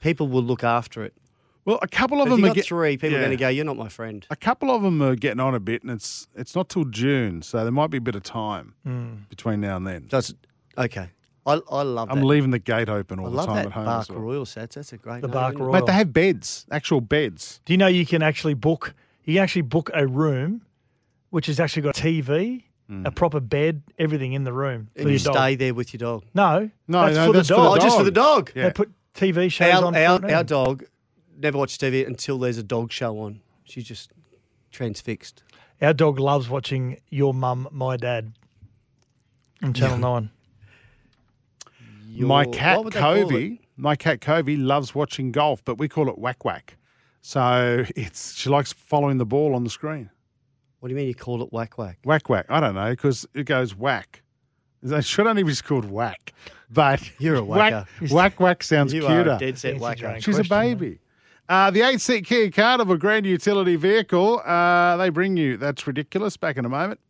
people 0.00 0.28
will 0.28 0.42
look 0.42 0.62
after 0.64 1.04
it. 1.04 1.14
Well, 1.64 1.78
a 1.82 1.88
couple 1.88 2.20
of 2.20 2.26
But 2.28 2.34
if 2.34 2.36
them 2.36 2.38
you've 2.40 2.44
are 2.44 2.48
got 2.50 2.54
get- 2.56 2.64
three, 2.66 2.96
people 2.96 3.10
yeah. 3.10 3.16
are 3.16 3.20
going 3.26 3.30
to 3.36 3.36
go, 3.36 3.48
"You're 3.48 3.64
not 3.64 3.76
my 3.76 3.88
friend." 3.88 4.24
A 4.30 4.36
couple 4.36 4.70
of 4.70 4.82
them 4.82 5.02
are 5.02 5.16
getting 5.16 5.40
on 5.40 5.52
a 5.52 5.58
bit, 5.58 5.82
and 5.82 5.90
it's 5.90 6.28
it's 6.36 6.54
not 6.54 6.68
till 6.68 6.84
June, 6.84 7.42
so 7.42 7.62
there 7.64 7.72
might 7.72 7.90
be 7.90 7.98
a 7.98 8.00
bit 8.00 8.14
of 8.14 8.22
time 8.22 8.74
hmm. 8.84 9.14
between 9.28 9.60
now 9.62 9.76
and 9.76 9.84
then. 9.84 10.06
That's 10.08 10.32
okay. 10.78 11.08
I, 11.46 11.60
I 11.70 11.82
love 11.82 12.10
I'm 12.10 12.20
that. 12.20 12.24
leaving 12.26 12.50
the 12.50 12.58
gate 12.58 12.88
open 12.88 13.20
all 13.20 13.26
I 13.26 13.30
the 13.30 13.36
love 13.36 13.46
time 13.46 13.54
that 13.56 13.66
at 13.66 13.72
home. 13.72 13.84
Bark 13.84 14.00
as 14.02 14.10
well. 14.10 14.18
Royal 14.18 14.44
sets. 14.46 14.74
That's 14.74 14.92
a 14.92 14.96
great 14.96 15.20
The 15.20 15.28
name, 15.28 15.32
Bark 15.34 15.54
isn't? 15.54 15.64
Royal. 15.66 15.72
Mate, 15.80 15.86
they 15.86 15.92
have 15.92 16.12
beds, 16.12 16.66
actual 16.70 17.00
beds. 17.00 17.60
Do 17.64 17.72
you 17.72 17.76
know 17.78 17.86
you 17.86 18.04
can 18.04 18.22
actually 18.22 18.54
book? 18.54 18.94
You 19.24 19.34
can 19.34 19.42
actually 19.44 19.62
book 19.62 19.90
a 19.94 20.06
room, 20.06 20.62
which 21.30 21.46
has 21.46 21.60
actually 21.60 21.82
got 21.82 21.98
a 21.98 22.02
TV, 22.02 22.62
Mm. 22.90 23.04
a 23.04 23.10
proper 23.10 23.40
bed, 23.40 23.82
everything 23.98 24.32
in 24.32 24.44
the 24.44 24.52
room 24.52 24.90
for 24.94 25.00
And 25.00 25.10
you 25.10 25.16
your 25.16 25.24
dog. 25.24 25.34
stay 25.34 25.54
there 25.56 25.74
with 25.74 25.92
your 25.92 25.98
dog. 25.98 26.24
No, 26.34 26.70
No, 26.86 27.02
that's 27.06 27.16
no, 27.16 27.26
for 27.26 27.32
that's 27.32 27.48
the 27.48 27.54
for 27.56 27.60
the 27.62 27.68
dog. 27.68 27.78
Oh, 27.78 27.82
just 27.82 27.96
for 27.98 28.04
the 28.04 28.10
dog. 28.12 28.52
Yeah. 28.54 28.62
They 28.66 28.72
put 28.72 28.92
TV 29.12 29.50
shows 29.50 29.74
Our, 29.74 29.84
on. 29.86 29.94
for 29.94 29.98
our, 29.98 30.30
our 30.36 30.44
dog 30.44 30.84
never 31.36 31.58
watches 31.58 31.78
TV 31.78 32.06
until 32.06 32.38
there's 32.38 32.58
a 32.58 32.62
dog 32.62 32.92
show 32.92 33.18
on. 33.18 33.40
She's 33.64 33.82
just 33.82 34.12
transfixed. 34.70 35.42
Our 35.82 35.94
dog 35.94 36.20
loves 36.20 36.48
watching 36.48 37.00
Your 37.10 37.34
Mum, 37.34 37.66
My 37.72 37.96
Dad 37.96 38.34
on 39.64 39.72
Channel 39.72 39.98
9. 39.98 40.30
My 42.24 42.44
cat 42.46 42.76
what 42.76 42.84
would 42.86 42.92
they 42.94 43.00
call 43.00 43.14
it? 43.14 43.20
Covey, 43.22 43.60
my 43.76 43.96
cat 43.96 44.20
Covey 44.20 44.56
loves 44.56 44.94
watching 44.94 45.32
golf, 45.32 45.64
but 45.64 45.78
we 45.78 45.88
call 45.88 46.08
it 46.08 46.18
whack 46.18 46.44
whack. 46.44 46.76
So 47.20 47.84
it's 47.96 48.34
she 48.34 48.48
likes 48.48 48.72
following 48.72 49.18
the 49.18 49.26
ball 49.26 49.54
on 49.54 49.64
the 49.64 49.70
screen. 49.70 50.10
What 50.80 50.88
do 50.88 50.94
you 50.94 50.96
mean 50.96 51.08
you 51.08 51.14
call 51.14 51.42
it 51.42 51.52
whack 51.52 51.78
whack? 51.78 51.98
Whack 52.04 52.28
whack. 52.28 52.46
I 52.48 52.60
don't 52.60 52.74
know 52.74 52.90
because 52.90 53.26
it 53.34 53.44
goes 53.44 53.74
whack. 53.74 54.22
It 54.82 55.04
should 55.04 55.26
only 55.26 55.42
be 55.42 55.54
called 55.56 55.86
whack, 55.90 56.32
but 56.70 57.10
You're 57.18 57.36
a 57.36 57.44
whack 57.44 57.72
whacker. 58.00 58.14
whack 58.14 58.40
whack 58.40 58.62
sounds 58.62 58.92
You 58.92 59.00
cuter. 59.00 59.30
are 59.32 59.36
a 59.36 59.38
dead 59.38 59.58
set 59.58 59.72
Fancy 59.72 59.82
whacker. 59.82 60.00
drink. 60.00 60.24
She's 60.24 60.38
a 60.38 60.44
question, 60.44 60.78
baby. 60.78 60.98
Uh, 61.48 61.70
the 61.70 61.82
eight 61.82 62.00
seat 62.00 62.24
Kia 62.26 62.50
Carnival 62.50 62.94
a 62.94 62.98
grand 62.98 63.24
utility 63.24 63.76
vehicle. 63.76 64.40
Uh, 64.44 64.96
they 64.96 65.10
bring 65.10 65.36
you. 65.36 65.56
That's 65.56 65.86
ridiculous. 65.86 66.36
Back 66.36 66.56
in 66.56 66.64
a 66.64 66.68
moment. 66.68 67.00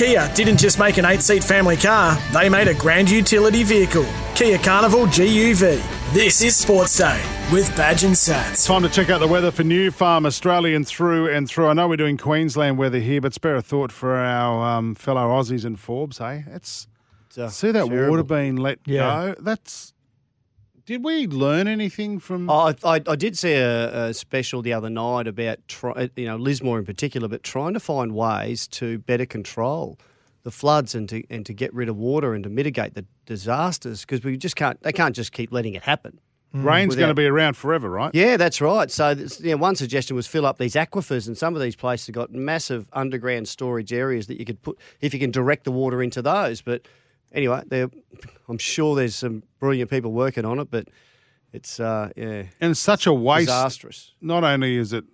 Kia 0.00 0.32
didn't 0.34 0.56
just 0.56 0.78
make 0.78 0.96
an 0.96 1.04
eight 1.04 1.20
seat 1.20 1.44
family 1.44 1.76
car, 1.76 2.16
they 2.32 2.48
made 2.48 2.68
a 2.68 2.72
grand 2.74 3.10
utility 3.10 3.62
vehicle. 3.62 4.06
Kia 4.34 4.56
Carnival 4.56 5.04
GUV. 5.04 6.14
This 6.14 6.40
is 6.40 6.56
Sports 6.56 6.96
Day 6.96 7.22
with 7.52 7.68
Badge 7.76 8.04
and 8.04 8.14
Sats. 8.14 8.66
Time 8.66 8.80
to 8.82 8.88
check 8.88 9.10
out 9.10 9.18
the 9.18 9.28
weather 9.28 9.50
for 9.50 9.62
New 9.62 9.90
Farm, 9.90 10.24
Australian 10.24 10.84
through 10.84 11.28
and 11.28 11.46
through. 11.46 11.66
I 11.68 11.74
know 11.74 11.86
we're 11.86 11.98
doing 11.98 12.16
Queensland 12.16 12.78
weather 12.78 12.98
here, 12.98 13.20
but 13.20 13.34
spare 13.34 13.56
a 13.56 13.60
thought 13.60 13.92
for 13.92 14.16
our 14.16 14.78
um, 14.78 14.94
fellow 14.94 15.28
Aussies 15.38 15.66
and 15.66 15.78
Forbes. 15.78 16.16
Hey, 16.16 16.46
it's 16.50 16.88
uh, 17.36 17.48
see 17.50 17.70
that 17.70 17.84
terrible. 17.86 18.08
water 18.12 18.22
being 18.22 18.56
let 18.56 18.78
Yeah. 18.86 19.34
go. 19.34 19.42
That's. 19.42 19.92
Did 20.90 21.04
we 21.04 21.28
learn 21.28 21.68
anything 21.68 22.18
from? 22.18 22.50
Oh, 22.50 22.74
I, 22.82 22.96
I, 22.96 23.00
I 23.06 23.14
did 23.14 23.38
see 23.38 23.52
a, 23.52 24.06
a 24.06 24.12
special 24.12 24.60
the 24.60 24.72
other 24.72 24.90
night 24.90 25.28
about 25.28 25.58
try, 25.68 25.92
uh, 25.92 26.08
you 26.16 26.26
know 26.26 26.34
Lismore 26.34 26.80
in 26.80 26.84
particular, 26.84 27.28
but 27.28 27.44
trying 27.44 27.74
to 27.74 27.78
find 27.78 28.12
ways 28.12 28.66
to 28.66 28.98
better 28.98 29.24
control 29.24 30.00
the 30.42 30.50
floods 30.50 30.96
and 30.96 31.08
to 31.10 31.22
and 31.30 31.46
to 31.46 31.52
get 31.52 31.72
rid 31.72 31.88
of 31.88 31.96
water 31.96 32.34
and 32.34 32.42
to 32.42 32.50
mitigate 32.50 32.94
the 32.94 33.04
disasters 33.24 34.00
because 34.00 34.24
we 34.24 34.36
just 34.36 34.56
can't 34.56 34.82
they 34.82 34.90
can't 34.90 35.14
just 35.14 35.30
keep 35.30 35.52
letting 35.52 35.74
it 35.74 35.84
happen. 35.84 36.18
Mm. 36.52 36.64
Rain's 36.64 36.88
without- 36.88 37.02
going 37.02 37.10
to 37.10 37.14
be 37.14 37.26
around 37.26 37.56
forever, 37.56 37.88
right? 37.88 38.12
Yeah, 38.12 38.36
that's 38.36 38.60
right. 38.60 38.90
So, 38.90 39.14
this- 39.14 39.40
you 39.40 39.52
know, 39.52 39.58
one 39.58 39.76
suggestion 39.76 40.16
was 40.16 40.26
fill 40.26 40.44
up 40.44 40.58
these 40.58 40.74
aquifers, 40.74 41.28
and 41.28 41.38
some 41.38 41.54
of 41.54 41.62
these 41.62 41.76
places 41.76 42.08
have 42.08 42.16
got 42.16 42.32
massive 42.32 42.88
underground 42.92 43.46
storage 43.46 43.92
areas 43.92 44.26
that 44.26 44.40
you 44.40 44.44
could 44.44 44.60
put 44.60 44.76
if 45.00 45.14
you 45.14 45.20
can 45.20 45.30
direct 45.30 45.62
the 45.62 45.70
water 45.70 46.02
into 46.02 46.20
those. 46.20 46.62
But 46.62 46.82
anyway, 47.32 47.62
I'm 48.48 48.58
sure 48.58 48.96
there's 48.96 49.14
some 49.16 49.42
brilliant 49.58 49.90
people 49.90 50.12
working 50.12 50.44
on 50.44 50.58
it, 50.58 50.70
but 50.70 50.88
it's 51.52 51.80
uh, 51.80 52.10
yeah, 52.16 52.44
And 52.60 52.70
it's 52.72 52.80
such 52.80 53.06
a 53.06 53.12
waste. 53.12 53.46
disastrous. 53.48 54.14
Not 54.20 54.44
only 54.44 54.76
is 54.76 54.92
it 54.92 55.04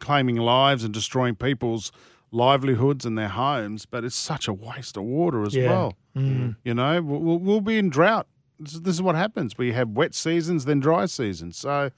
claiming 0.00 0.36
lives 0.36 0.84
and 0.84 0.92
destroying 0.94 1.34
people's 1.34 1.92
livelihoods 2.30 3.04
and 3.04 3.16
their 3.16 3.28
homes, 3.28 3.86
but 3.86 4.04
it's 4.04 4.16
such 4.16 4.48
a 4.48 4.52
waste 4.52 4.96
of 4.96 5.04
water 5.04 5.44
as 5.44 5.54
Yeah. 5.54 5.68
well. 5.70 5.94
You 6.14 6.74
know, 6.74 7.02
we'll, 7.02 7.20
we'll- 7.20 7.38
we'll 7.38 7.60
be 7.60 7.78
in 7.78 7.90
drought. 7.90 8.26
This 8.58 8.72
is, 8.74 8.80
this 8.82 8.94
is 8.94 9.02
what 9.02 9.14
happens. 9.16 9.58
We 9.58 9.72
have 9.72 9.90
wet 9.90 10.14
seasons, 10.14 10.64
then 10.64 10.80
dry 10.80 11.04
seasons. 11.06 11.58
So 11.58 11.90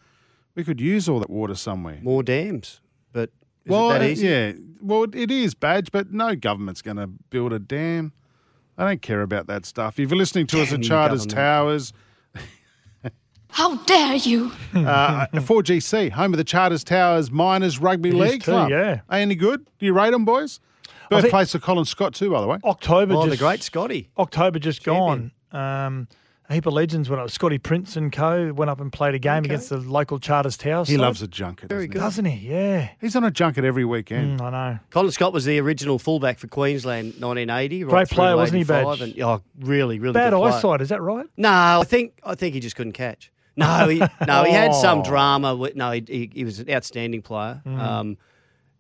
we 0.57 0.65
could 0.65 0.81
use 0.81 1.09
all 1.09 1.21
that 1.21 1.31
water 1.31 1.55
somewhere. 1.55 2.01
More 2.03 2.25
dams, 2.25 2.81
but 3.13 3.31
is 3.65 3.71
well, 3.71 3.91
it 3.93 3.99
that 4.01 4.05
uh, 4.05 4.09
easy? 4.09 4.27
yeah. 4.27 4.53
Well, 4.83 5.07
it 5.13 5.31
is, 5.31 5.55
Badge, 5.55 5.93
but 5.93 6.13
no 6.13 6.35
government's 6.35 6.83
going 6.83 6.97
to 6.97 7.07
build 7.07 7.53
a 7.53 7.61
dam. 7.61 8.13
I 8.79 8.85
don't 8.87 9.03
care 9.03 9.23
about 9.23 9.49
that 9.49 9.67
stuff. 9.67 9.99
If 9.99 10.09
you're 10.11 10.17
listening 10.19 10.47
to 10.49 10.63
us 10.63 10.73
at 10.73 10.83
Charters. 10.83 11.27
Towers, 11.27 11.93
How 13.51 13.77
dare 13.77 14.15
you? 14.17 14.53
uh, 14.75 15.27
4GC, 15.33 16.11
home 16.13 16.33
of 16.35 16.39
the 16.39 16.45
Charters 16.45 16.85
Towers 16.85 17.31
Miners 17.31 17.79
Rugby 17.81 18.11
It 18.11 18.15
is 18.15 18.21
League 18.21 18.43
too, 18.43 18.51
Club. 18.53 18.71
yeah. 18.71 19.01
Are 19.09 19.19
any 19.19 19.35
good? 19.35 19.67
Do 19.79 19.87
you 19.87 19.93
rate 19.95 20.11
them, 20.13 20.25
boys? 20.25 20.61
Birthplace 21.11 21.55
of 21.55 21.63
Colin 21.63 21.87
Scott, 21.87 22.15
too, 22.15 22.31
by 22.31 22.41
the 22.43 22.47
way. 22.47 22.59
October 22.65 23.15
Oh, 23.15 23.27
just 23.27 23.39
the 23.39 23.45
great 23.45 23.63
Scotty. 23.63 24.11
October 24.19 24.59
just 24.59 24.83
Champion. 24.83 25.33
gone. 25.51 25.87
Um, 25.87 26.09
a 26.51 26.55
heap 26.55 26.67
of 26.67 26.73
legends 26.73 27.11
went 27.11 27.21
up. 27.21 27.31
Scotty 27.31 27.59
Prince 27.59 27.97
and 27.97 28.11
co 28.11 28.53
went 28.53 28.71
up 28.71 28.81
and 28.81 28.91
played 28.93 29.15
a 29.15 29.19
game 29.19 29.39
Okay. 29.41 29.47
against 29.55 29.69
the 29.69 29.77
local 29.79 30.19
Charters 30.19 30.57
Towers. 30.57 30.89
He 30.89 30.95
side. 30.95 31.01
loves 31.03 31.21
a 31.23 31.29
junket. 31.29 31.69
Very 31.69 31.87
doesn't 31.87 31.93
good. 31.93 31.99
doesn't 32.01 32.25
he? 32.25 32.49
Yeah. 32.49 32.89
He's 33.01 33.15
on 33.17 33.25
a 33.25 33.31
junket 33.31 33.65
every 33.65 33.85
weekend. 33.85 34.41
Mm, 34.41 34.45
I 34.45 34.51
know. 34.51 34.79
Colin 34.91 35.11
Scott 35.13 35.33
was 35.33 35.45
the 35.45 35.59
original 35.61 35.99
fullback 35.99 36.39
for 36.39 36.47
Queensland, 36.47 37.15
1980. 37.21 37.85
right 37.85 37.91
Great 37.91 38.09
player, 38.09 38.37
wasn't 38.37 38.57
he, 38.57 38.61
85, 38.63 38.85
Badge? 38.85 39.01
And, 39.03 39.23
oh, 39.23 39.43
really, 39.61 39.99
really 39.99 40.15
Bad 40.15 40.31
good 40.31 40.39
player. 40.39 40.53
eyesight, 40.55 40.81
is 40.81 40.89
that 40.89 41.03
right? 41.03 41.27
No, 41.37 41.51
I 41.81 41.85
think 41.85 42.19
I 42.25 42.35
think 42.35 42.55
he 42.55 42.61
just 42.61 42.77
couldn't 42.77 42.93
catch. 42.95 43.31
No, 43.57 43.89
he 43.89 43.99
no, 44.27 44.45
he 44.45 44.53
had 44.53 44.73
some 44.75 45.01
Oh. 45.01 45.05
drama. 45.05 45.55
With, 45.57 45.75
no, 45.77 45.91
he, 45.91 46.05
he, 46.07 46.31
he 46.33 46.45
was 46.45 46.61
an 46.61 46.71
outstanding 46.71 47.23
player, 47.23 47.61
um, 47.67 48.17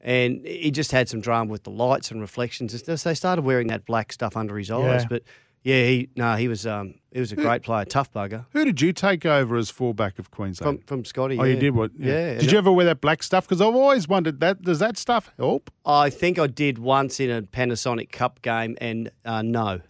and 0.01 0.47
he 0.47 0.71
just 0.71 0.93
had 0.93 1.09
some 1.09 1.21
drama 1.21 1.51
with 1.51 1.65
the 1.65 1.71
lights 1.71 2.11
and 2.13 2.21
reflections. 2.21 2.73
and. 2.73 2.99
They 2.99 3.15
started 3.15 3.45
wearing 3.45 3.67
that 3.69 3.85
black 3.87 4.13
stuff 4.13 4.37
under 4.37 4.57
his 4.57 4.71
eyes, 4.71 5.03
Yeah. 5.03 5.07
but 5.11 5.23
yeah, 5.69 5.87
he 5.87 6.09
no, 6.17 6.37
he 6.37 6.49
was 6.49 6.67
um, 6.67 6.95
he 7.13 7.21
was 7.21 7.33
a 7.33 7.37
great 7.37 7.63
player, 7.63 7.85
tough 7.85 8.13
bugger 8.13 8.45
Who 8.53 8.65
did 8.65 8.81
you 8.81 8.93
take 8.93 9.25
over 9.27 9.57
as 9.57 9.71
fullback 9.71 10.19
of 10.19 10.31
Queensland? 10.31 10.79
from 10.81 10.87
from 10.87 11.05
Scotty. 11.05 11.39
oh, 11.39 11.45
you 11.45 11.57
did 11.57 11.75
what? 11.75 11.91
Yeah. 11.99 12.39
Did 12.39 12.51
you 12.53 12.59
ever 12.59 12.73
wear 12.73 12.87
that 12.87 13.01
black 13.01 13.23
stuff? 13.23 13.47
Because 13.47 13.61
I've 13.61 13.75
always 13.75 14.09
wondered 14.09 14.41
that. 14.41 14.63
Does 14.63 14.79
that 14.79 14.97
stuff 14.97 15.31
help? 15.39 15.71
I 15.85 16.11
think 16.11 16.39
I 16.39 16.47
did 16.47 16.79
once 16.79 17.21
in 17.21 17.31
a 17.31 17.43
Panasonic 17.43 18.11
Cup 18.13 18.41
game, 18.43 18.77
and 18.81 19.11
uh, 19.25 19.43
no, 19.43 19.81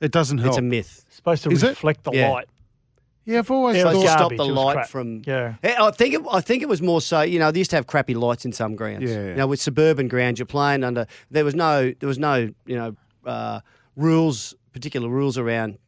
It 0.00 0.12
doesn't 0.12 0.38
help. 0.38 0.48
it's 0.50 0.58
a 0.58 0.62
myth. 0.62 1.04
It's 1.06 1.16
Supposed 1.16 1.42
to 1.44 1.50
Is 1.50 1.62
it? 1.62 1.68
reflect 1.70 2.04
the 2.04 2.12
Yeah. 2.12 2.30
light. 2.30 2.48
yeah, 3.26 3.38
I've 3.40 3.50
always 3.50 3.76
Yeah, 3.76 3.90
it 3.90 3.92
thought. 3.92 4.02
to 4.02 4.08
stop 4.08 4.32
the 4.36 4.44
light 4.44 4.74
crap. 4.74 4.88
from. 4.88 5.22
Yeah. 5.26 5.54
Eh, 5.62 5.74
I 5.78 5.90
think 5.90 6.14
it, 6.14 6.22
I 6.32 6.40
think 6.40 6.62
it 6.62 6.68
was 6.68 6.80
more 6.82 7.00
so. 7.02 7.20
You 7.20 7.38
know, 7.38 7.50
they 7.52 7.58
used 7.60 7.70
to 7.70 7.76
have 7.76 7.86
crappy 7.86 8.14
lights 8.14 8.44
in 8.46 8.52
some 8.52 8.74
grounds. 8.76 9.10
Yeah. 9.10 9.28
You 9.28 9.34
know, 9.34 9.46
with 9.46 9.60
suburban 9.60 10.08
grounds, 10.08 10.38
you're 10.38 10.46
playing 10.46 10.82
under. 10.84 11.06
There 11.30 11.44
was 11.44 11.54
no. 11.54 11.92
There 12.00 12.06
was 12.08 12.18
no. 12.18 12.48
You 12.66 12.76
know, 12.76 12.96
uh, 13.26 13.60
rules. 13.96 14.54
Particular 14.72 15.08
rules 15.08 15.36
around 15.38 15.78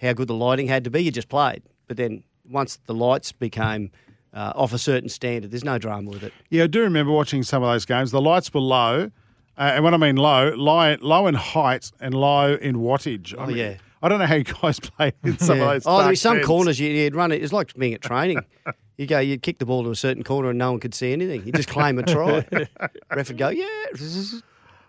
how 0.00 0.12
good 0.12 0.28
the 0.28 0.34
lighting 0.34 0.66
had 0.66 0.84
to 0.84 0.90
be. 0.90 1.02
You 1.02 1.10
just 1.10 1.28
played. 1.28 1.62
But 1.88 1.96
then 1.96 2.22
once 2.48 2.78
the 2.86 2.94
lights 2.94 3.32
became 3.32 3.90
uh, 4.32 4.52
off 4.54 4.72
a 4.72 4.78
certain 4.78 5.08
standard, 5.08 5.50
there's 5.50 5.64
no 5.64 5.78
drama 5.78 6.10
with 6.10 6.22
it. 6.22 6.32
Yeah, 6.50 6.64
I 6.64 6.66
do 6.68 6.80
remember 6.82 7.12
watching 7.12 7.42
some 7.42 7.62
of 7.62 7.70
those 7.72 7.84
games. 7.84 8.10
The 8.12 8.20
lights 8.20 8.52
were 8.54 8.60
low, 8.60 9.10
uh, 9.58 9.60
and 9.74 9.84
when 9.84 9.92
I 9.94 9.96
mean 9.96 10.16
low, 10.16 10.50
low, 10.54 10.96
low 11.00 11.26
in 11.26 11.34
height 11.34 11.90
and 12.00 12.14
low 12.14 12.54
in 12.54 12.76
wattage. 12.76 13.36
I 13.38 13.42
Oh, 13.42 13.46
mean, 13.46 13.56
yeah. 13.56 13.74
I 14.02 14.08
don't 14.08 14.18
know 14.20 14.26
how 14.26 14.36
you 14.36 14.44
guys 14.44 14.78
played 14.80 15.14
in 15.24 15.38
some 15.38 15.58
Yeah. 15.58 15.64
of 15.64 15.70
those. 15.72 15.82
oh, 15.86 15.98
there'd 15.98 16.10
be 16.10 16.16
some 16.16 16.40
corners 16.42 16.78
you, 16.80 16.88
you'd 16.88 17.14
run 17.16 17.32
it. 17.32 17.42
It's 17.42 17.52
like 17.52 17.74
being 17.74 17.94
at 17.94 18.00
training. 18.02 18.40
You 18.98 19.06
go, 19.06 19.18
you'd 19.18 19.40
kick 19.40 19.58
the 19.58 19.64
ball 19.64 19.82
to 19.84 19.90
a 19.90 19.96
certain 19.96 20.22
corner 20.22 20.50
and 20.50 20.58
no 20.58 20.72
one 20.72 20.78
could 20.78 20.92
see 20.92 21.14
anything. 21.14 21.46
You 21.46 21.52
just 21.52 21.70
claim 21.70 21.98
a 21.98 22.02
try. 22.02 22.44
Ref 23.10 23.28
would 23.28 23.38
go, 23.38 23.48
yeah. 23.48 23.64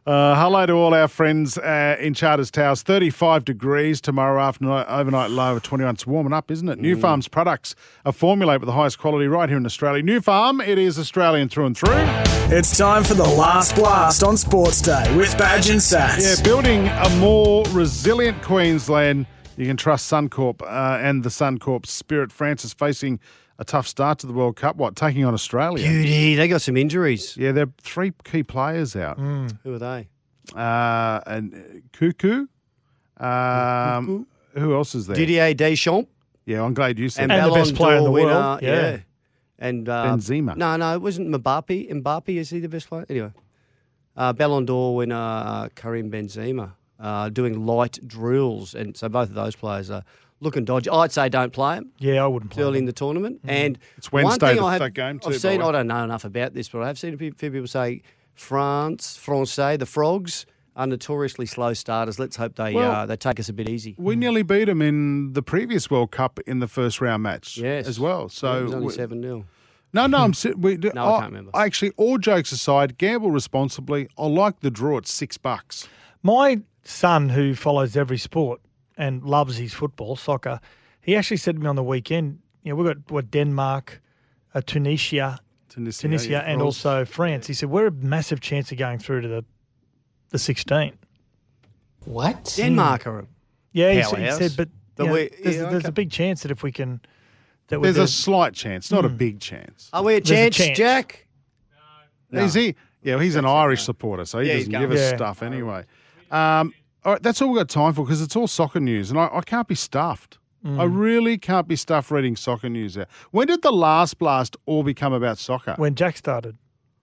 Uh, 0.03 0.33
hello 0.35 0.65
to 0.65 0.73
all 0.73 0.95
our 0.95 1.07
friends 1.07 1.59
uh, 1.59 1.95
in 1.99 2.15
Charters 2.15 2.49
Towers. 2.49 2.81
35 2.81 3.45
degrees 3.45 4.01
tomorrow 4.01 4.41
afternoon, 4.41 4.83
overnight 4.87 5.29
low 5.29 5.55
of 5.57 5.61
21. 5.61 5.93
It's 5.93 6.07
warming 6.07 6.33
up, 6.33 6.49
isn't 6.49 6.67
it? 6.67 6.79
New 6.79 6.97
Mm. 6.97 7.01
Farm's 7.01 7.27
products 7.27 7.75
are 8.03 8.11
formulated 8.11 8.61
with 8.61 8.67
the 8.67 8.73
highest 8.73 8.97
quality 8.97 9.27
right 9.27 9.47
here 9.47 9.59
in 9.59 9.65
Australia. 9.65 10.01
New 10.01 10.19
Farm, 10.19 10.59
it 10.59 10.79
is 10.79 10.97
Australian 10.97 11.49
through 11.49 11.67
and 11.67 11.77
through. 11.77 11.93
It's 12.49 12.75
time 12.75 13.03
for 13.03 13.13
the 13.13 13.23
last 13.27 13.75
blast 13.75 14.23
on 14.23 14.37
Sports 14.37 14.81
Day 14.81 15.15
with 15.15 15.37
Badge 15.37 15.69
and 15.69 15.79
Sats. 15.79 16.19
Yeah, 16.37 16.43
building 16.43 16.87
a 16.87 17.09
more 17.19 17.63
resilient 17.69 18.41
Queensland. 18.41 19.27
You 19.55 19.67
can 19.67 19.77
trust 19.77 20.11
Suncorp 20.11 20.63
uh, 20.63 20.97
and 20.99 21.21
the 21.23 21.29
Suncorp 21.29 21.85
spirit. 21.85 22.31
France 22.31 22.65
is 22.65 22.73
facing 22.73 23.19
a 23.61 23.63
tough 23.63 23.87
start 23.87 24.17
to 24.17 24.27
the 24.27 24.33
World 24.33 24.55
Cup. 24.55 24.75
What, 24.75 24.95
taking 24.95 25.23
on 25.23 25.35
Australia? 25.35 25.87
Beauty. 25.87 26.33
They 26.33 26.47
got 26.47 26.61
some 26.61 26.75
injuries. 26.75 27.37
Yeah, 27.37 27.51
they're 27.51 27.69
three 27.79 28.11
key 28.23 28.41
players 28.41 28.95
out. 28.95 29.19
Who 29.19 29.73
are 29.75 29.77
they? 29.77 30.09
Uh, 30.55 31.21
and 31.27 31.53
uh, 31.53 31.79
Cuckoo, 31.93 32.47
Um, 33.17 34.25
who 34.55 34.73
else 34.73 34.95
is 34.95 35.05
there? 35.05 35.15
Didier 35.15 35.53
Deschamps 35.53 36.09
Yeah, 36.45 36.63
I'm 36.63 36.73
glad 36.73 36.97
you 36.97 37.07
said 37.07 37.23
and, 37.23 37.31
that. 37.31 37.43
And 37.43 37.51
the 37.51 37.55
best 37.55 37.75
player 37.75 37.97
in 37.97 38.03
the 38.03 38.11
winner, 38.11 38.33
world, 38.33 38.61
yeah. 38.63 38.97
And 39.59 39.87
uh, 39.87 40.05
Benzema. 40.05 40.57
No, 40.57 40.75
no, 40.75 40.95
it 40.95 41.01
wasn't 41.01 41.29
Mbappe. 41.29 41.91
Mbappe 41.91 42.29
is 42.29 42.49
he 42.49 42.59
the 42.59 42.67
best 42.67 42.89
player? 42.89 43.05
Anyway, 43.07 43.31
uh, 44.17 44.33
Ballon 44.33 44.65
d'Or 44.65 44.95
winner 44.95 45.15
uh, 45.15 45.69
Karim 45.75 46.09
Benzema 46.09 46.71
uh, 46.99 47.29
doing 47.29 47.63
light 47.67 47.99
drills, 48.07 48.73
and 48.73 48.97
so 48.97 49.07
both 49.07 49.29
of 49.29 49.35
those 49.35 49.55
players 49.55 49.91
are 49.91 50.03
looking 50.41 50.65
dodgy. 50.65 50.89
I'd 50.89 51.11
say 51.11 51.29
don't 51.29 51.53
play 51.53 51.75
them. 51.75 51.91
Yeah, 51.99 52.23
I 52.23 52.27
wouldn't 52.27 52.51
play 52.51 52.63
early 52.63 52.79
in 52.79 52.85
the 52.85 52.91
tournament. 52.93 53.39
And 53.45 53.77
It's 53.97 54.11
one 54.11 54.25
Wednesday, 54.25 54.47
thing 54.47 54.57
the 54.57 54.63
I 54.63 54.77
have, 54.77 54.93
game 54.93 55.19
too, 55.19 55.29
by 55.29 55.35
I've 55.35 55.41
seen. 55.41 55.61
I 55.61 55.71
don't 55.71 55.87
know 55.87 56.03
enough 56.03 56.25
about 56.25 56.53
this, 56.53 56.67
but 56.67 56.81
I 56.81 56.87
have 56.87 56.99
seen 56.99 57.13
a 57.13 57.17
few 57.17 57.31
few 57.31 57.51
people 57.51 57.67
say 57.67 58.01
France, 58.33 59.15
Francais, 59.17 59.77
the 59.77 59.85
Frogs 59.85 60.45
are 60.75 60.87
notoriously 60.87 61.45
slow 61.45 61.73
starters. 61.73 62.17
Let's 62.17 62.35
hope 62.37 62.55
they 62.55 62.73
Well- 62.73 62.91
uh, 62.91 63.05
they 63.05 63.15
take 63.17 63.39
us 63.39 63.49
a 63.49 63.53
bit 63.53 63.69
easy. 63.69 63.93
We 63.97 64.15
nearly 64.15 64.41
beat 64.41 64.65
them 64.65 64.81
in 64.81 65.33
the 65.33 65.43
previous 65.43 65.91
World 65.91 66.11
Cup 66.11 66.39
in 66.47 66.59
the 66.59 66.67
first 66.67 67.01
round 67.01 67.23
match 67.23 67.57
Yes, 67.57 67.87
as 67.87 67.99
well. 67.99 68.29
So 68.29 68.59
it 68.59 68.63
was 68.63 68.73
only 68.73 68.93
seven 68.93 69.21
0 69.21 69.45
No, 69.93 70.07
no, 70.07 70.17
I'm 70.19 70.33
we, 70.59 70.77
No, 70.95 71.05
I 71.15 71.19
can't 71.19 71.25
remember. 71.31 71.51
Actually, 71.53 71.91
all 71.97 72.17
jokes 72.17 72.51
aside, 72.51 72.97
gamble 72.97 73.29
responsibly. 73.31 74.07
I 74.17 74.25
like 74.27 74.61
the 74.61 74.71
draw 74.71 74.97
at 74.97 75.07
six 75.07 75.37
bucks. 75.37 75.87
My 76.23 76.61
son, 76.83 77.29
who 77.29 77.53
follows 77.53 77.95
every 77.97 78.17
sport 78.17 78.61
and 79.01 79.23
loves 79.23 79.57
his 79.57 79.73
football, 79.73 80.15
soccer, 80.15 80.59
he 81.01 81.15
actually 81.15 81.37
said 81.37 81.55
to 81.55 81.61
me 81.61 81.67
on 81.67 81.75
the 81.75 81.83
weekend, 81.83 82.37
you 82.63 82.69
know, 82.71 82.75
we've 82.75 82.87
got 82.93 83.11
what 83.11 83.31
Denmark, 83.31 83.99
uh, 84.53 84.61
Tunisia, 84.65 85.39
Tunisia, 85.69 86.01
Tunisia, 86.01 86.29
yeah, 86.29 86.39
and 86.39 86.59
France. 86.59 86.85
also 86.85 87.05
France. 87.05 87.47
He 87.47 87.53
said 87.55 87.69
we're 87.69 87.87
a 87.87 87.91
massive 87.91 88.39
chance 88.39 88.71
of 88.71 88.77
going 88.77 88.99
through 88.99 89.21
to 89.21 89.27
the 89.27 89.43
the 90.29 90.37
16. 90.39 90.93
What? 92.05 92.53
Denmark 92.57 93.07
are 93.07 93.19
a 93.19 93.25
Yeah, 93.73 93.93
he 93.93 94.03
said, 94.03 94.19
he 94.19 94.31
said 94.31 94.51
but 94.57 94.69
The 94.95 95.03
you 95.03 95.07
know, 95.09 95.13
way- 95.15 95.29
there's, 95.43 95.55
yeah, 95.55 95.69
there's 95.69 95.83
okay. 95.83 95.87
a 95.89 95.91
big 95.91 96.11
chance 96.11 96.41
that 96.43 96.51
if 96.51 96.63
we 96.63 96.71
can, 96.71 96.99
that 97.67 97.81
There's 97.81 97.97
with 97.97 98.03
a 98.03 98.07
slight 98.07 98.53
chance, 98.53 98.91
not 98.91 99.05
a 99.05 99.09
Hmm. 99.09 99.17
big 99.17 99.39
chance. 99.39 99.89
Are 99.93 100.03
we 100.03 100.15
a 100.15 100.21
There's 100.21 100.29
a 100.31 100.33
chance, 100.35 100.57
chance. 100.57 100.77
Jack? 100.77 101.27
No. 102.31 102.43
Is 102.43 102.53
he? 102.53 102.75
Yeah, 103.03 103.15
well, 103.15 103.23
he's 103.23 103.35
an 103.35 103.45
Irish 103.45 103.83
supporter, 103.83 104.25
so 104.25 104.39
he 104.39 104.47
Yeah, 104.47 104.57
doesn't 104.57 104.71
give 104.71 104.91
us 104.91 104.99
Yeah. 104.99 105.15
stuff 105.17 105.41
anyway. 105.43 105.83
Um, 106.29 106.73
all 107.03 107.13
right, 107.13 107.23
that's 107.23 107.41
all 107.41 107.49
we've 107.49 107.59
got 107.59 107.69
time 107.69 107.93
for 107.93 108.03
because 108.05 108.21
it's 108.21 108.35
all 108.35 108.47
soccer 108.47 108.79
news, 108.79 109.09
and 109.09 109.19
I, 109.19 109.29
I 109.33 109.41
can't 109.41 109.67
be 109.67 109.75
stuffed. 109.75 110.37
I 110.63 110.83
really 110.83 111.39
can't 111.39 111.67
be 111.67 111.75
stuffed 111.75 112.11
reading 112.11 112.35
soccer 112.35 112.69
news 112.69 112.95
out. 112.95 113.07
When 113.31 113.47
did 113.47 113.63
the 113.63 113.71
last 113.71 114.19
blast 114.19 114.55
all 114.67 114.83
become 114.83 115.11
about 115.11 115.39
soccer? 115.39 115.73
when 115.77 115.95
Jack 115.95 116.17
started. 116.17 116.55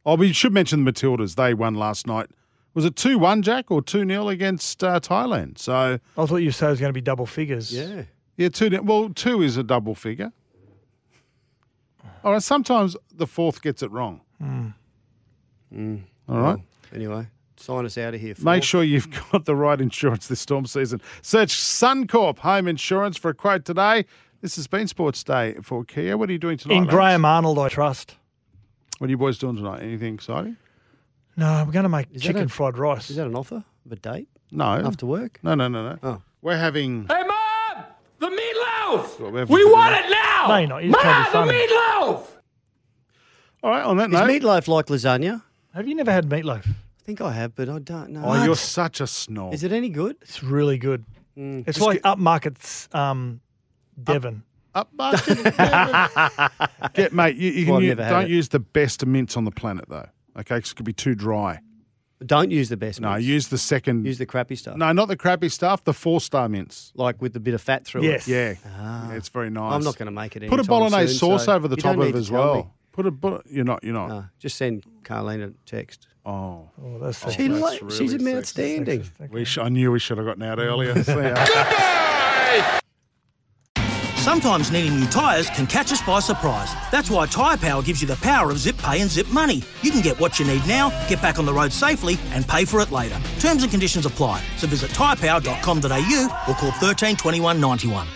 Oh, 0.06 0.14
we 0.14 0.32
should 0.32 0.52
mention 0.52 0.84
the 0.84 0.92
Matildas. 0.92 1.34
They 1.34 1.54
won 1.54 1.74
last 1.74 2.06
night. 2.06 2.30
Was 2.74 2.84
it 2.84 2.94
2 2.94 3.18
1, 3.18 3.42
Jack, 3.42 3.72
or 3.72 3.82
2 3.82 4.06
0 4.06 4.28
against 4.28 4.84
uh, 4.84 5.00
Thailand? 5.00 5.58
So, 5.58 5.98
I 6.16 6.26
thought 6.26 6.36
you 6.36 6.52
said 6.52 6.68
it 6.68 6.70
was 6.70 6.80
going 6.80 6.90
to 6.90 6.94
be 6.94 7.00
double 7.00 7.26
figures. 7.26 7.72
Yeah. 7.74 8.04
yeah, 8.36 8.48
2 8.48 8.80
Well, 8.84 9.10
2 9.10 9.42
is 9.42 9.56
a 9.56 9.64
double 9.64 9.96
figure. 9.96 10.32
All 12.22 12.32
right, 12.32 12.42
sometimes 12.42 12.96
the 13.12 13.26
fourth 13.26 13.60
gets 13.60 13.82
it 13.82 13.90
wrong. 13.90 14.20
Mm. 14.40 14.74
All 16.28 16.38
right. 16.40 16.58
Anyway, 16.94 17.26
sign 17.58 17.84
us 17.84 17.98
out 17.98 18.14
of 18.14 18.20
here. 18.20 18.34
Make 18.40 18.62
sure 18.62 18.82
you've 18.82 19.08
got 19.32 19.44
the 19.44 19.56
right 19.56 19.80
insurance 19.80 20.26
this 20.28 20.40
storm 20.40 20.66
season. 20.66 21.00
Search 21.22 21.50
Suncorp 21.54 22.38
Home 22.38 22.68
Insurance 22.68 23.16
for 23.16 23.28
a 23.30 23.34
quote 23.34 23.64
today. 23.64 24.04
This 24.40 24.56
has 24.56 24.66
been 24.66 24.86
Sports 24.86 25.24
Day 25.24 25.54
for 25.62 25.84
Kia. 25.84 26.16
What 26.16 26.28
are 26.28 26.32
you 26.32 26.38
doing 26.38 26.56
tonight? 26.58 26.74
In 26.76 26.84
lads? 26.84 26.94
Graham 26.94 27.24
Arnold, 27.24 27.58
I 27.58 27.68
trust. 27.68 28.16
What 28.98 29.08
are 29.08 29.10
you 29.10 29.18
boys 29.18 29.38
doing 29.38 29.56
tonight? 29.56 29.82
Anything 29.82 30.14
exciting? 30.14 30.56
No, 31.36 31.64
we're 31.66 31.72
going 31.72 31.82
to 31.84 31.88
make 31.88 32.06
Is 32.12 32.22
chicken 32.22 32.44
a- 32.44 32.48
fried 32.48 32.78
rice. 32.78 33.10
Is 33.10 33.16
that 33.16 33.26
an 33.26 33.34
offer 33.34 33.64
of 33.86 33.92
a 33.92 33.96
date 33.96 34.28
No. 34.50 34.64
after 34.64 35.06
work? 35.06 35.38
No, 35.42 35.54
no, 35.54 35.68
no, 35.68 35.90
no. 35.90 35.98
Oh. 36.02 36.22
We're 36.42 36.56
having. 36.56 37.06
Hey, 37.08 37.22
Mom! 37.24 37.84
The 38.20 38.26
meatloaf! 38.28 39.20
What, 39.20 39.32
we 39.32 39.38
have 39.40 39.50
We 39.50 39.62
for 39.64 39.72
want 39.72 39.94
it 39.94 40.08
now! 40.10 40.46
No, 40.48 40.56
you're 40.56 40.68
not. 40.68 40.84
You're 40.84 40.92
just 40.92 41.30
trying 41.30 41.46
to 41.48 41.52
be 41.52 41.58
Mom, 41.58 41.58
the 41.58 41.68
funny. 41.68 42.14
meatloaf! 42.18 42.26
All 43.62 43.70
right, 43.70 43.84
on 43.84 43.96
that 43.96 44.08
Is 44.08 44.12
note. 44.12 44.30
Is 44.30 44.42
meatloaf 44.42 44.68
like 44.68 44.86
lasagna? 44.86 45.42
Have 45.74 45.88
you 45.88 45.94
never 45.96 46.12
had 46.12 46.28
meatloaf? 46.28 46.64
I 47.08 47.10
think 47.10 47.22
I 47.22 47.32
have, 47.32 47.54
but 47.54 47.70
I 47.70 47.78
don't 47.78 48.10
know. 48.10 48.22
Oh, 48.22 48.44
you're 48.44 48.54
such 48.54 49.00
a 49.00 49.06
snob. 49.06 49.54
Is 49.54 49.64
it 49.64 49.72
any 49.72 49.88
good? 49.88 50.16
It's 50.20 50.42
really 50.42 50.76
good. 50.76 51.06
Mm. 51.38 51.60
It's 51.66 51.78
Just 51.78 51.86
like 51.86 52.02
upmarket's 52.04 52.86
um, 52.92 53.40
Devon. 54.02 54.42
Up 54.74 54.90
market. 54.92 55.38
Get, 56.92 57.14
mate, 57.14 57.36
you, 57.36 57.50
you 57.50 57.64
can 57.64 57.72
Well, 57.72 57.76
I've 57.78 57.82
u- 57.84 57.88
never 57.88 58.04
had 58.04 58.10
don't 58.10 58.24
it. 58.24 58.28
use 58.30 58.50
the 58.50 58.58
best 58.58 59.06
mince 59.06 59.38
on 59.38 59.46
the 59.46 59.50
planet, 59.50 59.86
though. 59.88 60.04
Okay, 60.38 60.60
'cause 60.60 60.72
it 60.72 60.74
could 60.74 60.84
be 60.84 60.92
too 60.92 61.14
dry. 61.14 61.60
Don't 62.26 62.50
use 62.50 62.68
the 62.68 62.76
best. 62.76 63.00
No, 63.00 63.12
mince. 63.12 63.24
use 63.24 63.48
the 63.48 63.56
second. 63.56 64.04
use 64.04 64.18
the 64.18 64.26
crappy 64.26 64.54
stuff. 64.54 64.76
no, 64.76 64.92
not 64.92 65.08
the 65.08 65.16
crappy 65.16 65.48
stuff. 65.48 65.82
The 65.84 65.94
four 65.94 66.20
star 66.20 66.46
mince. 66.50 66.92
like 66.94 67.22
with 67.22 67.32
the 67.32 67.40
bit 67.40 67.54
of 67.54 67.62
fat 67.62 67.86
through 67.86 68.02
Yes. 68.02 68.28
it. 68.28 68.32
Yeah, 68.32 68.54
Ah. 68.76 69.08
Yeah, 69.12 69.16
it's 69.16 69.30
very 69.30 69.48
nice. 69.48 69.72
I'm 69.72 69.82
not 69.82 69.96
going 69.96 70.08
to 70.08 70.12
make 70.12 70.36
it. 70.36 70.42
Any. 70.42 70.50
Put 70.50 70.58
a 70.58 70.60
anytime 70.60 70.90
bolognese 70.90 71.14
soon, 71.14 71.30
sauce 71.38 71.46
so 71.46 71.54
over 71.54 71.68
the 71.68 71.76
you 71.76 71.80
top 71.82 71.92
don't 71.94 72.00
of 72.02 72.04
need 72.08 72.10
it 72.10 72.12
to 72.12 72.18
as 72.18 72.28
tell 72.28 72.38
well. 72.44 72.54
me. 72.56 72.66
Put 72.92 73.06
a. 73.06 73.12
Put 73.12 73.32
a 73.32 73.42
you're 73.50 73.64
not. 73.64 73.82
You're 73.82 73.94
not. 73.94 74.08
No, 74.10 74.24
just 74.38 74.58
send 74.58 74.84
Carlene 75.04 75.42
a 75.42 75.52
text. 75.64 76.06
Oh, 76.28 76.68
Oh, 76.84 76.98
that's 77.00 77.24
Oh, 77.24 77.30
She 77.30 77.48
that's 77.48 77.60
lo- 77.82 77.88
she's 77.88 78.12
really 78.12 78.34
outstanding. 78.36 79.02
we 79.30 79.44
sh- 79.44 79.56
I 79.58 79.68
knew 79.70 79.90
we 79.90 79.98
should 79.98 80.18
have 80.18 80.26
gotten 80.26 80.42
out 80.42 80.58
earlier. 80.58 81.02
See 81.02 81.12
ya. 81.12 81.34
Sometimes 84.16 84.70
needing 84.70 85.00
new 85.00 85.06
tyres 85.06 85.48
can 85.48 85.66
catch 85.66 85.90
us 85.90 86.02
by 86.02 86.20
surprise. 86.20 86.68
That's 86.92 87.08
why 87.10 87.24
Tyre 87.26 87.56
Power 87.56 87.82
gives 87.82 88.02
you 88.02 88.06
the 88.08 88.16
power 88.16 88.50
of 88.50 88.58
zip 88.58 88.76
pay 88.76 89.00
and 89.00 89.10
zip 89.10 89.26
money. 89.28 89.62
You 89.82 89.90
can 89.90 90.02
get 90.02 90.20
what 90.20 90.38
you 90.38 90.44
need 90.44 90.66
now, 90.66 90.90
get 91.08 91.22
back 91.22 91.38
on 91.38 91.46
the 91.46 91.54
road 91.54 91.72
safely, 91.72 92.18
and 92.32 92.46
pay 92.46 92.66
for 92.66 92.80
it 92.80 92.90
later. 92.92 93.18
Terms 93.40 93.62
and 93.62 93.70
conditions 93.70 94.04
apply. 94.04 94.42
So 94.58 94.66
visit 94.66 94.90
tyrepower.com.au 94.90 96.44
or 96.46 96.54
call 96.54 96.72
13 96.72 97.16
21 97.16 97.58
91. 97.60 98.06